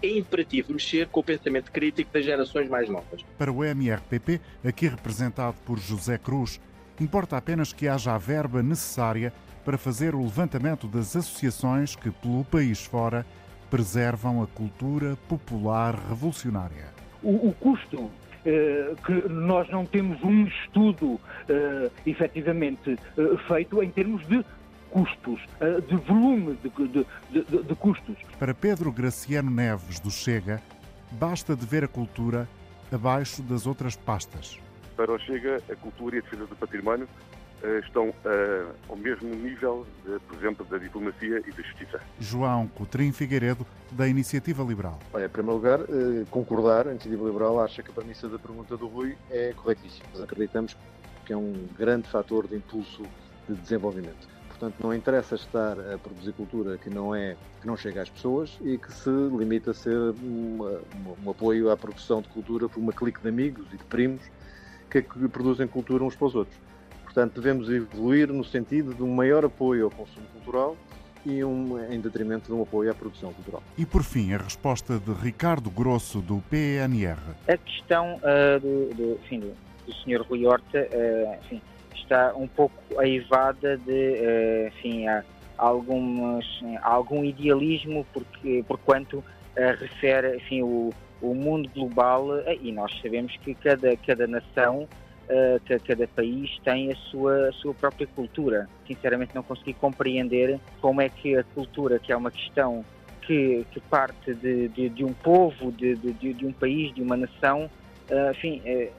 É 0.02 0.18
imperativo 0.18 0.72
mexer 0.72 1.06
com 1.08 1.20
o 1.20 1.22
pensamento 1.22 1.70
crítico 1.70 2.12
das 2.12 2.24
gerações 2.24 2.68
mais 2.68 2.88
novas. 2.88 3.24
Para 3.38 3.52
o 3.52 3.62
MRPP, 3.62 4.40
aqui 4.64 4.88
representado 4.88 5.56
por 5.64 5.78
José 5.78 6.18
Cruz, 6.18 6.60
importa 7.02 7.36
apenas 7.36 7.72
que 7.72 7.88
haja 7.88 8.14
a 8.14 8.18
verba 8.18 8.62
necessária 8.62 9.32
para 9.64 9.76
fazer 9.76 10.14
o 10.14 10.22
levantamento 10.22 10.86
das 10.86 11.14
associações 11.16 11.94
que, 11.96 12.10
pelo 12.10 12.44
país 12.44 12.84
fora, 12.84 13.26
preservam 13.70 14.42
a 14.42 14.46
cultura 14.46 15.16
popular 15.28 15.94
revolucionária. 16.08 16.92
O, 17.22 17.48
o 17.48 17.52
custo 17.54 18.10
eh, 18.44 18.94
que 19.06 19.28
nós 19.28 19.70
não 19.70 19.86
temos 19.86 20.22
um 20.22 20.44
estudo 20.46 21.20
eh, 21.48 21.90
efetivamente 22.04 22.98
eh, 23.16 23.22
feito 23.46 23.82
em 23.82 23.90
termos 23.90 24.26
de 24.26 24.44
custos, 24.90 25.40
de 25.88 25.96
volume 25.96 26.58
de, 26.62 26.68
de, 26.68 27.06
de, 27.30 27.62
de, 27.62 27.74
custos. 27.76 28.14
Para 28.38 28.52
Pedro 28.52 28.92
Graciano 28.92 29.50
Neves, 29.50 29.98
do 29.98 30.10
Chega, 30.10 30.60
basta 31.12 31.56
de 31.56 31.64
ver 31.64 31.82
a 31.84 31.88
cultura 31.88 32.46
abaixo 32.92 33.42
das 33.42 33.66
outras 33.66 33.96
pastas. 33.96 34.60
Para 35.02 35.14
o 35.14 35.18
Chega, 35.18 35.60
a 35.68 35.74
cultura 35.74 36.14
e 36.14 36.18
a 36.20 36.22
defesa 36.22 36.46
do 36.46 36.54
património 36.54 37.08
eh, 37.60 37.80
estão 37.80 38.10
uh, 38.10 38.72
ao 38.88 38.96
mesmo 38.96 39.34
nível, 39.34 39.84
de, 40.06 40.16
por 40.20 40.38
exemplo, 40.38 40.64
da 40.64 40.78
diplomacia 40.78 41.42
e 41.44 41.50
da 41.50 41.60
justiça. 41.60 42.00
João 42.20 42.68
Coutrinho 42.68 43.12
Figueiredo, 43.12 43.66
da 43.90 44.06
Iniciativa 44.06 44.62
Liberal. 44.62 45.00
Olha, 45.12 45.24
em 45.24 45.28
primeiro 45.28 45.56
lugar, 45.56 45.80
uh, 45.80 46.24
concordar, 46.30 46.86
a 46.86 46.92
Iniciativa 46.92 47.24
Liberal 47.26 47.60
acha 47.60 47.82
que 47.82 47.90
a 47.90 47.92
premissa 47.92 48.28
da 48.28 48.38
pergunta 48.38 48.76
do 48.76 48.86
Rui 48.86 49.16
é 49.28 49.52
corretíssima. 49.56 50.06
Nós 50.14 50.22
acreditamos 50.22 50.76
que 51.26 51.32
é 51.32 51.36
um 51.36 51.66
grande 51.76 52.08
fator 52.08 52.46
de 52.46 52.54
impulso 52.54 53.02
de 53.48 53.56
desenvolvimento. 53.56 54.28
Portanto, 54.46 54.76
não 54.80 54.94
interessa 54.94 55.34
estar 55.34 55.80
a 55.80 55.98
produzir 55.98 56.32
cultura 56.34 56.78
que 56.78 56.88
não 56.88 57.12
é 57.12 57.36
que 57.60 57.66
não 57.66 57.76
chega 57.76 58.02
às 58.02 58.08
pessoas 58.08 58.56
e 58.60 58.78
que 58.78 58.92
se 58.92 59.10
limita 59.10 59.72
a 59.72 59.74
ser 59.74 59.98
uma, 60.22 60.80
um 61.26 61.28
apoio 61.28 61.72
à 61.72 61.76
produção 61.76 62.22
de 62.22 62.28
cultura 62.28 62.68
por 62.68 62.78
uma 62.78 62.92
clique 62.92 63.20
de 63.20 63.28
amigos 63.28 63.66
e 63.72 63.76
de 63.76 63.84
primos 63.84 64.22
que, 64.92 64.98
é 64.98 65.02
que 65.02 65.28
produzem 65.28 65.66
cultura 65.66 66.04
uns 66.04 66.14
para 66.14 66.26
os 66.26 66.34
outros. 66.34 66.58
Portanto, 67.04 67.40
devemos 67.40 67.70
evoluir 67.70 68.28
no 68.28 68.44
sentido 68.44 68.94
de 68.94 69.02
um 69.02 69.14
maior 69.14 69.44
apoio 69.44 69.86
ao 69.86 69.90
consumo 69.90 70.26
cultural 70.34 70.76
e 71.24 71.42
um, 71.42 71.82
em 71.90 72.00
detrimento 72.00 72.46
de 72.46 72.52
um 72.52 72.62
apoio 72.62 72.90
à 72.90 72.94
produção 72.94 73.32
cultural. 73.32 73.62
E 73.78 73.86
por 73.86 74.02
fim, 74.02 74.32
a 74.34 74.38
resposta 74.38 74.98
de 74.98 75.12
Ricardo 75.12 75.70
Grosso, 75.70 76.20
do 76.20 76.42
PNR. 76.50 77.18
A 77.48 77.56
questão 77.56 78.16
uh, 78.16 78.60
do, 78.60 78.94
do, 78.94 79.12
enfim, 79.24 79.40
do, 79.40 79.54
do 79.86 79.92
Sr. 79.94 80.22
Rui 80.28 80.46
Horta 80.46 80.78
uh, 80.78 81.44
enfim, 81.44 81.62
está 81.94 82.34
um 82.34 82.48
pouco 82.48 82.76
aivada 82.98 83.78
de 83.78 83.90
uh, 83.90 84.68
enfim, 84.68 85.06
há 85.06 85.22
algumas, 85.56 86.44
algum 86.82 87.24
idealismo, 87.24 88.06
porque, 88.12 88.64
por 88.66 88.78
quanto 88.78 89.22
refere 89.54 90.36
enfim, 90.38 90.62
o, 90.62 90.92
o 91.22 91.34
mundo 91.34 91.70
global, 91.74 92.26
e 92.60 92.72
nós 92.72 92.92
sabemos 93.00 93.34
que 93.38 93.54
cada, 93.54 93.96
cada 93.96 94.26
nação 94.26 94.88
que 95.64 95.78
cada 95.78 96.06
país 96.08 96.58
tem 96.62 96.92
a 96.92 96.96
sua, 96.96 97.48
a 97.48 97.52
sua 97.52 97.72
própria 97.72 98.06
cultura. 98.06 98.68
Sinceramente, 98.86 99.34
não 99.34 99.42
consegui 99.42 99.72
compreender 99.72 100.60
como 100.78 101.00
é 101.00 101.08
que 101.08 101.34
a 101.36 101.42
cultura, 101.42 101.98
que 101.98 102.12
é 102.12 102.16
uma 102.16 102.30
questão 102.30 102.84
que, 103.22 103.64
que 103.70 103.80
parte 103.80 104.34
de, 104.34 104.68
de, 104.68 104.88
de, 104.88 105.04
um 105.04 105.12
povo, 105.12 105.72
de, 105.72 105.94
de, 105.94 106.34
de, 106.34 106.46
um 106.46 106.52
país, 106.52 106.94
de 106.94 107.02
uma 107.02 107.16
nação, 107.16 107.70
uh, 108.10 108.30
enfim, 108.32 108.60
uh, 108.66 108.92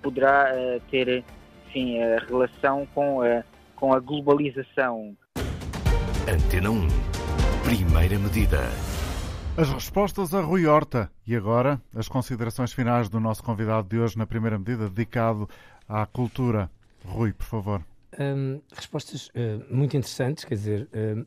poderá 0.00 0.52
uh, 0.54 0.80
ter 0.90 1.24
enfim, 1.68 1.96
relação 2.28 2.86
com, 2.94 3.20
com 3.76 3.94
a 3.94 4.00
globalização. 4.00 5.16
Antena 6.28 6.70
1. 6.70 6.88
Primeira 7.64 8.18
medida. 8.18 8.58
As 9.54 9.68
respostas 9.68 10.32
a 10.32 10.40
Rui 10.40 10.66
Horta. 10.66 11.10
E 11.26 11.36
agora, 11.36 11.78
as 11.94 12.08
considerações 12.08 12.72
finais 12.72 13.10
do 13.10 13.20
nosso 13.20 13.44
convidado 13.44 13.86
de 13.86 13.98
hoje, 13.98 14.16
na 14.16 14.26
primeira 14.26 14.58
medida, 14.58 14.88
dedicado 14.88 15.46
à 15.86 16.06
cultura. 16.06 16.70
Rui, 17.04 17.34
por 17.34 17.44
favor. 17.44 17.84
Hum, 18.18 18.62
respostas 18.74 19.28
uh, 19.28 19.62
muito 19.68 19.94
interessantes, 19.94 20.44
quer 20.44 20.54
dizer, 20.54 20.88
uh, 20.94 21.26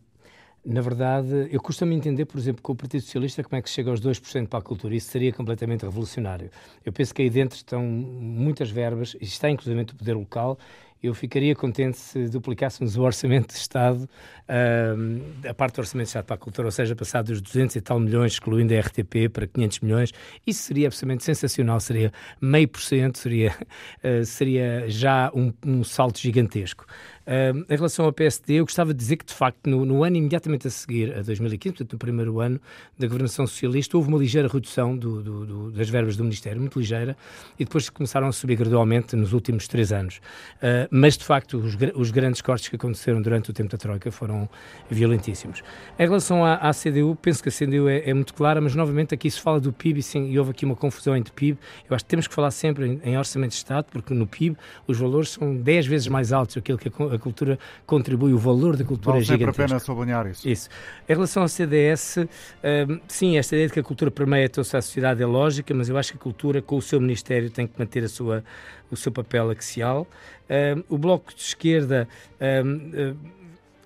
na 0.65 0.81
verdade, 0.81 1.47
eu 1.51 1.61
costumo 1.61 1.93
entender, 1.93 2.25
por 2.25 2.39
exemplo, 2.39 2.63
com 2.63 2.71
o 2.71 2.75
Partido 2.75 3.01
Socialista 3.01 3.43
como 3.43 3.57
é 3.57 3.61
que 3.61 3.69
chega 3.69 3.91
aos 3.91 4.01
2% 4.01 4.47
para 4.47 4.57
a 4.57 4.61
cultura. 4.63 4.95
Isso 4.95 5.11
seria 5.11 5.31
completamente 5.31 5.83
revolucionário. 5.83 6.49
Eu 6.83 6.91
penso 6.91 7.13
que 7.13 7.21
aí 7.21 7.29
dentro 7.29 7.55
estão 7.55 7.83
muitas 7.83 8.71
verbas, 8.71 9.15
e 9.21 9.25
está 9.25 9.51
inclusive 9.51 9.79
o 9.79 9.95
poder 9.95 10.15
local, 10.15 10.57
eu 11.05 11.13
ficaria 11.13 11.55
contente 11.55 11.97
se 11.97 12.27
duplicássemos 12.27 12.97
o 12.97 13.01
orçamento 13.01 13.47
de 13.47 13.59
Estado, 13.59 14.03
uh, 14.03 15.47
a 15.49 15.53
parte 15.53 15.75
do 15.75 15.79
orçamento 15.79 16.05
de 16.05 16.09
Estado 16.09 16.25
para 16.25 16.35
a 16.35 16.37
cultura, 16.39 16.67
ou 16.67 16.71
seja, 16.71 16.95
passar 16.95 17.21
dos 17.21 17.41
200 17.41 17.75
e 17.75 17.81
tal 17.81 17.99
milhões, 17.99 18.33
excluindo 18.33 18.73
a 18.73 18.79
RTP, 18.79 19.29
para 19.31 19.47
500 19.47 19.79
milhões. 19.81 20.11
Isso 20.45 20.63
seria 20.63 20.87
absolutamente 20.87 21.23
sensacional, 21.23 21.79
seria 21.79 22.11
meio 22.41 22.67
por 22.67 22.81
cento, 22.81 23.17
seria, 23.17 23.55
uh, 24.03 24.25
seria 24.25 24.85
já 24.87 25.31
um, 25.33 25.53
um 25.65 25.83
salto 25.83 26.19
gigantesco. 26.19 26.85
Uh, 27.25 27.65
em 27.67 27.75
relação 27.75 28.05
ao 28.05 28.13
PSD, 28.13 28.55
eu 28.55 28.65
gostava 28.65 28.93
de 28.93 28.99
dizer 28.99 29.15
que, 29.17 29.25
de 29.25 29.33
facto, 29.33 29.67
no, 29.67 29.83
no, 29.83 30.03
ano 30.03 30.15
imediatamente 30.15 30.67
a 30.67 30.69
seguir, 30.69 31.11
a 31.11 31.23
2015, 31.23 31.73
portanto, 31.73 31.93
no 31.93 31.97
primeiro 31.97 32.39
ano 32.39 32.61
da 32.99 33.07
governação 33.07 33.47
socialista, 33.47 33.97
houve 33.97 34.09
uma 34.09 34.17
ligeira 34.17 34.47
redução 34.47 34.95
do, 34.95 35.23
do, 35.23 35.45
do, 35.45 35.71
das 35.71 35.89
verbas 35.89 36.15
do 36.15 36.23
Ministério, 36.23 36.61
muito 36.61 36.77
ligeira, 36.79 37.17
e 37.59 37.65
depois 37.65 37.89
começaram 37.89 38.27
a 38.27 38.31
subir 38.31 38.55
gradualmente 38.55 39.15
nos 39.15 39.33
últimos 39.33 39.67
três 39.67 39.91
anos. 39.91 40.17
Uh, 40.57 40.87
mas, 40.91 41.17
de 41.17 41.23
facto, 41.23 41.57
os, 41.57 41.75
os, 41.95 42.11
grandes 42.11 42.41
cortes 42.41 42.69
que 42.69 42.75
aconteceram 42.75 43.19
durante 43.21 43.49
o 43.49 43.53
tempo 43.53 43.71
da 43.71 43.77
Troika 43.77 44.11
foram 44.11 44.47
violentíssimos. 44.89 45.63
Em 45.97 46.03
relação 46.03 46.45
à, 46.45 46.55
à 46.55 46.71
CDU, 46.71 47.17
penso 47.19 47.41
que 47.41 47.49
a 47.49 47.51
CDU 47.51 47.89
é, 47.89 48.07
é, 48.07 48.13
muito 48.13 48.35
clara, 48.35 48.61
mas, 48.61 48.75
novamente, 48.75 49.15
aqui 49.15 49.31
se 49.31 49.41
fala 49.41 49.59
do 49.59 49.73
PIB 49.73 49.99
e, 49.99 50.03
sim, 50.03 50.29
e 50.29 50.37
houve 50.37 50.51
aqui 50.51 50.63
uma 50.63 50.75
confusão 50.75 51.17
entre 51.17 51.33
PIB. 51.33 51.57
Eu 51.89 51.95
acho 51.95 52.05
que 52.05 52.09
temos 52.09 52.27
que 52.27 52.35
falar 52.35 52.51
sempre 52.51 52.85
em, 52.85 53.01
em 53.03 53.17
orçamento 53.17 53.51
de 53.51 53.57
Estado, 53.57 53.87
porque 53.91 54.13
no 54.13 54.27
PIB 54.27 54.55
os 54.85 54.99
valores 54.99 55.29
são 55.29 55.55
10 55.55 55.87
vezes 55.87 56.07
mais 56.07 56.31
altos 56.31 56.57
aquilo 56.57 56.77
que 56.77 56.87
a, 56.87 57.14
a 57.15 57.19
cultura 57.19 57.59
contribui, 57.85 58.33
o 58.33 58.37
valor 58.37 58.75
da 58.77 58.83
cultura 58.83 59.13
vale 59.13 59.23
é 59.23 59.25
gigantesco. 59.25 59.53
sempre 59.53 59.63
a 59.63 59.67
pena 59.67 59.79
sublinhar 59.79 60.27
isso. 60.27 60.47
Isso. 60.47 60.69
Em 61.07 61.13
relação 61.13 61.43
ao 61.43 61.49
CDS, 61.49 62.17
um, 62.17 62.99
sim, 63.07 63.37
esta 63.37 63.55
ideia 63.55 63.67
de 63.67 63.73
que 63.73 63.79
a 63.79 63.83
cultura 63.83 64.11
permeia 64.11 64.49
toda 64.49 64.61
a 64.61 64.81
sociedade 64.81 65.21
é 65.21 65.25
lógica, 65.25 65.73
mas 65.73 65.89
eu 65.89 65.97
acho 65.97 66.11
que 66.11 66.17
a 66.17 66.21
cultura, 66.21 66.61
com 66.61 66.77
o 66.77 66.81
seu 66.81 66.99
Ministério, 66.99 67.49
tem 67.49 67.67
que 67.67 67.77
manter 67.77 68.03
a 68.03 68.09
sua, 68.09 68.43
o 68.91 68.95
seu 68.95 69.11
papel 69.11 69.49
axial. 69.49 70.07
Um, 70.49 70.95
o 70.95 70.97
Bloco 70.97 71.33
de 71.33 71.41
Esquerda. 71.41 72.07
Um, 72.39 73.35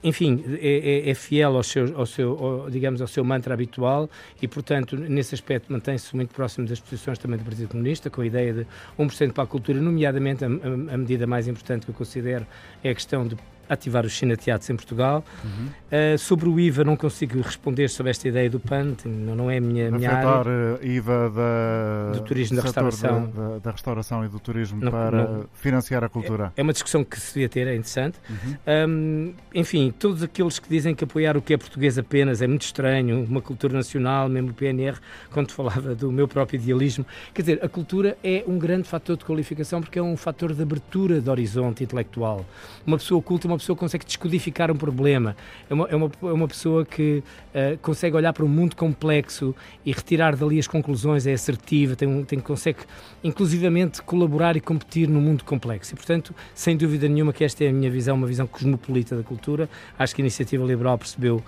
enfim, 0.03 0.43
é, 0.61 1.05
é, 1.07 1.09
é, 1.09 1.13
fiel 1.13 1.57
ao 1.57 1.63
seu, 1.63 1.97
ao 1.97 2.05
seu 2.05 2.37
ao, 2.37 2.69
digamos, 2.69 3.01
ao 3.01 3.07
seu 3.07 3.23
mantra 3.23 3.53
habitual 3.53 4.09
e, 4.41 4.47
portanto, 4.47 4.95
nesse 4.95 5.35
aspecto 5.35 5.71
mantém-se 5.71 6.15
muito 6.15 6.33
próximo 6.33 6.65
das 6.65 6.79
posições 6.79 7.17
também 7.17 7.37
do 7.37 7.43
Partido 7.43 7.67
Comunista, 7.67 8.09
com 8.09 8.21
a 8.21 8.25
ideia 8.25 8.53
de 8.53 8.67
1% 8.97 9.33
para 9.33 9.43
a 9.43 9.47
cultura, 9.47 9.79
nomeadamente 9.81 10.45
a, 10.45 10.47
a, 10.47 10.93
a 10.93 10.97
medida 10.97 11.27
mais 11.27 11.47
importante 11.47 11.85
que 11.85 11.91
eu 11.91 11.95
considero 11.95 12.47
é 12.83 12.89
a 12.89 12.95
questão 12.95 13.27
de 13.27 13.35
ativar 13.69 14.05
os 14.05 14.17
cineteatros 14.17 14.69
em 14.69 14.75
Portugal. 14.75 15.23
Uhum. 15.43 15.67
Uh, 15.89 16.17
sobre 16.17 16.49
o 16.49 16.59
IVA 16.59 16.83
não 16.83 16.95
consigo 16.95 17.39
responder 17.41 17.87
sobre 17.87 18.09
esta 18.09 18.27
ideia 18.27 18.49
do 18.49 18.59
PAN, 18.59 18.95
não 19.05 19.49
é 19.49 19.57
a 19.57 19.61
minha, 19.61 19.91
minha 19.91 20.11
Afetar 20.11 20.47
área. 20.47 20.79
Eh, 20.81 20.87
IVA 20.87 21.29
da, 21.29 22.17
do 22.17 22.23
turismo 22.23 22.57
da 22.57 22.63
restauração. 22.63 23.31
Da, 23.35 23.57
da, 23.59 23.71
restauração 23.71 24.25
e 24.25 24.27
do 24.27 24.39
turismo 24.39 24.79
não, 24.81 24.91
para 24.91 25.27
não, 25.27 25.45
financiar 25.53 26.03
a 26.03 26.09
cultura. 26.09 26.51
É, 26.55 26.61
é, 26.61 26.63
uma 26.63 26.73
discussão 26.73 27.03
que 27.03 27.19
se 27.19 27.33
devia 27.33 27.49
ter, 27.49 27.67
é 27.67 27.75
interessante. 27.75 28.17
Uhum. 28.29 28.55
Um, 28.89 29.33
enfim, 29.53 29.93
todos 29.97 30.23
aqueles 30.23 30.57
que 30.57 30.69
dizem 30.69 30.95
que 30.95 31.03
apoiar 31.03 31.37
o 31.37 31.41
que 31.41 31.53
é 31.53 31.57
português 31.57 31.97
apenas 31.97 32.41
é 32.41 32.47
muito 32.47 32.63
estranho, 32.63 33.23
uma 33.23 33.41
cultura 33.41 33.73
nacional, 33.73 34.27
mesmo 34.27 34.49
o 34.49 34.53
PNR, 34.53 34.97
quando 35.31 35.51
falava 35.53 35.93
do 35.93 36.11
meu 36.11 36.27
próprio 36.27 36.57
idealismo. 36.57 37.05
Quer 37.33 37.41
dizer, 37.41 37.59
a 37.63 37.69
cultura 37.69 38.17
é 38.23 38.43
um 38.47 38.57
grande 38.57 38.87
fator 38.87 39.15
de 39.15 39.25
qualificação 39.25 39.81
porque 39.81 39.99
é 39.99 40.03
um 40.03 40.17
fator 40.17 40.53
de 40.53 40.61
abertura 40.61 41.21
de 41.21 41.29
horizonte 41.29 41.83
intelectual. 41.83 42.45
Uma 42.85 42.97
pessoa 42.97 43.21
culta, 43.21 43.47
uma 43.47 43.57
pessoa 43.59 43.75
que 43.75 43.79
consegue 43.79 44.05
descodificar 44.05 44.71
um 44.71 44.75
problema, 44.75 45.35
é 45.69 45.73
uma, 45.73 45.87
é 45.87 45.95
uma, 45.95 46.11
é 46.23 46.33
uma 46.33 46.47
pessoa 46.47 46.85
que 46.85 47.23
uh, 47.53 47.77
consegue 47.81 48.15
olhar 48.15 48.33
para 48.33 48.43
um 48.43 48.47
mundo 48.47 48.75
complexo 48.75 49.55
e 49.85 49.91
retirar 49.91 50.35
dali 50.35 50.57
as 50.57 50.67
conclusões, 50.67 51.27
é 51.27 51.33
assertiva, 51.33 51.95
tem, 51.95 52.23
tem, 52.23 52.39
consegue 52.39 52.79
inclusivamente 53.23 54.01
colaborar 54.01 54.57
e 54.57 54.61
competir 54.61 55.07
no 55.07 55.21
mundo 55.21 55.43
complexo. 55.43 55.93
E, 55.93 55.95
portanto, 55.95 56.33
sem 56.55 56.75
dúvida 56.75 57.07
nenhuma 57.07 57.31
que 57.31 57.43
esta 57.43 57.63
é 57.63 57.69
a 57.69 57.73
minha 57.73 57.91
visão, 57.91 58.15
uma 58.15 58.27
visão 58.27 58.47
cosmopolita 58.47 59.15
da 59.15 59.23
cultura. 59.23 59.69
Acho 59.97 60.15
que 60.15 60.21
a 60.21 60.23
Iniciativa 60.23 60.65
Liberal 60.65 60.97
percebeu 60.97 61.43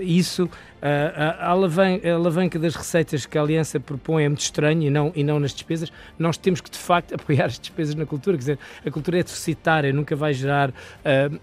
isso, 0.00 0.48
a, 0.88 1.50
alavanca, 1.50 2.08
a 2.08 2.14
alavanca 2.14 2.58
das 2.58 2.74
receitas 2.74 3.26
que 3.26 3.36
a 3.36 3.42
Aliança 3.42 3.80
propõe 3.80 4.24
é 4.24 4.28
muito 4.28 4.42
estranha 4.42 4.86
e 4.86 4.90
não, 4.90 5.12
e 5.14 5.24
não 5.24 5.40
nas 5.40 5.52
despesas. 5.52 5.92
Nós 6.18 6.36
temos 6.36 6.60
que, 6.60 6.70
de 6.70 6.78
facto, 6.78 7.14
apoiar 7.16 7.46
as 7.46 7.58
despesas 7.58 7.94
na 7.94 8.06
cultura. 8.06 8.36
Quer 8.36 8.40
dizer, 8.40 8.58
a 8.84 8.90
cultura 8.90 9.18
é 9.18 9.22
deficitária, 9.22 9.92
nunca 9.92 10.14
vai 10.14 10.32
gerar 10.32 10.70
uh, 10.70 10.72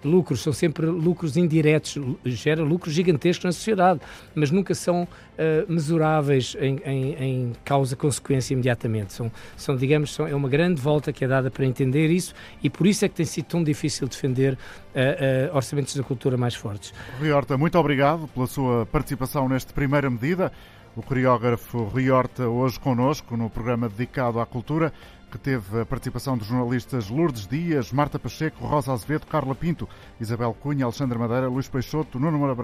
lucros, 0.04 0.41
são 0.41 0.54
sempre 0.54 0.86
lucros 0.86 1.36
indiretos, 1.38 1.98
gera 2.26 2.64
lucros 2.64 2.94
gigantescos 2.94 3.46
na 3.46 3.52
sociedade, 3.52 4.00
mas 4.36 4.52
nunca 4.52 4.74
são 4.74 5.04
uh, 5.04 5.72
mesuráveis 5.72 6.56
em, 6.60 6.80
em, 6.86 7.14
em 7.16 7.54
causa-consequência 7.64 8.54
imediatamente. 8.54 9.14
São, 9.14 9.32
são 9.58 9.76
digamos, 9.76 10.14
são, 10.14 10.28
é 10.28 10.36
uma 10.36 10.50
grande 10.50 10.80
volta 10.80 11.12
que 11.12 11.26
é 11.26 11.28
dada 11.28 11.50
para 11.50 11.66
entender 11.66 12.10
isso 12.10 12.34
e 12.62 12.70
por 12.70 12.88
isso 12.88 13.06
é 13.06 13.10
que 13.10 13.16
tem 13.16 13.26
sido 13.26 13.46
tão 13.46 13.64
difícil 13.64 14.08
defender 14.08 14.54
uh, 14.54 15.56
orçamentos 15.56 15.96
da 15.96 16.04
cultura 16.04 16.38
mais 16.38 16.56
fortes. 16.56 16.94
Rui 17.20 17.32
Horta, 17.32 17.58
muito 17.58 17.78
obrigado 17.78 18.28
pela 18.30 18.48
sua 18.48 18.86
participação 18.86 19.33
neste 19.42 19.74
primeira 19.74 20.10
medida. 20.10 20.52
O 20.96 21.02
coreógrafo 21.02 21.84
Rui 21.86 22.12
Horta 22.12 22.48
hoje 22.48 22.80
conosco 22.80 23.36
no 23.36 23.50
programa 23.50 23.90
dedicado 23.90 24.40
à 24.40 24.46
cultura, 24.46 24.94
que 25.32 25.40
teve 25.40 25.82
a 25.82 25.86
participação 25.86 26.38
dos 26.38 26.48
jornalistas 26.48 27.10
Lourdes 27.10 27.48
Dias, 27.48 27.92
Marta 27.92 28.20
Pacheco, 28.20 28.66
Rosa 28.66 28.94
Azevedo, 28.94 29.26
Carla 29.26 29.56
Pinto, 29.56 29.90
Isabel 30.22 30.54
Cunha, 30.54 30.86
Alexandre 30.86 31.18
Madeira, 31.18 31.48
Luís 31.48 31.68
Peixoto, 31.68 32.20
Nuno 32.20 32.38
Moura 32.38 32.56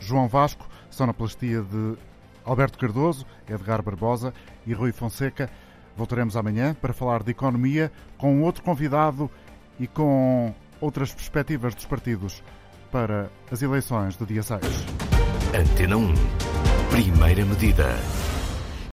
João 0.00 0.26
Vasco, 0.26 0.68
sonoplastia 0.90 1.62
de 1.62 1.96
Alberto 2.44 2.78
Cardoso, 2.78 3.24
Edgar 3.48 3.82
Barbosa 3.82 4.34
e 4.66 4.72
Rui 4.72 4.90
Fonseca. 4.90 5.48
Voltaremos 5.96 6.36
amanhã 6.36 6.74
para 6.74 6.92
falar 6.92 7.22
de 7.22 7.30
economia 7.30 7.92
com 8.16 8.42
outro 8.42 8.64
convidado 8.64 9.30
e 9.78 9.86
com 9.86 10.52
outras 10.80 11.14
perspectivas 11.14 11.74
dos 11.74 11.86
partidos 11.86 12.42
para 12.90 13.30
as 13.50 13.62
eleições 13.62 14.16
do 14.16 14.26
dia 14.26 14.42
6. 14.42 15.07
Antena 15.54 15.96
1. 15.96 16.14
Primeira 16.90 17.44
medida. 17.44 17.96